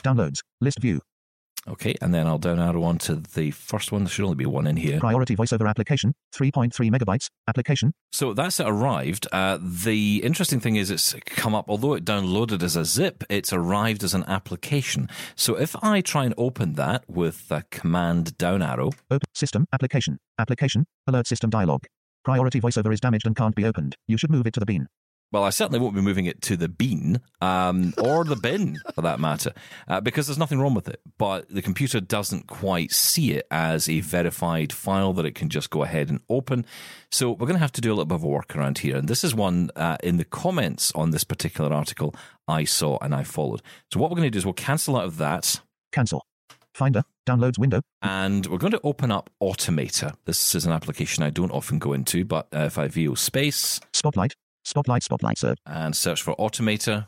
downloads 0.03 0.41
list 0.61 0.81
view 0.81 1.01
Okay, 1.69 1.95
and 2.01 2.15
then 2.15 2.27
I'll 2.27 2.39
down 2.39 2.61
arrow 2.61 2.85
on 2.85 2.99
to 2.99 3.17
the 3.17 3.51
first 3.51 3.91
one. 3.91 4.05
There 4.05 4.11
should 4.11 4.25
only 4.25 4.37
be 4.37 4.47
one 4.47 4.67
in 4.67 4.77
here. 4.77 5.01
priority 5.01 5.35
voiceover 5.35 5.69
application 5.69 6.15
3.3 6.35 6.91
megabytes 6.91 7.29
application 7.49 7.93
So 8.13 8.33
that's 8.35 8.61
it 8.61 8.69
arrived. 8.69 9.27
Uh, 9.33 9.59
the 9.61 10.23
interesting 10.23 10.61
thing 10.61 10.77
is 10.77 10.91
it's 10.91 11.15
come 11.25 11.55
up, 11.55 11.67
although 11.69 11.95
it 11.95 12.05
downloaded 12.05 12.63
as 12.63 12.77
a 12.77 12.85
zip, 12.85 13.25
it's 13.29 13.53
arrived 13.53 14.05
as 14.05 14.15
an 14.15 14.25
application. 14.29 15.09
So 15.35 15.57
if 15.57 15.75
I 15.83 16.01
try 16.01 16.25
and 16.25 16.35
open 16.39 16.75
that 16.75 17.05
with 17.09 17.51
a 17.51 17.65
command 17.71 18.39
down 18.39 18.63
arrow, 18.63 18.91
open 19.11 19.27
system 19.35 19.67
application 19.73 20.19
application 20.39 20.87
alert 21.07 21.27
system 21.27 21.51
dialog 21.51 21.85
priority 22.25 22.61
voiceover 22.61 22.93
is 22.93 23.01
damaged 23.01 23.27
and 23.27 23.37
can't 23.37 23.55
be 23.55 23.65
opened 23.65 23.97
you 24.07 24.17
should 24.17 24.31
move 24.31 24.47
it 24.47 24.53
to 24.53 24.61
the 24.61 24.67
bean 24.67 24.87
well, 25.33 25.43
I 25.43 25.51
certainly 25.51 25.81
won't 25.81 25.95
be 25.95 26.01
moving 26.01 26.27
it 26.27 26.41
to 26.43 26.57
the 26.57 26.69
bean 26.69 27.21
um, 27.41 27.93
or 27.99 28.25
the 28.25 28.37
bin 28.37 28.79
for 28.95 29.03
that 29.03 29.21
matter, 29.21 29.53
uh, 29.89 30.01
because 30.01 30.27
there's 30.27 30.39
nothing 30.39 30.61
wrong 30.61 30.75
with 30.75 30.89
it. 30.89 31.01
But 31.19 31.49
the 31.49 31.63
computer 31.63 32.01
doesn't 32.01 32.47
quite 32.47 32.93
see 32.93 33.33
it 33.33 33.47
as 33.51 33.89
a 33.89 34.01
verified 34.01 34.73
file 34.73 35.13
that 35.15 35.27
it 35.27 35.35
can 35.35 35.49
just 35.49 35.71
go 35.71 35.83
ahead 35.83 36.11
and 36.11 36.21
open. 36.29 36.65
So 37.11 37.31
we're 37.31 37.47
going 37.47 37.55
to 37.55 37.61
have 37.61 37.73
to 37.73 37.81
do 37.81 37.91
a 37.91 37.95
little 37.95 38.07
bit 38.07 38.15
of 38.15 38.25
a 38.25 38.27
workaround 38.27 38.79
here. 38.79 38.97
And 38.97 39.09
this 39.09 39.25
is 39.25 39.35
one 39.35 39.71
uh, 39.77 39.97
in 40.03 40.17
the 40.17 40.25
comments 40.25 40.93
on 40.95 41.11
this 41.11 41.25
particular 41.25 41.73
article 41.73 42.15
I 42.47 42.65
saw 42.65 42.99
and 43.03 43.15
I 43.15 43.25
followed. 43.25 43.63
So 43.93 44.01
what 44.01 44.11
we're 44.11 44.17
going 44.17 44.29
to 44.29 44.31
do 44.31 44.39
is 44.39 44.45
we'll 44.45 44.55
cancel 44.55 44.97
out 44.97 45.05
of 45.05 45.19
that. 45.19 45.61
cancel 45.93 46.25
finder 46.75 47.03
downloads 47.27 47.59
window 47.59 47.81
And 48.03 48.47
we're 48.47 48.59
going 48.59 48.73
to 48.73 48.81
open 48.85 49.11
up 49.11 49.31
Automator. 49.43 50.15
This 50.27 50.55
is 50.55 50.67
an 50.67 50.73
application 50.73 51.25
I 51.25 51.31
don't 51.31 51.51
often 51.51 51.79
go 51.79 51.95
into, 51.95 52.25
but 52.25 52.49
uh, 52.55 52.61
if 52.61 52.79
I 52.79 52.87
VO 52.89 53.15
space 53.15 53.81
spotlight 53.93 54.35
spotlight 54.67 55.03
spotlight 55.03 55.39
search 55.39 55.59
and 55.67 55.97
search 55.97 56.23
for 56.23 56.35
Automator, 56.37 57.07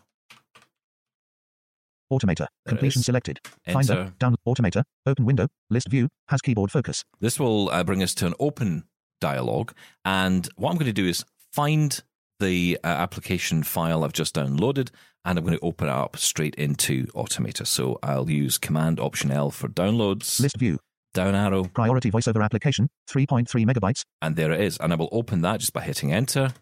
automator. 2.13 2.47
There 2.65 2.71
completion 2.73 3.03
selected. 3.03 3.41
Enter. 3.67 3.73
finder 3.73 4.13
down. 4.19 4.37
Automator. 4.47 4.83
Open 5.07 5.25
window. 5.25 5.49
List 5.71 5.89
view. 5.89 6.09
Has 6.29 6.41
keyboard 6.41 6.71
focus. 6.71 7.05
This 7.21 7.39
will 7.39 7.71
uh, 7.71 7.85
bring 7.85 8.03
us 8.03 8.15
to 8.15 8.27
an 8.27 8.35
open 8.39 8.85
dialog. 9.21 9.73
And 10.05 10.49
what 10.57 10.71
I'm 10.71 10.77
going 10.77 10.87
to 10.87 10.93
do 10.93 11.07
is 11.07 11.25
find 11.53 12.01
the 12.41 12.79
uh, 12.85 12.87
application 12.87 13.63
file 13.63 14.05
I've 14.05 14.13
just 14.13 14.37
downloaded 14.37 14.91
and 15.25 15.39
I'm 15.39 15.45
going 15.45 15.59
to 15.59 15.65
open 15.65 15.89
it 15.89 15.93
up 15.93 16.17
straight 16.17 16.55
into 16.55 17.07
Automator. 17.09 17.67
So 17.67 17.99
I'll 18.03 18.31
use 18.31 18.59
Command 18.59 19.01
Option 19.01 19.31
L 19.31 19.51
for 19.51 19.69
downloads, 19.69 20.41
list 20.41 20.57
view. 20.57 20.79
Down 21.15 21.35
arrow, 21.35 21.65
priority 21.65 22.11
voiceover 22.11 22.45
application. 22.45 22.89
3.3 23.11 23.49
megabytes. 23.67 24.03
And 24.23 24.37
there 24.37 24.53
it 24.53 24.61
is. 24.61 24.77
And 24.79 24.93
I 24.93 24.97
will 24.97 25.09
open 25.11 25.41
that 25.41 25.59
just 25.59 25.73
by 25.73 25.81
hitting 25.81 26.13
Enter. 26.13 26.53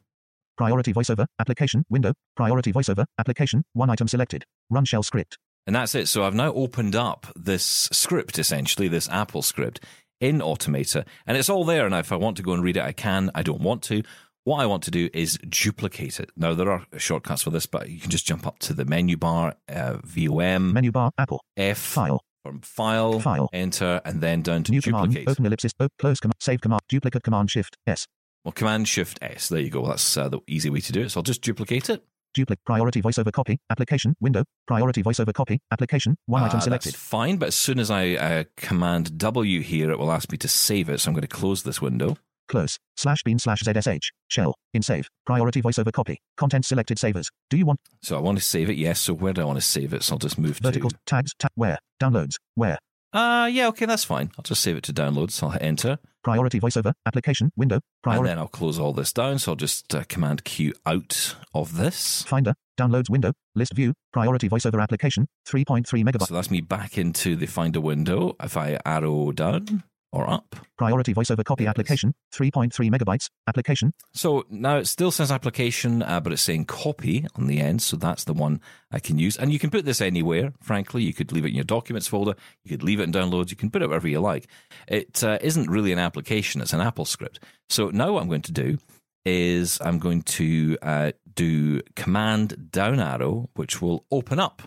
Priority 0.57 0.93
voiceover, 0.93 1.27
application, 1.39 1.85
window, 1.91 2.13
priority 2.37 2.73
voiceover, 2.73 3.05
application, 3.19 3.65
one 3.75 3.91
item 3.91 4.09
selected. 4.09 4.45
Run 4.71 4.85
shell 4.85 5.03
script. 5.03 5.37
And 5.67 5.75
that's 5.77 5.95
it. 5.95 6.07
So 6.09 6.23
I've 6.25 6.35
now 6.35 6.53
opened 6.53 6.95
up 6.95 7.27
this 7.35 7.89
script, 7.93 8.39
essentially, 8.39 8.89
this 8.89 9.09
Apple 9.09 9.43
script 9.43 9.81
in 10.21 10.39
Automator, 10.39 11.05
and 11.27 11.37
it's 11.37 11.51
all 11.51 11.65
there. 11.65 11.85
And 11.87 11.95
if 11.95 12.11
I 12.13 12.17
want 12.17 12.37
to 12.39 12.43
go 12.43 12.53
and 12.53 12.63
read 12.63 12.77
it, 12.77 12.83
I 12.85 12.93
can. 12.93 13.31
I 13.35 13.43
don't 13.43 13.61
want 13.61 13.83
to. 13.85 14.03
What 14.45 14.61
I 14.61 14.67
want 14.67 14.85
to 14.85 14.93
do 14.93 15.11
is 15.13 15.37
duplicate 15.39 16.21
it. 16.21 16.31
Now, 16.37 16.55
there 16.55 16.71
are 16.71 16.87
shortcuts 16.97 17.43
for 17.43 17.51
this, 17.51 17.67
but 17.67 17.91
you 17.91 17.99
can 18.01 18.11
just 18.11 18.25
jump 18.27 18.47
up 18.47 18.61
to 18.61 18.73
the 18.75 18.85
menu 18.85 19.17
bar, 19.17 19.57
uh, 19.69 19.97
VOM, 20.05 20.73
Menu 20.73 20.93
bar. 20.93 21.11
Apple. 21.19 21.43
F, 21.57 21.79
File. 21.79 22.23
from 22.45 22.61
file, 22.61 23.19
File. 23.19 23.49
enter, 23.53 24.01
and 24.05 24.21
then 24.21 24.43
down 24.43 24.63
to 24.63 24.71
New 24.71 24.81
command. 24.81 25.09
duplicate. 25.11 25.29
Open 25.29 25.47
ellipsis. 25.47 25.73
O- 25.81 25.89
close 25.99 26.21
command. 26.21 26.37
Save 26.41 26.61
command. 26.61 26.81
Duplicate 26.89 27.25
command. 27.25 27.51
Shift. 27.51 27.77
S. 27.89 28.07
Well, 28.47 28.53
Command 28.53 28.87
Shift 28.87 29.19
S. 29.23 29.49
There 29.49 29.59
you 29.59 29.71
go. 29.71 29.85
That's 29.89 30.17
uh, 30.17 30.29
the 30.29 30.39
easy 30.47 30.71
way 30.71 30.79
to 30.79 30.93
do 30.93 31.01
it. 31.03 31.11
So 31.11 31.19
I'll 31.19 31.25
just 31.25 31.43
duplicate 31.43 31.91
it. 31.91 32.05
Duplicate. 32.33 32.65
Priority 32.65 33.03
voiceover 33.03 33.33
copy. 33.33 33.59
Application. 33.71 34.15
Window. 34.21 34.45
Priority 34.69 35.03
voiceover 35.03 35.35
copy. 35.35 35.59
Application. 35.73 36.17
One 36.27 36.45
Uh, 36.45 36.47
item 36.47 36.61
selected. 36.61 36.93
That's 36.93 37.03
fine, 37.03 37.39
but 37.39 37.49
as 37.49 37.57
soon 37.57 37.81
as 37.81 37.91
I 37.91 38.11
uh, 38.13 38.45
Command 38.57 39.19
W 39.19 39.63
here, 39.63 39.91
it 39.91 39.99
will 39.99 40.13
ask 40.13 40.31
me 40.31 40.39
to 40.39 40.47
save 40.47 40.89
it. 40.89 41.01
So 41.01 41.09
I'm 41.11 41.15
going 41.15 41.23
to 41.23 41.27
close 41.27 41.65
this 41.65 41.83
window. 41.83 42.19
Close. 42.47 42.79
Slash 42.97 43.25
bean 43.25 43.41
slash 43.41 43.63
ZSH. 43.65 44.13
Shell. 44.29 44.55
In 44.75 44.83
save. 44.83 45.09
Priority 45.27 45.61
voiceover 45.61 45.93
copy. 45.93 46.21
Content 46.37 46.65
selected 46.65 47.01
savers. 47.01 47.29
Do 47.51 47.57
you 47.57 47.67
want 47.67 47.81
So 48.03 48.17
I 48.17 48.21
want 48.21 48.39
to 48.39 48.45
save 48.45 48.71
it. 48.71 48.77
Yes. 48.77 49.01
So 49.01 49.13
where 49.15 49.33
do 49.33 49.41
I 49.41 49.45
want 49.45 49.57
to 49.59 49.61
save 49.67 49.93
it? 49.93 50.05
So 50.05 50.15
I'll 50.15 50.19
just 50.21 50.39
move 50.39 50.59
to 50.59 50.63
vertical 50.63 50.91
to. 50.91 50.97
tags? 51.05 51.33
Tab. 51.37 51.51
Where? 51.57 51.79
Downloads. 52.01 52.37
Where? 52.55 52.79
Uh, 53.17 53.47
yeah, 53.47 53.67
okay, 53.69 53.87
that's 53.87 54.05
fine. 54.05 54.31
I'll 54.37 54.43
just 54.43 54.61
save 54.61 54.77
it 54.77 54.83
to 54.85 54.93
downloads. 54.93 55.43
I'll 55.43 55.49
hit 55.49 55.63
enter. 55.63 55.97
Priority 56.23 56.61
voiceover. 56.61 56.93
Application. 57.07 57.51
Window. 57.57 57.81
And 58.05 58.27
then 58.27 58.39
I'll 58.39 58.47
close 58.47 58.79
all 58.79 58.93
this 58.93 59.11
down. 59.11 59.39
So 59.39 59.53
I'll 59.53 59.57
just 59.57 59.95
uh, 59.95 60.05
Command 60.07 60.45
Q 60.45 60.75
out 60.85 61.35
of 61.55 61.79
this. 61.79 62.25
Finder. 62.25 62.53
Downloads 62.79 63.09
window. 63.09 63.33
List 63.55 63.73
view. 63.75 63.95
Priority 64.13 64.51
voiceover 64.51 64.83
application. 64.83 65.27
3.3 65.49 65.87
megabytes. 66.05 66.27
So 66.27 66.35
that's 66.35 66.51
me 66.51 66.61
back 66.61 66.99
into 66.99 67.37
the 67.37 67.47
Finder 67.47 67.81
window. 67.81 68.37
If 68.39 68.55
I 68.59 68.79
arrow 68.85 69.33
down 69.33 69.85
or 70.13 70.29
up. 70.29 70.57
Priority 70.79 71.13
voiceover 71.15 71.45
copy 71.45 71.65
Yes. 71.65 71.71
application. 71.71 72.15
3.3 72.33 72.91
megabytes. 72.91 73.29
Application. 73.47 73.93
So 74.15 74.45
now 74.51 74.79
it 74.79 74.87
still 74.87 75.11
says 75.11 75.31
application, 75.33 76.03
uh, 76.03 76.21
but 76.21 76.33
it's 76.33 76.43
saying 76.43 76.67
copy 76.67 77.27
on 77.35 77.47
the 77.47 77.61
end. 77.61 77.83
So 77.83 77.97
that's 77.97 78.25
the 78.25 78.33
one 78.33 78.61
I 78.91 78.99
can 78.99 79.19
use. 79.19 79.37
And 79.37 79.53
you 79.53 79.59
can 79.59 79.71
put 79.71 79.85
this 79.85 80.01
anywhere, 80.01 80.53
frankly. 80.63 81.03
You 81.03 81.13
could 81.13 81.33
leave 81.33 81.45
it 81.45 81.49
in 81.49 81.55
your 81.55 81.65
documents 81.65 82.09
folder. 82.09 82.35
You 82.65 82.71
could 82.71 82.83
leave 82.83 83.01
it 83.01 83.05
in 83.05 83.13
downloads. 83.13 83.51
You 83.51 83.57
can 83.57 83.71
put 83.71 83.83
it 83.83 83.89
wherever 83.89 84.09
you 84.09 84.21
like. 84.21 84.47
It 84.89 85.23
uh, 85.25 85.39
not 85.43 85.69
really 85.69 85.93
an 85.93 85.99
application, 85.99 86.61
it's 86.61 86.73
an 86.73 86.81
Apple 86.81 87.05
script. 87.05 87.41
So 87.69 87.91
now 87.91 88.13
what 88.13 88.23
I'm 88.23 88.29
going 88.29 88.43
to 88.43 88.53
do 88.53 88.79
is 89.25 89.79
I'm 89.81 89.99
going 89.99 90.23
to 90.23 90.79
uh, 90.83 91.13
do 91.35 91.81
command 91.97 92.71
down 92.71 93.01
arrow, 93.01 93.51
which 93.55 93.83
will 93.83 94.05
open 94.11 94.39
up 94.39 94.63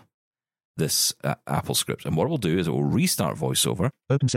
this 0.76 1.14
uh, 1.24 1.34
Apple 1.46 1.74
script. 1.74 2.04
And 2.04 2.16
what 2.16 2.26
it 2.26 2.30
will 2.30 2.38
do 2.38 2.58
is 2.58 2.68
it 2.68 2.70
will 2.70 2.84
restart 2.84 3.36
VoiceOver. 3.36 3.90
Open. 4.10 4.28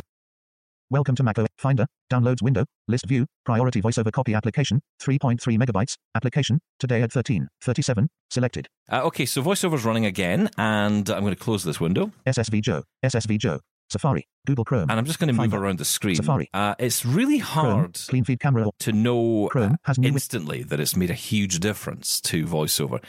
Welcome 0.94 1.16
to 1.16 1.24
Mac 1.24 1.40
OS. 1.40 1.48
Finder. 1.58 1.88
Downloads 2.12 2.44
window. 2.44 2.66
List 2.88 3.08
view. 3.08 3.26
Priority 3.46 3.82
voiceover 3.82 4.12
copy 4.12 4.36
application. 4.36 4.80
3.3 5.02 5.40
megabytes. 5.58 5.96
Application. 6.14 6.60
Today 6.78 7.02
at 7.02 7.12
13. 7.12 7.48
37. 7.64 8.10
Selected. 8.30 8.68
Uh, 8.92 9.02
okay, 9.06 9.26
so 9.26 9.42
VoiceOver's 9.42 9.86
running 9.86 10.06
again, 10.06 10.52
and 10.56 11.10
I'm 11.10 11.22
going 11.22 11.34
to 11.34 11.40
close 11.40 11.64
this 11.64 11.80
window. 11.80 12.12
SSV 12.28 12.62
Joe. 12.62 12.84
SSV 13.04 13.40
Joe. 13.40 13.60
Safari. 13.90 14.28
Google 14.46 14.66
Chrome. 14.66 14.92
and 14.92 15.00
I'm 15.00 15.06
just 15.06 15.18
going 15.18 15.30
to 15.30 15.34
move 15.34 15.50
Finder. 15.50 15.66
around 15.66 15.80
the 15.80 15.86
screen. 15.86 16.16
Safari. 16.16 16.48
Uh, 16.54 16.76
it's 16.78 17.04
really 17.04 17.40
Chrome. 17.40 17.72
hard 17.80 18.00
Clean 18.08 18.24
feed 18.24 18.40
camera. 18.40 18.68
to 18.82 18.92
know 18.92 19.48
Chrome 19.50 19.78
has 19.86 19.98
instantly 19.98 20.62
that 20.62 20.80
it's 20.80 20.96
made 20.96 21.10
a 21.10 21.16
huge 21.16 21.60
difference 21.60 22.22
to 22.22 22.46
VoiceOver. 22.46 23.04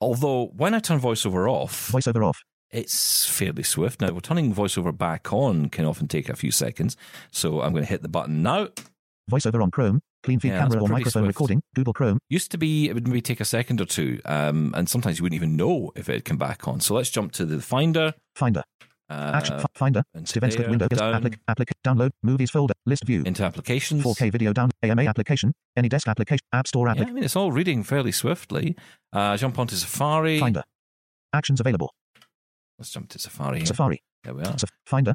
Although 0.00 0.52
when 0.56 0.74
I 0.74 0.78
turn 0.78 1.00
VoiceOver 1.00 1.50
off, 1.50 1.90
Voiceover 1.90 2.24
off. 2.24 2.40
It's 2.70 3.26
fairly 3.26 3.62
swift. 3.62 4.00
Now, 4.00 4.18
turning 4.20 4.54
VoiceOver 4.54 4.96
back 4.96 5.32
on 5.32 5.68
can 5.68 5.84
often 5.84 6.08
take 6.08 6.28
a 6.28 6.36
few 6.36 6.50
seconds. 6.50 6.96
So 7.30 7.60
I'm 7.62 7.72
going 7.72 7.84
to 7.84 7.88
hit 7.88 8.02
the 8.02 8.08
button 8.08 8.42
now. 8.42 8.68
Voiceover 9.30 9.62
on 9.62 9.70
Chrome. 9.70 10.00
Clean 10.22 10.40
feed 10.40 10.48
Yeah, 10.48 10.60
camera 10.60 10.80
or 10.82 10.88
microphone 10.88 11.22
swift. 11.24 11.36
recording. 11.36 11.62
Google 11.74 11.92
Chrome. 11.92 12.18
Used 12.28 12.50
to 12.50 12.58
be, 12.58 12.88
it 12.88 12.94
would 12.94 13.06
maybe 13.06 13.20
take 13.20 13.40
a 13.40 13.44
second 13.44 13.80
or 13.80 13.84
two, 13.84 14.20
um, 14.24 14.72
and 14.76 14.88
sometimes 14.88 15.18
you 15.18 15.22
wouldn't 15.22 15.36
even 15.36 15.56
know 15.56 15.92
if 15.94 16.08
it 16.08 16.14
had 16.14 16.24
come 16.24 16.36
back 16.38 16.66
on. 16.66 16.80
So 16.80 16.94
let's 16.94 17.10
jump 17.10 17.30
to 17.32 17.44
the 17.44 17.60
Finder. 17.60 18.12
Finder. 18.34 18.62
Uh, 19.08 19.30
Action. 19.34 19.62
Finder. 19.76 20.02
into 20.14 20.36
Events 20.38 20.56
there, 20.56 20.68
window. 20.68 20.88
down. 20.88 21.22
Applic- 21.22 21.38
applic- 21.48 21.70
download. 21.86 22.10
Movies 22.24 22.50
folder. 22.50 22.74
List 22.86 23.04
view. 23.04 23.22
into 23.24 23.44
applications. 23.44 24.02
4K 24.02 24.32
video 24.32 24.52
down. 24.52 24.70
AMA 24.82 25.02
application. 25.04 25.52
Any 25.76 25.88
desk 25.88 26.08
application. 26.08 26.40
App 26.52 26.66
Store 26.66 26.88
Yeah. 26.88 27.04
I 27.06 27.12
mean, 27.12 27.22
it's 27.22 27.36
all 27.36 27.52
reading 27.52 27.84
fairly 27.84 28.10
swiftly. 28.10 28.74
Uh, 29.12 29.36
jump 29.36 29.60
onto 29.60 29.76
Safari. 29.76 30.40
Finder. 30.40 30.64
Actions 31.32 31.60
available. 31.60 31.92
Let's 32.78 32.90
jump 32.90 33.08
to 33.10 33.18
Safari. 33.18 33.58
Here. 33.58 33.66
Safari. 33.66 34.00
There 34.24 34.34
we 34.34 34.42
are. 34.42 34.54
Finder. 34.86 35.14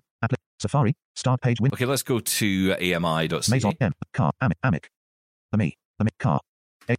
Safari. 0.59 0.93
Start 1.15 1.41
page 1.41 1.59
window. 1.59 1.75
Okay, 1.75 1.85
let's 1.85 2.03
go 2.03 2.19
to 2.19 2.75
ami.ca. 2.79 3.51
Maison 3.51 3.73
M. 3.81 3.91
Car. 4.13 4.31
Amic. 4.41 4.53
Amic. 4.63 4.85
Ami. 5.53 5.73
Amic. 6.01 6.17
Car. 6.19 6.39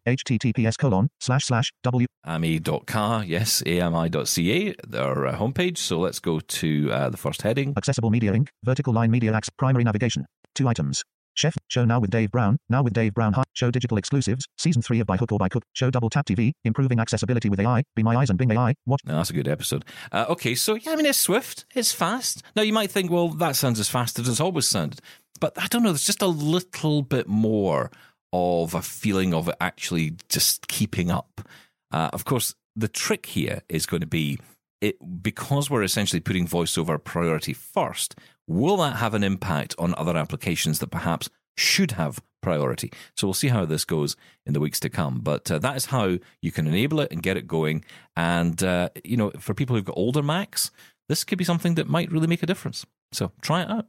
HTTPS 0.07 0.79
colon 0.79 1.09
slash 1.21 1.47
slash 1.47 1.73
W. 1.83 2.07
ami.car, 2.25 3.25
yes, 3.25 3.63
ami.ca, 3.67 4.75
their 4.87 5.27
uh, 5.27 5.37
homepage. 5.37 5.77
So 5.77 5.99
let's 5.99 6.21
go 6.21 6.41
to 6.41 6.91
uh, 6.91 7.11
the 7.11 7.17
first 7.17 7.43
heading. 7.43 7.75
Accessible 7.77 8.11
Media 8.11 8.33
Inc. 8.33 8.49
Vertical 8.65 8.93
line 8.93 9.11
media 9.11 9.33
acts. 9.33 9.51
Primary 9.51 9.85
navigation. 9.85 10.25
Two 10.55 10.69
items. 10.69 11.03
Chef. 11.35 11.57
Show 11.69 11.85
now 11.85 12.01
with 12.01 12.11
Dave 12.11 12.31
Brown. 12.31 12.59
Now 12.69 12.83
with 12.83 12.93
Dave 12.93 13.15
Brown. 13.15 13.35
Show 13.55 13.71
digital 13.71 13.99
exclusives. 13.99 14.47
Season 14.59 14.83
3 14.83 15.01
of 15.01 15.07
By 15.07 15.17
Hook 15.17 15.33
or 15.33 15.39
By 15.39 15.49
Cook. 15.49 15.65
Show 15.75 15.91
Double 15.91 16.11
Tap 16.11 16.27
TV. 16.27 16.53
Improving 16.65 16.99
accessibility 16.99 17.49
with 17.49 17.61
AI. 17.61 17.83
Be 17.97 18.03
My 18.03 18.17
Eyes 18.17 18.31
and 18.31 18.39
Bing 18.39 18.51
AI. 18.51 18.75
Watch. 18.87 19.01
Now, 19.05 19.17
that's 19.17 19.31
a 19.31 19.35
good 19.35 19.49
episode. 19.49 19.85
Uh, 20.11 20.27
okay, 20.29 20.55
so 20.55 20.75
yeah, 20.75 20.93
I 20.93 20.97
mean, 20.97 21.07
it's 21.07 21.19
swift, 21.19 21.65
it's 21.75 21.93
fast. 21.93 22.43
Now, 22.57 22.63
you 22.63 22.73
might 22.73 22.91
think, 22.91 23.11
well, 23.11 23.29
that 23.29 23.57
sounds 23.57 23.81
as 23.81 23.89
fast 23.89 24.19
as 24.19 24.29
it's 24.29 24.41
always 24.41 24.67
sounded. 24.67 25.01
But 25.41 25.53
I 25.57 25.67
don't 25.67 25.83
know, 25.83 25.91
there's 25.91 26.05
just 26.05 26.23
a 26.23 26.27
little 26.27 27.03
bit 27.03 27.27
more 27.27 27.91
of 28.33 28.75
a 28.75 28.83
feeling 28.83 29.35
of 29.35 29.49
it 29.49 29.57
actually 29.61 30.17
just 30.29 30.69
keeping 30.69 31.11
up. 31.11 31.49
Uh, 31.91 32.11
of 32.13 32.25
course, 32.25 32.55
the 32.75 32.89
trick 32.89 33.27
here 33.27 33.63
is 33.69 33.87
going 33.87 34.01
to 34.01 34.07
be 34.07 34.39
it 34.83 35.23
because 35.23 35.71
we're 35.71 35.83
essentially 35.83 36.21
putting 36.21 36.47
voiceover 36.47 37.03
priority 37.03 37.53
first. 37.53 38.15
Will 38.47 38.77
that 38.79 38.97
have 38.97 39.15
an 39.15 39.23
impact 39.25 39.75
on 39.79 39.95
other 39.97 40.17
applications 40.17 40.81
that 40.81 40.91
perhaps 40.91 41.31
should 41.57 41.93
have 41.93 42.21
priority? 42.43 42.93
So 43.17 43.27
we'll 43.27 43.35
see 43.35 43.49
how 43.49 43.65
this 43.65 43.85
goes 43.85 44.17
in 44.45 44.53
the 44.53 44.61
weeks 44.61 44.81
to 44.81 44.91
come. 44.91 45.21
But 45.21 45.51
uh, 45.51 45.59
that 45.61 45.77
is 45.77 45.87
how 45.87 46.19
you 46.41 46.51
can 46.51 46.67
enable 46.67 47.01
it 47.01 47.13
and 47.13 47.23
get 47.23 47.37
it 47.37 47.47
going. 47.47 47.85
And 48.17 48.63
uh, 48.63 48.91
you 49.05 49.17
know, 49.17 49.31
for 49.39 49.55
people 49.55 49.77
who've 49.77 49.85
got 49.85 49.97
older 49.97 50.23
Macs, 50.23 50.71
this 51.09 51.25
could 51.25 51.39
be 51.39 51.45
something 51.45 51.77
that 51.77 51.89
might 51.89 52.11
really 52.11 52.27
make 52.27 52.43
a 52.43 52.47
difference. 52.47 52.85
So 53.13 53.33
try 53.41 53.63
it 53.63 53.71
out. 53.71 53.87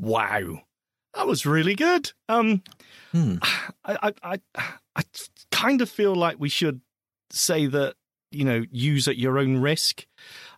Wow, 0.00 0.62
that 1.14 1.26
was 1.26 1.46
really 1.46 1.74
good. 1.74 2.12
Um, 2.28 2.62
Hmm. 3.12 3.36
I, 3.84 4.12
I, 4.24 4.38
I, 4.56 4.68
I 4.96 5.02
kind 5.52 5.80
of 5.80 5.88
feel 5.88 6.16
like 6.16 6.36
we 6.40 6.48
should 6.48 6.80
say 7.30 7.66
that 7.66 7.94
you 8.34 8.44
know 8.44 8.64
use 8.70 9.08
at 9.08 9.16
your 9.16 9.38
own 9.38 9.58
risk. 9.58 10.06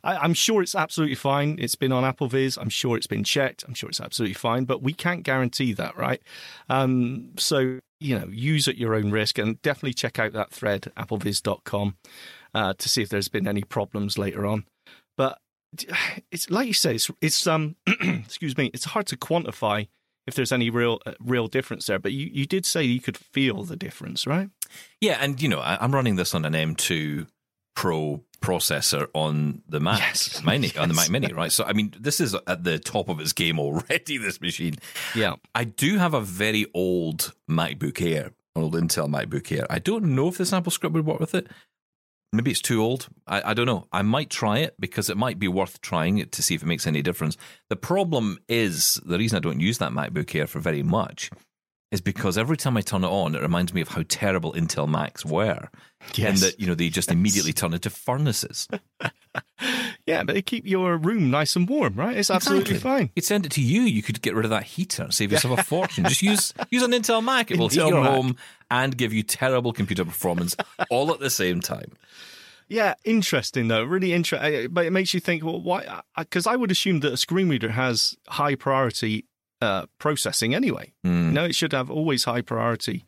I, 0.03 0.17
I'm 0.17 0.35
sure 0.35 0.63
it's 0.63 0.75
absolutely 0.75 1.17
fine. 1.17 1.57
It's 1.61 1.75
been 1.75 1.93
on 1.93 2.03
AppleVis. 2.05 2.59
I'm 2.61 2.69
sure 2.69 2.97
it's 2.97 3.07
been 3.07 3.25
checked. 3.25 3.65
I'm 3.67 3.75
sure 3.75 3.89
it's 3.89 4.01
absolutely 4.01 4.35
fine. 4.35 4.65
But 4.65 4.83
we 4.83 4.93
can't 4.93 5.23
guarantee 5.23 5.73
that, 5.75 5.97
right? 5.97 6.23
Um, 6.69 7.31
so 7.39 7.81
you 8.01 8.19
know, 8.19 8.29
use 8.31 8.69
at 8.69 8.77
your 8.77 8.95
own 8.95 9.11
risk, 9.11 9.39
and 9.39 9.61
definitely 9.63 9.95
check 9.95 10.19
out 10.19 10.33
that 10.33 10.51
thread 10.51 10.93
applevis.com 10.97 11.97
uh, 12.55 12.75
to 12.75 12.89
see 12.89 13.03
if 13.03 13.09
there's 13.09 13.29
been 13.29 13.49
any 13.49 13.63
problems 13.63 14.19
later 14.19 14.47
on. 14.47 14.65
But 15.17 15.39
it's 16.31 16.51
like 16.51 16.67
you 16.67 16.75
say, 16.75 16.97
it's, 16.97 17.11
it's 17.21 17.47
um, 17.47 17.77
excuse 17.87 18.57
me, 18.57 18.71
it's 18.75 18.85
hard 18.85 19.07
to 19.09 19.17
quantify 19.17 19.89
if 20.27 20.35
there's 20.35 20.53
any 20.53 20.71
real 20.71 21.01
uh, 21.07 21.13
real 21.21 21.49
difference 21.49 21.87
there. 21.87 21.99
But 21.99 22.13
you, 22.13 22.29
you 22.33 22.47
did 22.47 22.67
say 22.67 22.83
you 22.83 23.01
could 23.01 23.17
feel 23.17 23.63
the 23.65 23.77
difference, 23.77 24.27
right? 24.27 24.51
Yeah, 25.01 25.19
and 25.21 25.41
you 25.41 25.49
know, 25.49 25.61
I, 25.61 25.79
I'm 25.81 25.95
running 25.95 26.17
this 26.17 26.35
on 26.35 26.45
an 26.45 26.53
M2 26.53 27.27
Pro 27.77 28.25
processor 28.41 29.07
on 29.15 29.63
the 29.69 29.79
Mac 29.81 29.99
Yes. 30.01 30.43
Mini, 30.45 30.77
on 30.77 30.89
the 30.89 30.95
Mac 30.95 31.11
Mini, 31.11 31.33
right? 31.33 31.53
So, 31.53 31.65
I 31.65 31.73
mean, 31.73 31.95
this 31.99 32.21
is 32.21 32.35
at 32.47 32.65
the 32.65 32.79
top 32.79 33.09
of 33.09 33.21
its 33.21 33.33
game 33.33 33.59
already. 33.61 34.19
This 34.27 34.41
machine. 34.41 34.75
Yeah. 35.15 35.35
I 35.55 35.65
do 35.65 35.99
have 35.99 36.15
a 36.15 36.21
very 36.21 36.67
old 36.75 37.33
MacBook 37.49 38.01
Air, 38.05 38.33
an 38.57 38.63
old 38.63 38.75
Intel 38.75 39.09
MacBook 39.09 39.51
Air. 39.57 39.67
I 39.71 39.79
don't 39.79 40.07
know 40.17 40.29
if 40.29 40.39
this 40.39 40.53
Apple 40.53 40.73
script 40.73 40.95
would 40.95 41.07
work 41.07 41.21
with 41.21 41.35
it. 41.35 41.47
Maybe 42.33 42.51
it's 42.51 42.61
too 42.61 42.83
old. 42.83 43.09
I, 43.27 43.51
I 43.51 43.55
don't 43.55 43.67
know. 43.67 43.87
I 43.93 44.03
might 44.03 44.31
try 44.31 44.59
it 44.59 44.75
because 44.81 45.09
it 45.09 45.17
might 45.17 45.39
be 45.39 45.49
worth 45.49 45.81
trying 45.81 46.19
it 46.19 46.33
to 46.33 46.43
see 46.43 46.55
if 46.55 46.63
it 46.63 46.67
makes 46.67 46.87
any 46.87 47.01
difference. 47.01 47.37
The 47.71 47.77
problem 47.77 48.39
is 48.49 49.01
the 49.07 49.17
reason 49.19 49.37
I 49.37 49.41
don't 49.41 49.61
use 49.61 49.79
that 49.79 49.93
MacBook 49.93 50.35
Air 50.35 50.47
for 50.47 50.59
very 50.61 50.83
much 50.83 51.31
is 51.93 52.01
because 52.01 52.37
every 52.37 52.57
time 52.57 52.77
I 52.77 52.81
turn 52.81 53.05
it 53.05 53.09
on, 53.09 53.35
it 53.35 53.43
reminds 53.43 53.73
me 53.73 53.81
of 53.81 53.89
how 53.89 54.03
terrible 54.09 54.53
Intel 54.55 54.89
Macs 54.89 55.25
were. 55.25 55.69
And 56.21 56.37
that, 56.39 56.59
you 56.61 56.67
know, 56.67 56.75
they 56.75 56.89
just 56.89 57.11
immediately 57.11 57.53
turn 57.53 57.73
into 57.75 57.91
furnaces. 57.91 58.69
Yeah, 60.07 60.23
but 60.23 60.35
they 60.35 60.43
keep 60.43 60.67
your 60.67 60.97
room 60.97 61.31
nice 61.31 61.57
and 61.57 61.69
warm, 61.69 61.95
right? 61.95 62.17
It's 62.17 62.31
absolutely 62.31 62.77
Exactly. 62.77 62.91
fine. 62.91 63.03
You 63.03 63.09
could 63.17 63.25
send 63.25 63.45
it 63.45 63.53
to 63.53 63.61
you. 63.61 63.83
You 63.83 64.03
could 64.03 64.23
get 64.23 64.35
rid 64.35 64.45
of 64.45 64.51
that 64.51 64.63
heater, 64.63 65.09
save 65.11 65.33
yourself 65.33 65.59
a 65.59 65.63
fortune. 65.65 66.05
Just 66.05 66.23
use 66.23 66.55
use 66.71 66.83
an 66.85 66.93
Intel 66.93 67.23
Mac. 67.25 67.51
It 67.51 67.59
will 67.59 67.69
heat 67.69 67.79
your 67.79 68.03
Mac. 68.03 68.11
home 68.11 68.37
and 68.71 68.97
give 68.97 69.13
you 69.13 69.23
terrible 69.25 69.73
computer 69.73 70.05
performance 70.05 70.55
all 70.91 71.13
at 71.13 71.19
the 71.21 71.29
same 71.29 71.61
time. 71.61 71.93
Yeah, 72.69 72.95
interesting 73.05 73.69
though. 73.69 73.83
Really 73.85 74.13
interesting. 74.13 74.69
But 74.71 74.87
it 74.87 74.91
makes 74.93 75.13
you 75.13 75.21
think, 75.21 75.45
well, 75.45 75.61
why? 75.61 76.01
Because 76.17 76.47
I 76.47 76.55
would 76.57 76.71
assume 76.71 77.01
that 77.01 77.13
a 77.13 77.17
screen 77.17 77.49
reader 77.49 77.71
has 77.73 78.17
high 78.29 78.55
priority 78.55 79.25
uh, 79.61 79.87
processing 79.99 80.55
anyway. 80.55 80.93
You 81.03 81.11
know, 81.11 81.45
it 81.45 81.55
should 81.55 81.73
have 81.73 81.91
always 81.91 82.25
high 82.25 82.43
priority. 82.43 83.05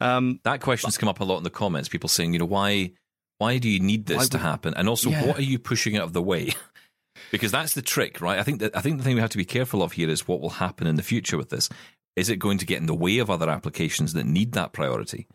Um, 0.00 0.40
That 0.44 0.60
question's 0.60 0.98
come 0.98 1.08
up 1.08 1.20
a 1.20 1.24
lot 1.24 1.38
in 1.38 1.44
the 1.44 1.50
comments. 1.50 1.88
People 1.88 2.08
saying, 2.08 2.32
you 2.32 2.38
know, 2.38 2.44
why 2.44 2.92
why 3.38 3.58
do 3.58 3.68
you 3.68 3.78
need 3.80 4.06
this 4.06 4.28
to 4.30 4.38
happen? 4.38 4.74
And 4.74 4.88
also, 4.88 5.10
Yeah. 5.10 5.24
what 5.26 5.38
are 5.38 5.42
you 5.42 5.58
pushing 5.58 5.96
out 5.96 6.04
of 6.04 6.12
the 6.12 6.22
way? 6.22 6.52
because 7.30 7.52
that's 7.52 7.74
the 7.74 7.82
trick, 7.82 8.20
right? 8.20 8.38
I 8.38 8.42
think 8.42 8.60
that 8.60 8.76
I 8.76 8.80
think 8.80 8.98
the 8.98 9.04
thing 9.04 9.14
we 9.14 9.20
have 9.20 9.30
to 9.30 9.38
be 9.38 9.44
careful 9.44 9.82
of 9.82 9.92
here 9.92 10.08
is 10.08 10.26
what 10.28 10.40
will 10.40 10.50
happen 10.50 10.86
in 10.86 10.96
the 10.96 11.02
future 11.02 11.36
with 11.36 11.50
this. 11.50 11.68
Is 12.16 12.28
it 12.28 12.36
going 12.38 12.58
to 12.58 12.66
get 12.66 12.78
in 12.78 12.86
the 12.86 12.94
way 12.94 13.18
of 13.18 13.30
other 13.30 13.48
applications 13.48 14.12
that 14.14 14.26
need 14.26 14.52
that 14.52 14.72
priority? 14.72 15.26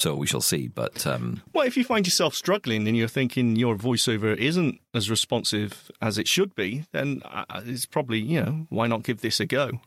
So 0.00 0.14
we 0.16 0.26
shall 0.26 0.40
see. 0.40 0.68
But 0.68 1.06
um, 1.06 1.42
well, 1.52 1.66
if 1.66 1.76
you 1.76 1.84
find 1.84 2.06
yourself 2.06 2.34
struggling 2.34 2.88
and 2.88 2.96
you're 2.96 3.08
thinking 3.08 3.56
your 3.56 3.76
voiceover 3.76 4.36
isn't 4.36 4.80
as 4.92 5.08
responsive 5.08 5.90
as 6.02 6.18
it 6.18 6.26
should 6.28 6.54
be, 6.54 6.84
then 6.92 7.22
uh, 7.24 7.44
it's 7.64 7.86
probably 7.86 8.18
you 8.20 8.42
know 8.42 8.66
why 8.70 8.86
not 8.86 9.02
give 9.02 9.20
this 9.20 9.38
a 9.40 9.46
go? 9.46 9.80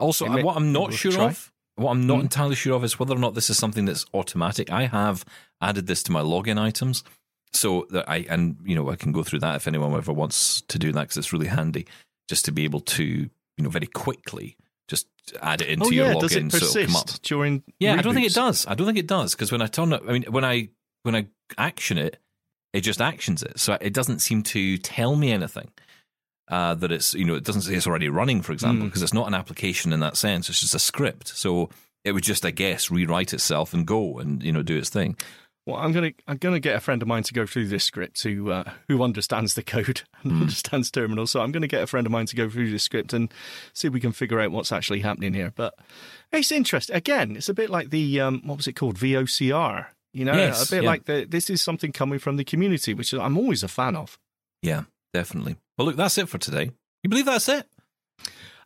Also, 0.00 0.26
what 0.42 0.56
I'm 0.56 0.72
not 0.72 0.92
sure 0.92 1.12
try. 1.12 1.26
of, 1.26 1.52
what 1.76 1.90
I'm 1.92 2.06
not 2.06 2.16
Hmm. 2.16 2.22
entirely 2.22 2.54
sure 2.56 2.74
of, 2.76 2.84
is 2.84 2.98
whether 2.98 3.14
or 3.14 3.18
not 3.18 3.34
this 3.34 3.48
is 3.50 3.58
something 3.58 3.84
that's 3.84 4.04
automatic. 4.14 4.70
I 4.70 4.86
have 4.86 5.24
added 5.60 5.86
this 5.86 6.02
to 6.04 6.12
my 6.12 6.20
login 6.20 6.58
items, 6.60 7.04
so 7.52 7.86
that 7.90 8.08
I 8.08 8.26
and 8.28 8.56
you 8.64 8.74
know 8.74 8.90
I 8.90 8.96
can 8.96 9.12
go 9.12 9.22
through 9.22 9.40
that 9.40 9.56
if 9.56 9.66
anyone 9.68 9.94
ever 9.94 10.12
wants 10.12 10.60
to 10.62 10.78
do 10.78 10.92
that 10.92 11.02
because 11.02 11.16
it's 11.16 11.32
really 11.32 11.46
handy 11.46 11.86
just 12.28 12.44
to 12.46 12.52
be 12.52 12.64
able 12.64 12.80
to 12.80 13.04
you 13.04 13.30
know 13.62 13.68
very 13.70 13.86
quickly 13.86 14.56
just 14.88 15.06
add 15.40 15.60
it 15.62 15.68
into 15.68 15.86
oh 15.86 15.90
your 15.90 16.06
yeah, 16.08 16.14
login 16.14 16.20
does 16.20 16.32
it 16.36 16.50
so 16.72 16.78
it'll 16.80 16.86
come 16.86 16.96
up. 16.96 17.06
persist 17.06 17.22
during? 17.22 17.62
Yeah, 17.78 17.94
I 17.94 18.02
don't 18.02 18.14
think 18.14 18.26
it 18.26 18.34
does. 18.34 18.66
I 18.66 18.74
don't 18.74 18.86
think 18.86 18.98
it 18.98 19.06
does 19.06 19.34
because 19.34 19.50
when 19.52 19.62
I 19.62 19.66
turn 19.66 19.92
it, 19.92 20.02
I 20.06 20.12
mean, 20.12 20.24
when 20.28 20.44
I 20.44 20.68
when 21.04 21.14
I 21.14 21.26
action 21.56 21.96
it, 21.98 22.18
it 22.72 22.80
just 22.80 23.00
actions 23.00 23.42
it. 23.42 23.58
So 23.60 23.78
it 23.80 23.94
doesn't 23.94 24.18
seem 24.18 24.42
to 24.42 24.76
tell 24.78 25.14
me 25.16 25.30
anything. 25.32 25.70
Uh, 26.48 26.74
that 26.74 26.92
it's 26.92 27.14
you 27.14 27.24
know 27.24 27.34
it 27.34 27.44
doesn't 27.44 27.62
say 27.62 27.74
it's 27.74 27.86
already 27.86 28.08
running, 28.08 28.42
for 28.42 28.52
example, 28.52 28.84
Mm. 28.84 28.88
because 28.90 29.02
it's 29.02 29.14
not 29.14 29.26
an 29.28 29.34
application 29.34 29.92
in 29.92 30.00
that 30.00 30.16
sense. 30.16 30.48
It's 30.50 30.60
just 30.60 30.74
a 30.74 30.78
script. 30.78 31.28
So 31.28 31.70
it 32.04 32.12
would 32.12 32.22
just, 32.24 32.44
I 32.44 32.50
guess, 32.50 32.90
rewrite 32.90 33.32
itself 33.32 33.72
and 33.72 33.86
go 33.86 34.18
and 34.18 34.42
you 34.42 34.52
know 34.52 34.62
do 34.62 34.76
its 34.76 34.90
thing. 34.90 35.16
Well, 35.66 35.76
I'm 35.76 35.92
gonna 35.92 36.12
I'm 36.28 36.36
gonna 36.36 36.60
get 36.60 36.76
a 36.76 36.80
friend 36.80 37.00
of 37.00 37.08
mine 37.08 37.22
to 37.22 37.32
go 37.32 37.46
through 37.46 37.68
this 37.68 37.84
script 37.84 38.22
who 38.22 38.50
uh, 38.50 38.70
who 38.88 39.02
understands 39.02 39.54
the 39.54 39.62
code 39.62 40.02
and 40.22 40.32
Hmm. 40.32 40.40
understands 40.42 40.90
terminal. 40.90 41.26
So 41.26 41.40
I'm 41.40 41.50
gonna 41.50 41.66
get 41.66 41.82
a 41.82 41.86
friend 41.86 42.06
of 42.06 42.10
mine 42.12 42.26
to 42.26 42.36
go 42.36 42.50
through 42.50 42.70
this 42.70 42.82
script 42.82 43.14
and 43.14 43.32
see 43.72 43.88
if 43.88 43.94
we 43.94 44.00
can 44.00 44.12
figure 44.12 44.38
out 44.40 44.50
what's 44.50 44.70
actually 44.72 45.00
happening 45.00 45.32
here. 45.32 45.50
But 45.56 45.72
it's 46.30 46.52
interesting. 46.52 46.94
Again, 46.94 47.36
it's 47.36 47.48
a 47.48 47.54
bit 47.54 47.70
like 47.70 47.88
the 47.88 48.20
um, 48.20 48.42
what 48.44 48.58
was 48.58 48.66
it 48.66 48.74
called 48.74 48.98
VOCR. 48.98 49.86
You 50.12 50.26
know, 50.26 50.34
Yes, 50.34 50.68
a 50.68 50.70
bit 50.76 50.82
yeah. 50.82 50.90
like 50.90 51.04
the 51.06 51.24
this 51.26 51.48
is 51.48 51.62
something 51.62 51.90
coming 51.90 52.18
from 52.18 52.36
the 52.36 52.44
community, 52.44 52.92
which 52.92 53.14
I'm 53.14 53.38
always 53.38 53.62
a 53.62 53.68
fan 53.68 53.96
of. 53.96 54.18
Yeah, 54.60 54.82
definitely. 55.14 55.56
Well, 55.78 55.86
look, 55.86 55.96
that's 55.96 56.18
it 56.18 56.28
for 56.28 56.36
today. 56.36 56.70
You 57.02 57.08
believe 57.08 57.24
that's 57.24 57.48
it? 57.48 57.66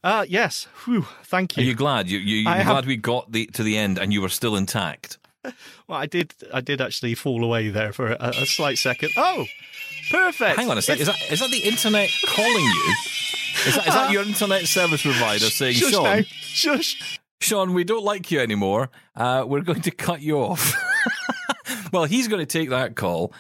Uh 0.03 0.25
yes. 0.29 0.67
Whew, 0.85 1.07
thank 1.25 1.57
you. 1.57 1.63
Are 1.63 1.67
you. 1.67 1.75
glad? 1.75 2.09
You, 2.09 2.19
you, 2.19 2.37
you're 2.39 2.51
have- 2.53 2.67
glad 2.67 2.87
we 2.87 2.97
got 2.97 3.31
the 3.31 3.47
to 3.47 3.63
the 3.63 3.77
end 3.79 3.99
and 3.99 4.13
you 4.13 4.21
were 4.23 4.29
still 4.29 4.57
intact. 4.57 5.19
Well, 5.89 5.99
I 5.99 6.07
did 6.07 6.35
I 6.53 6.61
did 6.61 6.81
actually 6.81 7.15
fall 7.15 7.43
away 7.43 7.69
there 7.71 7.93
for 7.93 8.09
a, 8.13 8.17
a 8.43 8.45
slight 8.47 8.77
second. 8.77 9.11
Oh, 9.17 9.47
perfect. 10.11 10.59
Hang 10.59 10.71
on 10.71 10.77
a 10.77 10.83
sec. 10.83 11.01
It's- 11.01 11.09
Is 11.09 11.21
that 11.29 11.33
is 11.33 11.41
that 11.41 11.51
the 11.51 11.67
internet 11.69 12.11
calling 12.27 12.65
you? 12.65 12.95
Is 13.67 13.75
that, 13.77 13.87
is 13.89 13.95
that 13.95 14.11
your 14.13 14.23
internet 14.25 14.67
service 14.67 15.01
provider 15.03 15.47
saying, 15.47 15.75
Shush 15.77 15.91
Shaun? 15.93 16.05
now. 16.05 16.23
Shush. 16.29 17.21
Shaun, 17.41 17.73
we 17.73 17.85
don't 17.85 18.05
like 18.05 18.31
you 18.31 18.41
anymore. 18.41 18.91
Uh, 19.17 19.45
we're 19.47 19.63
going 19.63 19.81
to 19.83 19.91
cut 19.91 20.21
you 20.21 20.39
off. 20.39 20.75
well, 21.93 22.05
he's 22.05 22.29
going 22.29 22.45
to 22.45 22.59
take 22.59 22.69
that 22.71 22.95
call, 22.97 23.33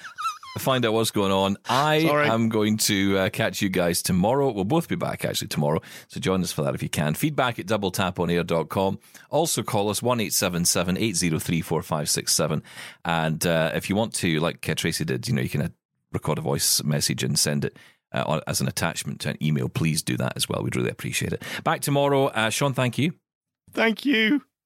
find 0.58 0.84
out 0.84 0.92
what's 0.92 1.10
going 1.10 1.32
on. 1.32 1.56
I 1.68 2.04
Sorry. 2.04 2.28
am 2.28 2.48
going 2.48 2.76
to 2.78 3.18
uh, 3.18 3.28
catch 3.30 3.62
you 3.62 3.68
guys 3.68 4.02
tomorrow. 4.02 4.50
We'll 4.50 4.64
both 4.64 4.88
be 4.88 4.96
back 4.96 5.24
actually 5.24 5.48
tomorrow. 5.48 5.80
So 6.08 6.20
join 6.20 6.42
us 6.42 6.52
for 6.52 6.62
that 6.62 6.74
if 6.74 6.82
you 6.82 6.88
can. 6.88 7.14
Feedback 7.14 7.58
at 7.58 7.66
doubletaponair.com. 7.66 8.98
Also 9.30 9.62
call 9.62 9.90
us 9.90 10.02
1 10.02 10.20
803 10.20 11.60
4567. 11.60 12.62
And 13.04 13.46
uh, 13.46 13.72
if 13.74 13.88
you 13.88 13.96
want 13.96 14.14
to, 14.14 14.40
like 14.40 14.68
uh, 14.68 14.74
Tracy 14.74 15.04
did, 15.04 15.28
you 15.28 15.34
know, 15.34 15.42
you 15.42 15.48
can 15.48 15.62
uh, 15.62 15.68
record 16.12 16.38
a 16.38 16.42
voice 16.42 16.82
message 16.82 17.22
and 17.22 17.38
send 17.38 17.64
it. 17.64 17.76
Uh, 18.10 18.40
as 18.46 18.62
an 18.62 18.68
attachment 18.68 19.20
to 19.20 19.28
an 19.28 19.36
email, 19.42 19.68
please 19.68 20.02
do 20.02 20.16
that 20.16 20.32
as 20.34 20.48
well. 20.48 20.62
We'd 20.62 20.74
really 20.76 20.88
appreciate 20.88 21.34
it. 21.34 21.42
Back 21.62 21.82
tomorrow. 21.82 22.28
Uh, 22.28 22.48
Shaun, 22.48 22.72
thank 22.72 22.96
you. 22.96 23.12
Thank 23.74 24.06
you. 24.06 24.42